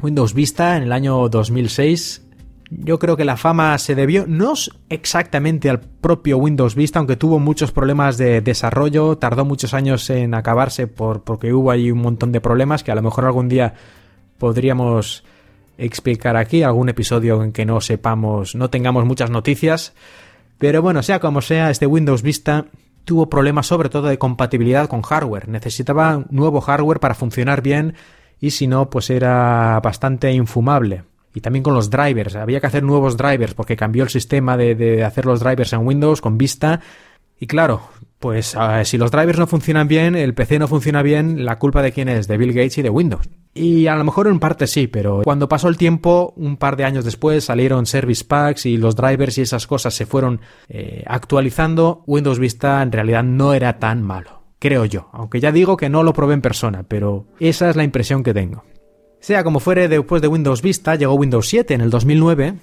[0.00, 2.22] Windows Vista en el año 2006.
[2.70, 4.54] Yo creo que la fama se debió no
[4.88, 10.34] exactamente al propio Windows Vista, aunque tuvo muchos problemas de desarrollo, tardó muchos años en
[10.34, 13.74] acabarse por, porque hubo ahí un montón de problemas que a lo mejor algún día
[14.38, 15.24] podríamos
[15.78, 19.94] explicar aquí, algún episodio en que no sepamos, no tengamos muchas noticias.
[20.58, 22.66] Pero bueno, sea como sea, este Windows Vista
[23.04, 25.48] tuvo problemas sobre todo de compatibilidad con hardware.
[25.48, 27.94] Necesitaba nuevo hardware para funcionar bien
[28.40, 31.04] y si no, pues era bastante infumable.
[31.34, 35.04] Y también con los drivers, había que hacer nuevos drivers porque cambió el sistema de,
[35.04, 36.80] hacer los drivers en Windows con Vista.
[37.38, 37.82] Y claro,
[38.18, 41.92] pues si los drivers no funcionan bien, el PC no funciona bien, la culpa de
[41.92, 43.28] quién es, de Bill Gates y de Windows.
[43.54, 46.84] Y a lo mejor en parte sí, pero cuando pasó el tiempo, un par de
[46.84, 52.02] años después salieron service packs y los drivers y esas cosas se fueron eh, actualizando,
[52.06, 56.02] Windows Vista en realidad no era tan malo creo yo, aunque ya digo que no
[56.02, 58.64] lo probé en persona, pero esa es la impresión que tengo.
[59.20, 62.54] Sea como fuere, después de Windows Vista llegó Windows 7 en el 2009,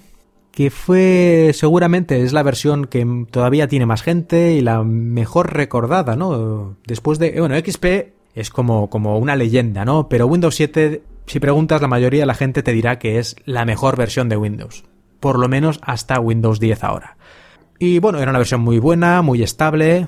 [0.54, 6.14] que fue seguramente es la versión que todavía tiene más gente y la mejor recordada,
[6.14, 6.76] ¿no?
[6.86, 7.84] Después de, bueno, XP
[8.36, 10.08] es como, como una leyenda, ¿no?
[10.08, 13.64] Pero Windows 7, si preguntas, la mayoría de la gente te dirá que es la
[13.64, 14.84] mejor versión de Windows,
[15.18, 17.16] por lo menos hasta Windows 10 ahora.
[17.80, 20.06] Y bueno, era una versión muy buena, muy estable,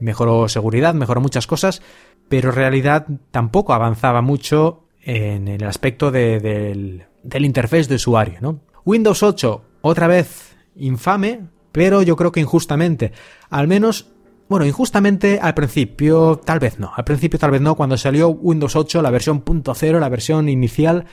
[0.00, 1.82] mejoró seguridad, mejoró muchas cosas,
[2.28, 8.58] pero en realidad tampoco avanzaba mucho en el aspecto del, del interface de usuario, ¿no?
[8.84, 13.12] Windows 8, otra vez infame, pero yo creo que injustamente.
[13.50, 14.06] Al menos,
[14.48, 16.90] bueno, injustamente al principio, tal vez no.
[16.96, 17.74] Al principio tal vez no.
[17.74, 21.04] Cuando salió Windows 8, la versión .0, la versión inicial,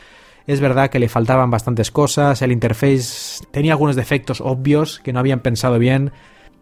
[0.48, 2.41] es verdad que le faltaban bastantes cosas.
[2.41, 6.14] El interface tenía algunos defectos obvios que no habían pensado bien.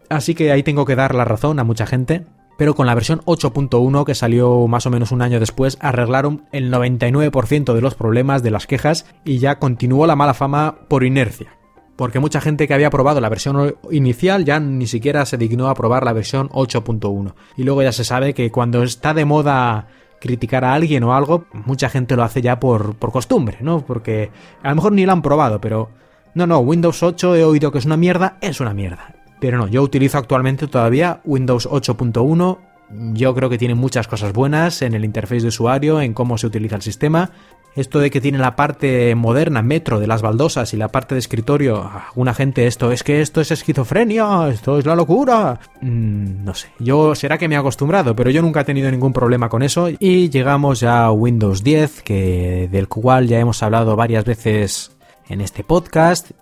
[0.08, 2.26] Así que ahí tengo que dar la razón a mucha gente.
[2.58, 6.72] Pero con la versión 8.1 que salió más o menos un año después, arreglaron el
[6.72, 11.59] 99% de los problemas, de las quejas, y ya continuó la mala fama por inercia.
[12.00, 15.74] Porque mucha gente que había probado la versión inicial ya ni siquiera se dignó a
[15.74, 17.34] probar la versión 8.1.
[17.58, 19.86] Y luego ya se sabe que cuando está de moda
[20.18, 23.84] criticar a alguien o algo, mucha gente lo hace ya por, por costumbre, ¿no?
[23.84, 24.30] Porque
[24.62, 25.90] a lo mejor ni lo han probado, pero...
[26.32, 29.14] No, no, Windows 8 he oído que es una mierda, es una mierda.
[29.38, 32.69] Pero no, yo utilizo actualmente todavía Windows 8.1.
[32.90, 36.46] Yo creo que tiene muchas cosas buenas en el interface de usuario, en cómo se
[36.46, 37.30] utiliza el sistema.
[37.76, 41.20] Esto de que tiene la parte moderna, metro de las baldosas y la parte de
[41.20, 45.60] escritorio, alguna gente esto es que esto es esquizofrenia, esto es la locura.
[45.80, 49.12] Mm, no sé, yo será que me he acostumbrado, pero yo nunca he tenido ningún
[49.12, 49.88] problema con eso.
[49.88, 54.96] Y llegamos ya a Windows 10, que del cual ya hemos hablado varias veces
[55.28, 56.32] en este podcast.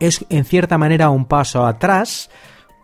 [0.00, 2.30] Es en cierta manera un paso atrás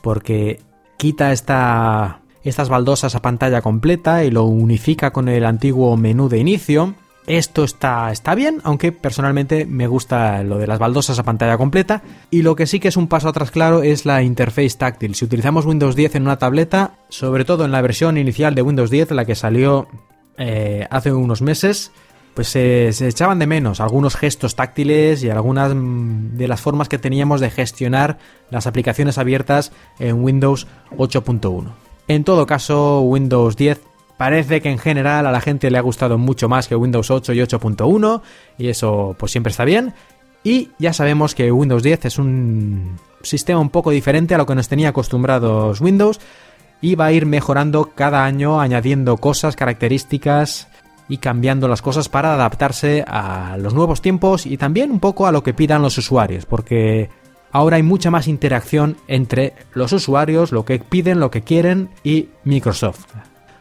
[0.03, 0.61] porque
[0.99, 6.39] quita esta, estas baldosas a pantalla completa y lo unifica con el antiguo menú de
[6.39, 6.95] inicio.
[7.27, 12.03] Esto está, está bien, aunque personalmente me gusta lo de las baldosas a pantalla completa.
[12.31, 15.15] Y lo que sí que es un paso atrás claro es la interface táctil.
[15.15, 18.91] Si utilizamos Windows 10 en una tableta, sobre todo en la versión inicial de Windows
[18.91, 19.89] 10, la que salió
[20.37, 21.93] eh, hace unos meses,
[22.35, 26.99] pues se, echaban de menos algunos gestos táctiles y algunas mm, de las formas que
[26.99, 28.19] teníamos de gestionar
[28.51, 30.67] las aplicaciones abiertas en Windows
[30.97, 31.73] 8.1.
[32.09, 33.81] En todo caso, Windows 10
[34.17, 37.33] parece que en general a la gente le ha gustado mucho más que Windows 8
[37.33, 38.23] y 8.1
[38.59, 39.95] y eso pues siempre está bien.
[40.43, 44.55] Y ya sabemos que Windows 10 es un sistema un poco diferente a lo que
[44.55, 46.21] nos tenía acostumbrados Windows
[46.83, 50.69] y va a ir mejorando cada año añadiendo cosas, características
[51.09, 55.33] y cambiando las cosas para adaptarse a los nuevos tiempos y también un poco a
[55.33, 57.09] lo que pidan los usuarios, porque
[57.55, 62.29] ahora hay mucha más interacción entre los usuarios, lo que piden, lo que quieren y
[62.43, 63.07] Microsoft.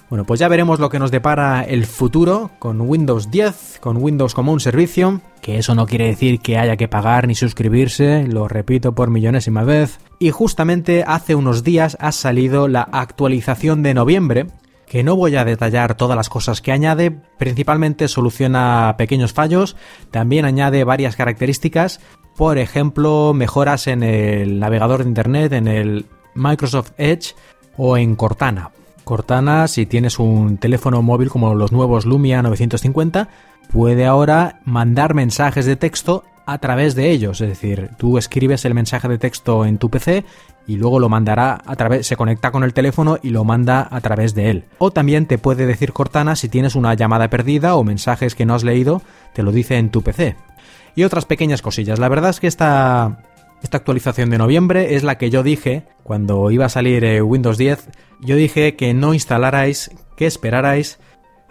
[0.10, 4.34] Bueno, pues ya veremos lo que nos depara el futuro con Windows 10, con Windows
[4.34, 8.48] como un servicio, que eso no quiere decir que haya que pagar ni suscribirse, lo
[8.48, 10.00] repito por millonésima vez.
[10.18, 14.48] Y justamente hace unos días ha salido la actualización de noviembre,
[14.88, 19.76] que no voy a detallar todas las cosas que añade, principalmente soluciona pequeños fallos,
[20.12, 22.00] también añade varias características,
[22.36, 26.06] por ejemplo, mejoras en el navegador de Internet, en el
[26.36, 27.36] Microsoft Edge
[27.78, 28.72] o en Cortana.
[29.04, 33.28] Cortana, si tienes un teléfono móvil como los nuevos Lumia 950,
[33.72, 37.42] puede ahora mandar mensajes de texto a través de ellos.
[37.42, 40.26] Es decir, tú escribes el mensaje de texto en tu PC
[40.66, 44.02] y luego lo mandará a través, se conecta con el teléfono y lo manda a
[44.02, 44.66] través de él.
[44.78, 48.56] O también te puede decir Cortana si tienes una llamada perdida o mensajes que no
[48.56, 49.02] has leído,
[49.34, 50.36] te lo dice en tu PC.
[50.96, 52.00] Y otras pequeñas cosillas.
[52.00, 53.24] La verdad es que esta,
[53.62, 57.58] esta actualización de noviembre es la que yo dije cuando iba a salir eh, Windows
[57.58, 57.90] 10.
[58.22, 61.00] Yo dije que no instalarais, que esperarais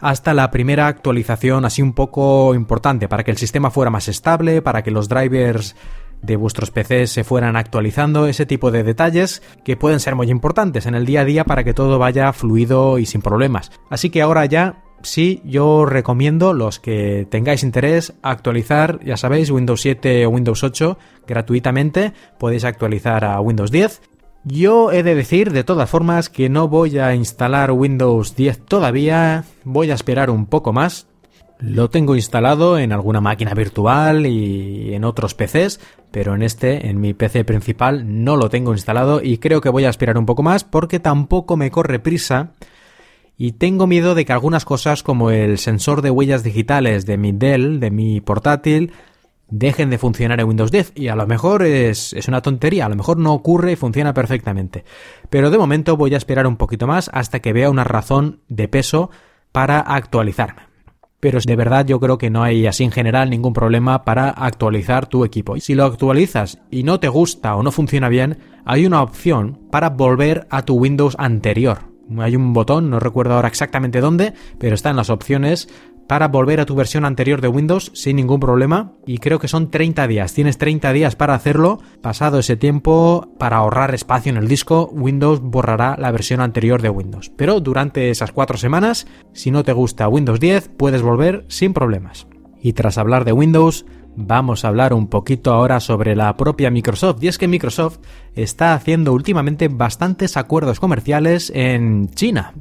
[0.02, 4.60] hasta la primera actualización así un poco importante para que el sistema fuera más estable,
[4.60, 5.77] para que los drivers
[6.23, 10.86] de vuestros PCs se fueran actualizando, ese tipo de detalles que pueden ser muy importantes
[10.86, 13.73] en el día a día para que todo vaya fluido y sin problemas.
[13.90, 19.81] Así que ahora ya sí, yo recomiendo los que tengáis interés actualizar, ya sabéis, Windows
[19.81, 24.01] 7 o Windows 8 gratuitamente, podéis actualizar a Windows 10
[24.45, 29.45] yo he de decir de todas formas que no voy a instalar Windows 10 todavía,
[29.62, 31.07] voy a esperar un poco más.
[31.61, 35.79] Lo tengo instalado en alguna máquina virtual y en otros PCs,
[36.11, 39.85] pero en este, en mi PC principal, no lo tengo instalado y creo que voy
[39.85, 42.51] a esperar un poco más porque tampoco me corre prisa
[43.43, 47.32] y tengo miedo de que algunas cosas como el sensor de huellas digitales de mi
[47.32, 48.93] Dell, de mi portátil,
[49.48, 52.89] dejen de funcionar en Windows 10 y a lo mejor es, es, una tontería, a
[52.89, 54.85] lo mejor no ocurre y funciona perfectamente.
[55.28, 58.69] Pero de momento voy a esperar un poquito más hasta que vea una razón de
[58.69, 59.10] peso
[59.51, 60.62] para actualizarme.
[61.19, 65.06] Pero de verdad yo creo que no hay así en general ningún problema para actualizar
[65.06, 65.56] tu equipo.
[65.56, 69.59] Y si lo actualizas y no te gusta o no funciona bien, hay una opción
[69.73, 71.91] para volver a tu Windows anterior.
[72.19, 75.69] Hay un botón, no recuerdo ahora exactamente dónde, pero está en las opciones
[76.09, 79.71] para volver a tu versión anterior de Windows sin ningún problema y creo que son
[79.71, 80.35] 30 días.
[80.35, 81.79] Tienes 30 días para hacerlo.
[82.03, 86.91] Pasado ese tiempo, para ahorrar espacio en el disco, Windows borrará la versión anterior de
[86.91, 87.31] Windows.
[87.37, 92.27] Pero durante esas 4 semanas, si no te gusta Windows 10, puedes volver sin problemas.
[92.61, 93.87] Y tras hablar de Windows,
[94.17, 97.23] vamos a hablar un poquito ahora sobre la propia Microsoft.
[97.23, 97.99] Y es que Microsoft
[98.35, 102.53] está haciendo últimamente bastantes acuerdos comerciales en China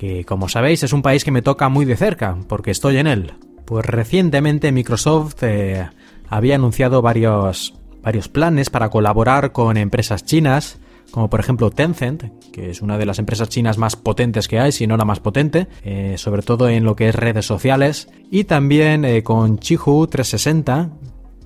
[0.00, 3.06] que como sabéis es un país que me toca muy de cerca, porque estoy en
[3.06, 3.34] él.
[3.66, 5.90] Pues recientemente Microsoft eh,
[6.26, 10.78] había anunciado varios, varios planes para colaborar con empresas chinas,
[11.10, 14.72] como por ejemplo Tencent, que es una de las empresas chinas más potentes que hay,
[14.72, 18.44] si no la más potente, eh, sobre todo en lo que es redes sociales, y
[18.44, 20.90] también eh, con Qihoo 360,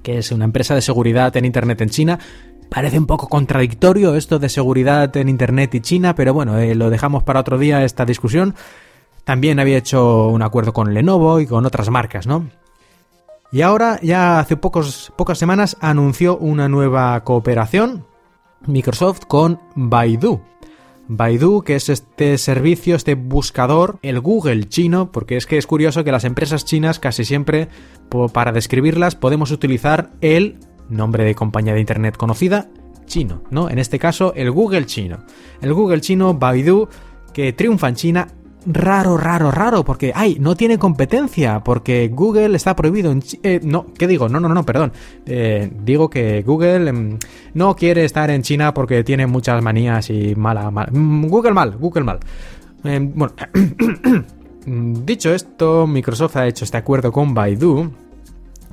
[0.03, 2.19] que es una empresa de seguridad en Internet en China,
[2.74, 6.91] Parece un poco contradictorio esto de seguridad en Internet y China, pero bueno, eh, lo
[6.91, 8.57] dejamos para otro día esta discusión.
[9.24, 12.49] También había hecho un acuerdo con Lenovo y con otras marcas, ¿no?
[13.53, 18.07] Y ahora, ya hace pocos, pocas semanas, anunció una nueva cooperación,
[18.66, 20.41] Microsoft con Baidu.
[21.07, 26.03] Baidu, que es este servicio, este buscador, el Google chino, porque es que es curioso
[26.03, 27.69] que las empresas chinas casi siempre,
[28.32, 30.59] para describirlas, podemos utilizar el
[30.89, 32.70] nombre de compañía de internet conocida,
[33.07, 33.69] chino, ¿no?
[33.69, 35.19] En este caso, el Google chino.
[35.61, 36.89] El Google chino Baidu,
[37.35, 38.28] que triunfa en China,
[38.66, 43.23] raro, raro, raro, porque, ay, no tiene competencia, porque Google está prohibido en.
[43.43, 44.28] Eh, no, ¿qué digo?
[44.28, 44.93] No, no, no, perdón.
[45.27, 47.19] Eh, digo que Google em,
[47.55, 50.91] no quiere estar en China porque tiene muchas manías y mala, mala.
[50.93, 52.19] Mm, Google mal, Google mal.
[52.85, 53.35] Em, bueno,
[54.66, 57.91] Mm, dicho esto, Microsoft ha hecho este acuerdo con Baidu,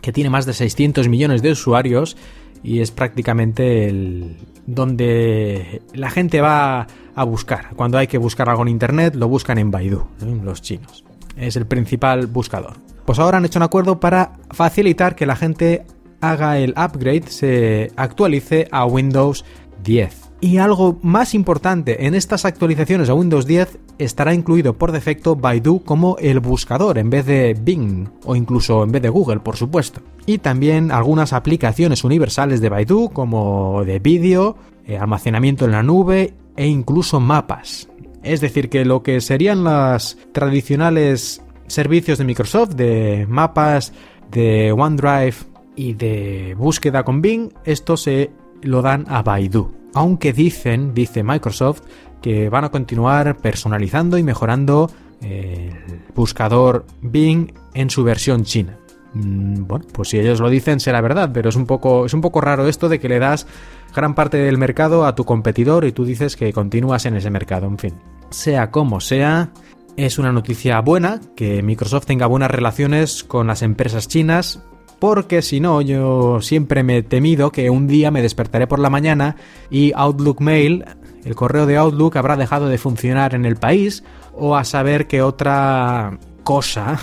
[0.01, 2.17] que tiene más de 600 millones de usuarios
[2.63, 4.37] y es prácticamente el
[4.67, 7.75] donde la gente va a buscar.
[7.75, 10.03] Cuando hay que buscar algo en internet, lo buscan en Baidu,
[10.43, 11.03] los chinos.
[11.37, 12.73] Es el principal buscador.
[13.05, 15.85] Pues ahora han hecho un acuerdo para facilitar que la gente
[16.21, 19.43] haga el upgrade, se actualice a Windows
[19.83, 20.31] 10.
[20.43, 25.83] Y algo más importante, en estas actualizaciones a Windows 10 estará incluido por defecto Baidu
[25.83, 30.01] como el buscador en vez de Bing o incluso en vez de Google, por supuesto.
[30.25, 34.55] Y también algunas aplicaciones universales de Baidu como de vídeo,
[34.87, 37.89] eh, almacenamiento en la nube e incluso mapas.
[38.21, 43.93] Es decir, que lo que serían los tradicionales servicios de Microsoft de mapas,
[44.29, 45.33] de OneDrive
[45.75, 48.29] y de búsqueda con Bing, esto se
[48.61, 49.71] lo dan a Baidu.
[49.95, 51.81] Aunque dicen, dice Microsoft,
[52.21, 55.71] que van a continuar personalizando y mejorando el
[56.13, 58.77] buscador Bing en su versión china.
[59.13, 62.21] Mm, bueno, pues si ellos lo dicen será verdad, pero es un poco es un
[62.21, 63.45] poco raro esto de que le das
[63.93, 67.67] gran parte del mercado a tu competidor y tú dices que continúas en ese mercado,
[67.67, 67.93] en fin.
[68.29, 69.51] Sea como sea,
[69.97, 74.63] es una noticia buena que Microsoft tenga buenas relaciones con las empresas chinas,
[74.99, 78.89] porque si no, yo siempre me he temido que un día me despertaré por la
[78.89, 79.35] mañana
[79.69, 80.85] y Outlook Mail,
[81.25, 85.21] el correo de Outlook, habrá dejado de funcionar en el país, o a saber que
[85.21, 86.99] otra cosa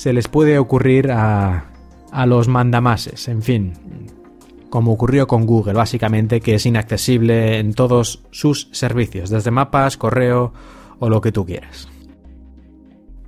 [0.00, 1.66] se les puede ocurrir a,
[2.10, 3.74] a los mandamases, en fin,
[4.70, 10.54] como ocurrió con Google, básicamente, que es inaccesible en todos sus servicios, desde mapas, correo
[11.00, 11.86] o lo que tú quieras.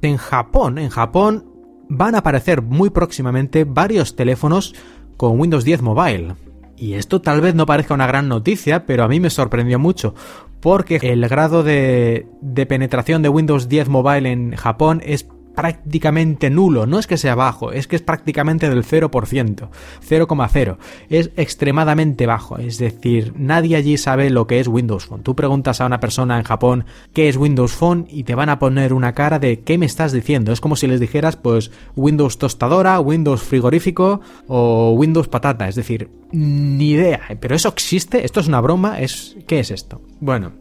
[0.00, 1.44] En Japón, en Japón
[1.90, 4.74] van a aparecer muy próximamente varios teléfonos
[5.18, 6.36] con Windows 10 Mobile.
[6.78, 10.14] Y esto tal vez no parezca una gran noticia, pero a mí me sorprendió mucho,
[10.60, 16.86] porque el grado de, de penetración de Windows 10 Mobile en Japón es prácticamente nulo.
[16.86, 19.68] No es que sea bajo, es que es prácticamente del 0%,
[20.08, 20.76] 0,0.
[21.08, 22.58] Es extremadamente bajo.
[22.58, 25.22] Es decir, nadie allí sabe lo que es Windows Phone.
[25.22, 28.58] Tú preguntas a una persona en Japón qué es Windows Phone y te van a
[28.58, 30.52] poner una cara de ¿qué me estás diciendo?
[30.52, 35.68] Es como si les dijeras pues Windows tostadora, Windows frigorífico o Windows patata.
[35.68, 37.20] Es decir, ni idea.
[37.40, 38.24] ¿Pero eso existe?
[38.24, 39.00] ¿Esto es una broma?
[39.00, 39.36] ¿Es...
[39.46, 40.00] ¿Qué es esto?
[40.20, 40.52] Bueno,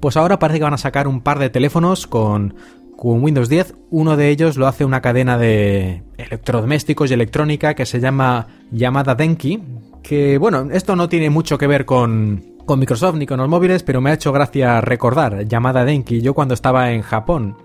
[0.00, 2.54] pues ahora parece que van a sacar un par de teléfonos con
[3.02, 3.74] con Windows 10.
[3.90, 9.16] Uno de ellos lo hace una cadena de electrodomésticos y electrónica que se llama Yamada
[9.16, 9.60] Denki.
[10.04, 13.82] Que bueno, esto no tiene mucho que ver con, con Microsoft ni con los móviles,
[13.82, 16.20] pero me ha hecho gracia recordar Yamada Denki.
[16.20, 17.56] Yo cuando estaba en Japón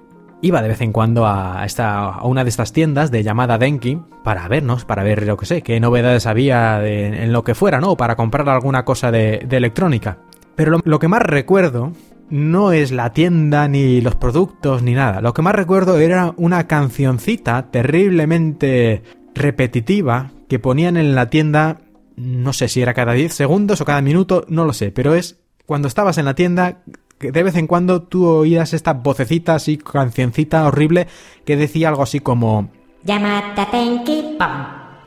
[0.41, 4.01] iba de vez en cuando a, esta, a una de estas tiendas de llamada Denki
[4.23, 7.95] para vernos, para ver lo que sé, qué novedades había en lo que fuera, ¿no?
[7.95, 10.17] Para comprar alguna cosa de, electrónica.
[10.55, 11.91] Pero lo, que más recuerdo
[12.29, 15.21] no es la tienda ni los productos ni nada.
[15.21, 21.81] Lo que más recuerdo era una cancioncita terriblemente repetitiva que ponían en la tienda,
[22.15, 25.39] no sé si era cada 10 segundos o cada minuto, no lo sé, pero es
[25.65, 26.83] cuando estabas en la tienda
[27.17, 31.07] que de vez en cuando tú oías esta vocecita así, cancioncita horrible
[31.45, 32.69] que decía algo así como...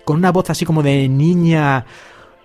[0.05, 1.85] Con una voz así como de niña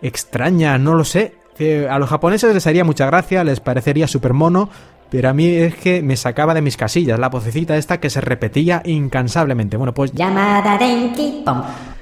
[0.01, 1.44] extraña, no lo sé
[1.89, 4.69] a los japoneses les haría mucha gracia, les parecería súper mono,
[5.09, 8.21] pero a mí es que me sacaba de mis casillas la vocecita esta que se
[8.21, 9.77] repetía incansablemente.
[9.77, 10.11] Bueno, pues...
[10.11, 11.45] Llamada Denki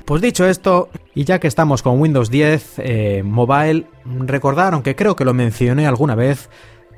[0.05, 5.15] Pues dicho esto, y ya que estamos con Windows 10 eh, Mobile, recordar, aunque creo
[5.15, 6.49] que lo mencioné alguna vez,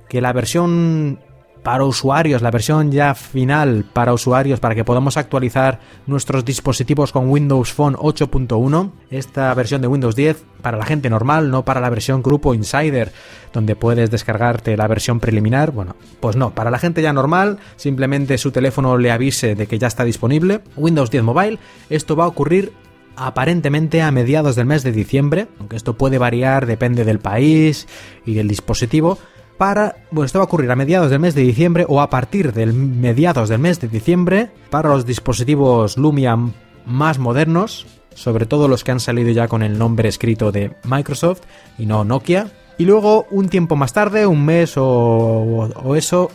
[0.07, 1.19] que la versión
[1.65, 7.27] para usuarios, la versión ya final para usuarios para que podamos actualizar nuestros dispositivos con
[7.27, 8.91] Windows Phone 8.1.
[9.09, 13.11] Esta versión de Windows 10 para la gente normal, no para la versión Grupo Insider,
[13.51, 15.71] donde puedes descargarte la versión preliminar.
[15.71, 19.79] Bueno, pues no, para la gente ya normal, simplemente su teléfono le avise de que
[19.79, 20.61] ya está disponible.
[20.77, 21.57] Windows 10 Mobile,
[21.89, 22.73] esto va a ocurrir
[23.15, 27.87] aparentemente a mediados del mes de diciembre, aunque esto puede variar, depende del país
[28.23, 29.17] y del dispositivo
[29.57, 32.53] para, bueno, esto va a ocurrir a mediados del mes de diciembre o a partir
[32.53, 36.37] del mediados del mes de diciembre para los dispositivos Lumia
[36.85, 41.41] más modernos, sobre todo los que han salido ya con el nombre escrito de Microsoft
[41.77, 42.51] y no Nokia.
[42.77, 46.29] Y luego, un tiempo más tarde, un mes o, o eso,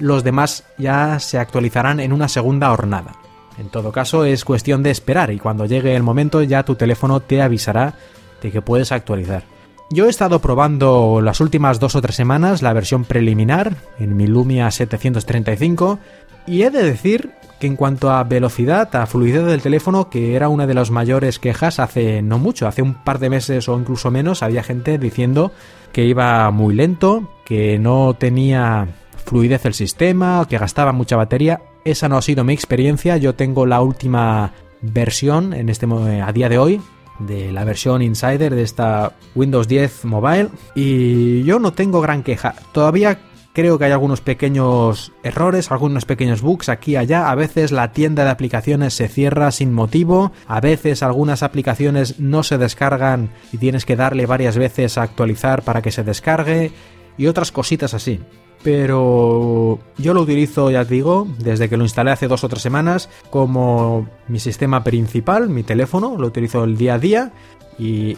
[0.00, 3.12] los demás ya se actualizarán en una segunda hornada.
[3.58, 7.20] En todo caso, es cuestión de esperar y cuando llegue el momento ya tu teléfono
[7.20, 7.94] te avisará
[8.42, 9.42] de que puedes actualizar.
[9.90, 14.26] Yo he estado probando las últimas dos o tres semanas la versión preliminar en mi
[14.26, 15.98] Lumia 735
[16.46, 20.50] y he de decir que en cuanto a velocidad, a fluidez del teléfono, que era
[20.50, 24.10] una de las mayores quejas hace no mucho, hace un par de meses o incluso
[24.10, 25.52] menos, había gente diciendo
[25.92, 28.88] que iba muy lento, que no tenía
[29.24, 31.62] fluidez el sistema, que gastaba mucha batería.
[31.84, 33.16] esa no ha sido mi experiencia.
[33.16, 34.52] Yo tengo la última
[34.82, 36.80] versión en este a día de hoy
[37.18, 42.54] de la versión Insider de esta Windows 10 Mobile y yo no tengo gran queja.
[42.72, 43.18] Todavía
[43.52, 47.30] creo que hay algunos pequeños errores, algunos pequeños bugs aquí y allá.
[47.30, 52.42] A veces la tienda de aplicaciones se cierra sin motivo, a veces algunas aplicaciones no
[52.42, 56.72] se descargan y tienes que darle varias veces a actualizar para que se descargue
[57.16, 58.20] y otras cositas así
[58.62, 62.62] pero yo lo utilizo, ya os digo, desde que lo instalé hace dos o tres
[62.62, 67.32] semanas como mi sistema principal, mi teléfono, lo utilizo el día a día
[67.78, 68.16] y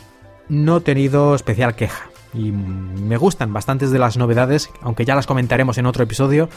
[0.48, 2.10] no he tenido especial queja.
[2.32, 6.48] Y me gustan bastantes de las novedades, aunque ya las comentaremos en otro episodio,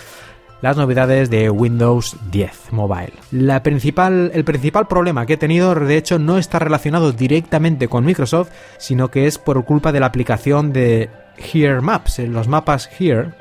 [0.61, 3.13] las novedades de Windows 10 Mobile.
[3.31, 8.05] La principal, el principal problema que he tenido, de hecho, no está relacionado directamente con
[8.05, 13.33] Microsoft, sino que es por culpa de la aplicación de Here Maps, los mapas Here,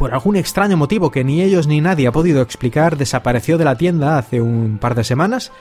[0.00, 3.76] por algún extraño motivo que ni ellos ni nadie ha podido explicar, desapareció de la
[3.76, 5.52] tienda hace un par de semanas,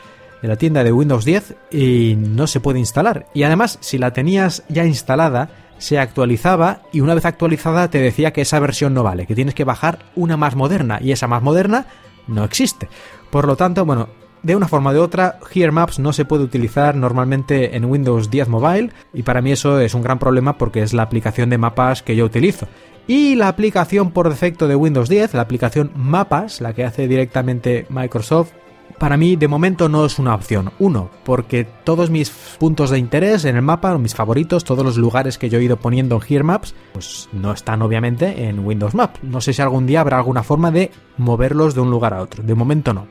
[0.42, 3.26] de la tienda de Windows 10, y no se puede instalar.
[3.34, 8.32] Y además, si la tenías ya instalada, se actualizaba y una vez actualizada te decía
[8.32, 11.44] que esa versión no vale, que tienes que bajar una más moderna, y esa más
[11.44, 11.88] moderna
[12.26, 12.88] no existe.
[13.32, 14.08] Por lo tanto, bueno,
[14.42, 18.30] de una forma o de otra, Here Maps no se puede utilizar normalmente en Windows
[18.30, 21.58] 10 Mobile y para mí eso es un gran problema porque es la aplicación de
[21.58, 22.70] mapas que yo utilizo.
[23.10, 27.88] Y la aplicación por defecto de Windows 10, la aplicación Mapas, la que hace directamente
[27.90, 28.52] Microsoft,
[29.00, 30.72] para mí de momento no es una opción.
[30.78, 35.40] Uno, porque todos mis puntos de interés en el mapa, mis favoritos, todos los lugares
[35.40, 39.22] que yo he ido poniendo en Here Maps, pues no están obviamente en Windows Maps.
[39.24, 42.44] No sé si algún día habrá alguna forma de moverlos de un lugar a otro.
[42.44, 43.08] De momento no.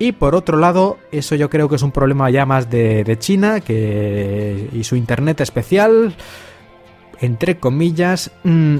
[0.00, 3.60] Y por otro lado, eso yo creo que es un problema ya más de, China
[3.60, 6.16] que, y su internet especial,
[7.20, 8.32] entre comillas.
[8.42, 8.78] Mm,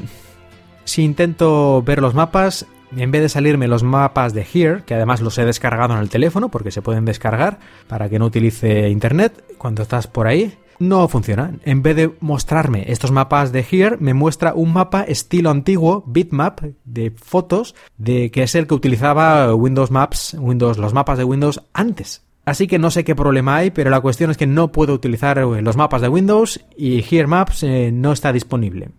[0.86, 2.64] si intento ver los mapas,
[2.96, 6.08] en vez de salirme los mapas de Here, que además los he descargado en el
[6.08, 7.58] teléfono porque se pueden descargar
[7.88, 11.52] para que no utilice internet cuando estás por ahí, no funciona.
[11.64, 16.60] En vez de mostrarme estos mapas de Here, me muestra un mapa estilo antiguo, bitmap,
[16.84, 21.62] de fotos, de que es el que utilizaba Windows Maps, Windows, los mapas de Windows
[21.72, 22.22] antes.
[22.44, 25.38] Así que no sé qué problema hay, pero la cuestión es que no puedo utilizar
[25.38, 28.90] los mapas de Windows y Here Maps eh, no está disponible.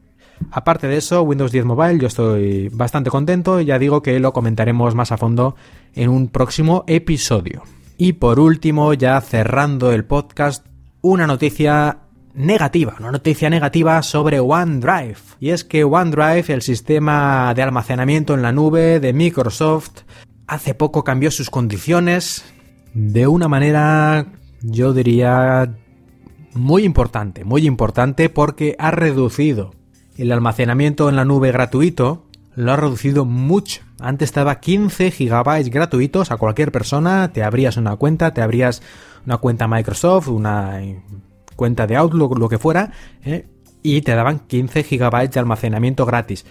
[0.52, 4.34] Aparte de eso, Windows 10 Mobile yo estoy bastante contento y ya digo que lo
[4.34, 5.56] comentaremos más a fondo
[5.96, 7.64] en un próximo episodio.
[7.98, 10.66] Y por último, ya cerrando el podcast,
[11.02, 12.00] una noticia
[12.36, 15.18] negativa, una noticia negativa sobre OneDrive.
[15.40, 20.04] Y es que OneDrive, el sistema de almacenamiento en la nube de Microsoft,
[20.46, 22.46] hace poco cambió sus condiciones
[22.94, 24.28] de una manera,
[24.62, 25.76] yo diría,
[26.54, 29.72] muy importante, muy importante porque ha reducido
[30.18, 32.26] el almacenamiento en la nube gratuito
[32.56, 33.82] lo ha reducido mucho.
[34.00, 38.82] Antes estaba 15 gigabytes gratuitos a cualquier persona, te abrías una cuenta, te abrías
[39.26, 40.82] una cuenta Microsoft, una
[41.56, 42.92] cuenta de Outlook, lo que fuera,
[43.24, 43.46] ¿eh?
[43.84, 46.46] y te daban 15 gigabytes de almacenamiento gratis.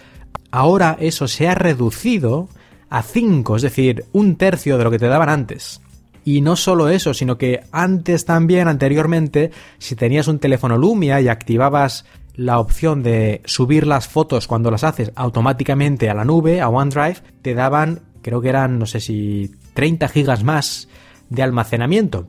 [0.53, 2.49] Ahora eso se ha reducido
[2.89, 5.81] a 5, es decir, un tercio de lo que te daban antes.
[6.25, 11.29] Y no solo eso, sino que antes también, anteriormente, si tenías un teléfono Lumia y
[11.29, 12.05] activabas
[12.37, 17.23] la opción de subir las fotos cuando las haces automáticamente a la nube, a OneDrive,
[17.43, 20.89] te daban, creo que eran, no sé si 30 gigas más
[21.31, 22.29] de almacenamiento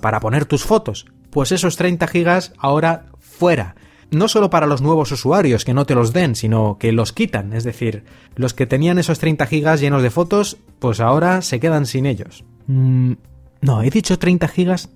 [0.00, 1.06] para poner tus fotos.
[1.30, 3.76] Pues esos 30 gigas ahora fuera.
[4.10, 7.52] No solo para los nuevos usuarios que no te los den, sino que los quitan.
[7.52, 8.04] Es decir,
[8.36, 12.44] los que tenían esos 30 gigas llenos de fotos, pues ahora se quedan sin ellos.
[12.66, 13.14] Mm,
[13.60, 14.90] no, he dicho 30 gigas.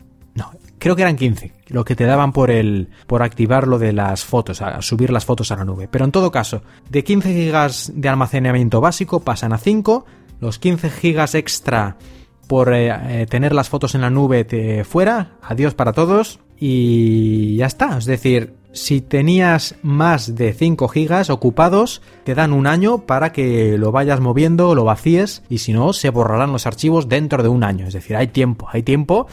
[0.80, 4.24] Creo que eran 15, lo que te daban por el por activar lo de las
[4.24, 5.88] fotos, a subir las fotos a la nube.
[5.88, 10.06] Pero en todo caso, de 15 gigas de almacenamiento básico pasan a 5,
[10.40, 11.98] los 15 gigas extra
[12.46, 17.56] por eh, eh, tener las fotos en la nube te fuera, adiós para todos y
[17.56, 23.04] ya está, es decir, si tenías más de 5 gigas ocupados, te dan un año
[23.04, 27.42] para que lo vayas moviendo, lo vacíes y si no, se borrarán los archivos dentro
[27.42, 27.86] de un año.
[27.86, 29.26] Es decir, hay tiempo, hay tiempo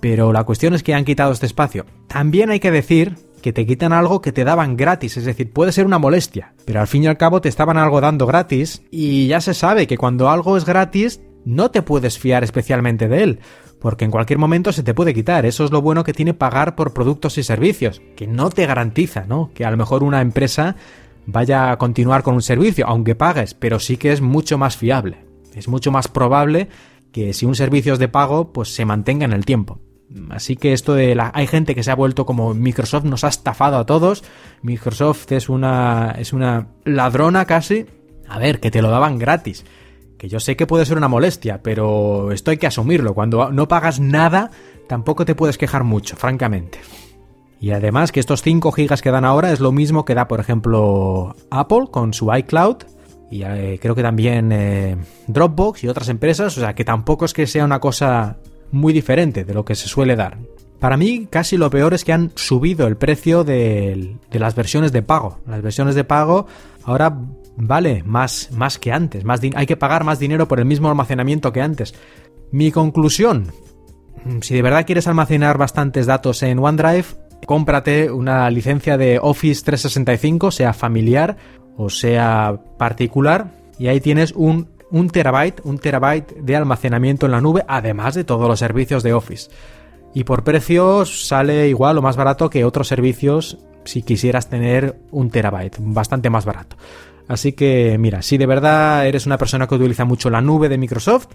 [0.00, 1.86] pero la cuestión es que han quitado este espacio.
[2.08, 5.72] También hay que decir que te quitan algo que te daban gratis, es decir, puede
[5.72, 9.28] ser una molestia, pero al fin y al cabo te estaban algo dando gratis y
[9.28, 13.40] ya se sabe que cuando algo es gratis no te puedes fiar especialmente de él,
[13.80, 15.46] porque en cualquier momento se te puede quitar.
[15.46, 19.26] Eso es lo bueno que tiene pagar por productos y servicios, que no te garantiza,
[19.28, 19.50] ¿no?
[19.54, 20.74] Que a lo mejor una empresa
[21.26, 25.24] vaya a continuar con un servicio, aunque pagues, pero sí que es mucho más fiable.
[25.54, 26.68] Es mucho más probable
[27.12, 29.78] que si un servicio es de pago, pues se mantenga en el tiempo.
[30.30, 31.30] Así que esto de la...
[31.34, 34.24] Hay gente que se ha vuelto como Microsoft nos ha estafado a todos.
[34.62, 36.14] Microsoft es una...
[36.18, 37.86] es una ladrona casi.
[38.28, 39.64] A ver, que te lo daban gratis.
[40.18, 43.14] Que yo sé que puede ser una molestia, pero esto hay que asumirlo.
[43.14, 44.50] Cuando no pagas nada,
[44.88, 46.78] tampoco te puedes quejar mucho, francamente.
[47.60, 50.40] Y además que estos 5 gigas que dan ahora es lo mismo que da, por
[50.40, 52.76] ejemplo, Apple con su iCloud
[53.30, 54.96] y eh, creo que también eh,
[55.26, 58.36] Dropbox y otras empresas, o sea que tampoco es que sea una cosa
[58.70, 60.38] muy diferente de lo que se suele dar.
[60.78, 65.02] Para mí casi lo peor es que han subido el precio de, las versiones de
[65.02, 65.40] pago.
[65.46, 66.46] Las versiones de pago
[66.84, 67.18] ahora
[67.56, 71.52] vale más, más que antes, más hay que pagar más dinero por el mismo almacenamiento
[71.52, 71.94] que antes.
[72.52, 73.52] Mi conclusión,
[74.42, 77.06] si de verdad quieres almacenar bastantes datos en OneDrive,
[77.46, 81.36] cómprate una licencia de Office 365, sea familiar
[81.76, 87.40] o sea particular, y ahí tienes un, un terabyte, un terabyte de almacenamiento en la
[87.40, 89.50] nube, además de todos los servicios de Office.
[90.14, 95.30] Y por precios sale igual o más barato que otros servicios si quisieras tener un
[95.30, 96.76] terabyte, bastante más barato.
[97.28, 100.78] Así que mira, si de verdad eres una persona que utiliza mucho la nube de
[100.78, 101.28] Microsoft,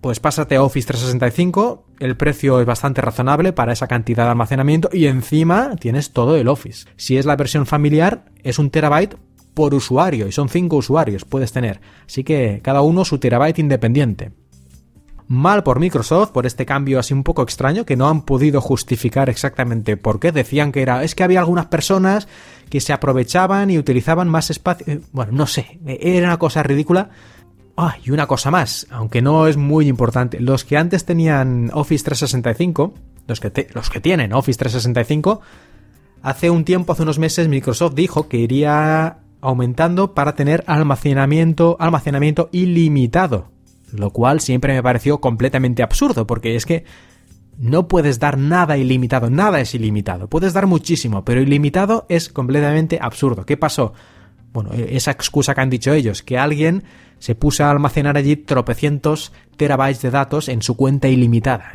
[0.00, 4.88] pues pásate a Office 365, el precio es bastante razonable para esa cantidad de almacenamiento
[4.92, 6.86] y encima tienes todo el Office.
[6.96, 9.16] Si es la versión familiar, es un terabyte
[9.58, 11.80] por usuario y son 5 usuarios puedes tener.
[12.06, 14.30] Así que cada uno su terabyte independiente.
[15.26, 19.28] Mal por Microsoft por este cambio así un poco extraño que no han podido justificar
[19.28, 20.30] exactamente por qué.
[20.30, 22.28] Decían que era es que había algunas personas
[22.70, 24.86] que se aprovechaban y utilizaban más espacio.
[24.86, 27.10] Eh, bueno, no sé, era una cosa ridícula
[27.80, 30.40] Ah, y una cosa más, aunque no es muy importante.
[30.40, 32.92] Los que antes tenían Office 365,
[33.28, 35.40] los que, los que tienen Office 365,
[36.22, 42.48] hace un tiempo, hace unos meses, Microsoft dijo que iría aumentando para tener almacenamiento, almacenamiento
[42.52, 43.50] ilimitado.
[43.92, 46.84] Lo cual siempre me pareció completamente absurdo, porque es que
[47.58, 50.28] no puedes dar nada ilimitado, nada es ilimitado.
[50.28, 53.44] Puedes dar muchísimo, pero ilimitado es completamente absurdo.
[53.44, 53.92] ¿Qué pasó?
[54.52, 56.84] Bueno, e-, esa excusa que han dicho ellos, que alguien
[57.18, 61.72] se puso a almacenar allí tropecientos terabytes de datos en su cuenta ilimitada,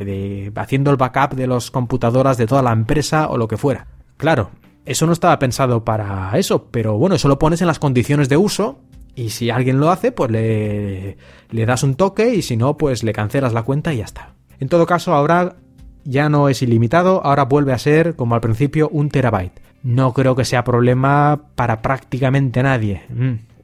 [0.56, 3.86] haciendo el backup de las computadoras de toda la empresa o lo que fuera.
[4.16, 4.52] Claro,
[4.84, 8.36] eso no estaba pensado para eso, pero bueno, eso lo pones en las condiciones de
[8.36, 8.80] uso
[9.14, 11.16] y si alguien lo hace, pues le,
[11.50, 14.34] le das un toque y si no, pues le cancelas la cuenta y ya está.
[14.60, 15.56] En todo caso, ahora
[16.04, 19.60] ya no es ilimitado, ahora vuelve a ser, como al principio, un terabyte.
[19.82, 23.02] No creo que sea problema para prácticamente nadie.
[23.08, 23.54] Mm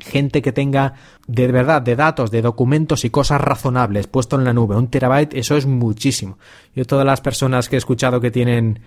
[0.00, 0.94] gente que tenga
[1.26, 5.34] de verdad de datos, de documentos y cosas razonables puesto en la nube, un terabyte,
[5.34, 6.38] eso es muchísimo.
[6.74, 8.80] Yo todas las personas que he escuchado que tienen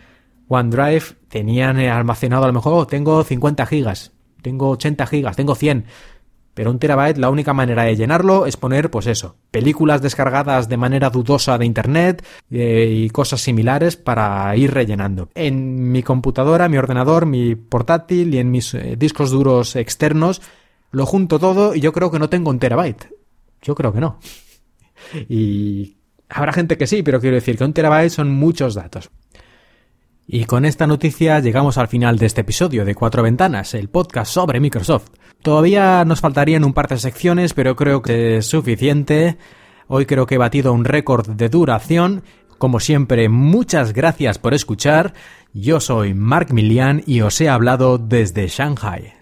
[0.54, 4.12] OneDrive tenían almacenado a lo mejor, oh, tengo 50 gigas,
[4.42, 5.86] tengo 80 gigas, tengo 100.
[6.54, 10.78] Pero un terabyte, la única manera de llenarlo es poner, pues eso, películas descargadas de
[10.78, 15.30] manera dudosa de internet eh, y cosas similares para ir rellenando.
[15.34, 20.42] En mi computadora, mi ordenador, mi portátil y en mis eh, discos duros externos
[20.92, 23.10] lo junto todo y yo creo que no tengo un terabyte.
[23.64, 24.20] Yo creo que no.
[25.28, 25.98] Y
[26.30, 29.10] habrá gente que sí, pero quiero decir que un terabyte son muchos datos.
[30.36, 34.34] Y con esta noticia llegamos al final de este episodio de Cuatro Ventanas, el podcast
[34.34, 35.10] sobre Microsoft.
[35.44, 39.38] Todavía nos faltarían un par de secciones, pero creo que es suficiente.
[39.88, 42.24] Hoy creo que he batido un récord de duración.
[42.58, 45.14] Como siempre, muchas gracias por escuchar.
[45.54, 49.14] Yo soy Mark Milian y os he hablado desde Shanghai.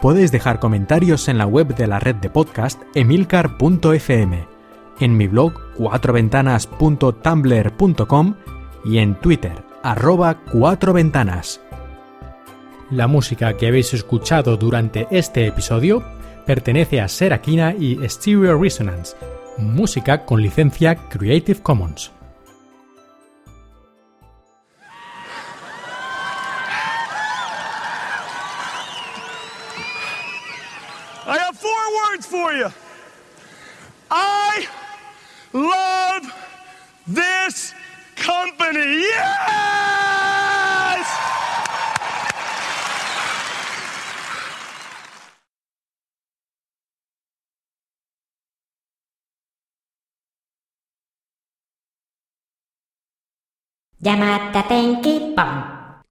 [0.00, 4.48] Puedes dejar comentarios en la web de la red de podcast emilcar.fm,
[5.04, 8.34] en mi blog cuatroventanas.tumblr.com
[8.84, 11.60] y en Twitter arroba cuatroventanas.
[12.90, 16.04] La música que habéis escuchado durante este episodio
[16.46, 19.16] pertenece a Serakina y Stereo Resonance,
[19.58, 22.10] música con licencia Creative Commons.
[32.30, 32.68] for you.
[34.10, 34.68] I
[35.52, 36.32] love
[37.06, 37.74] this
[38.16, 39.02] company.
[39.02, 39.90] Yes!
[54.02, 55.79] Llamada Tenki Pom.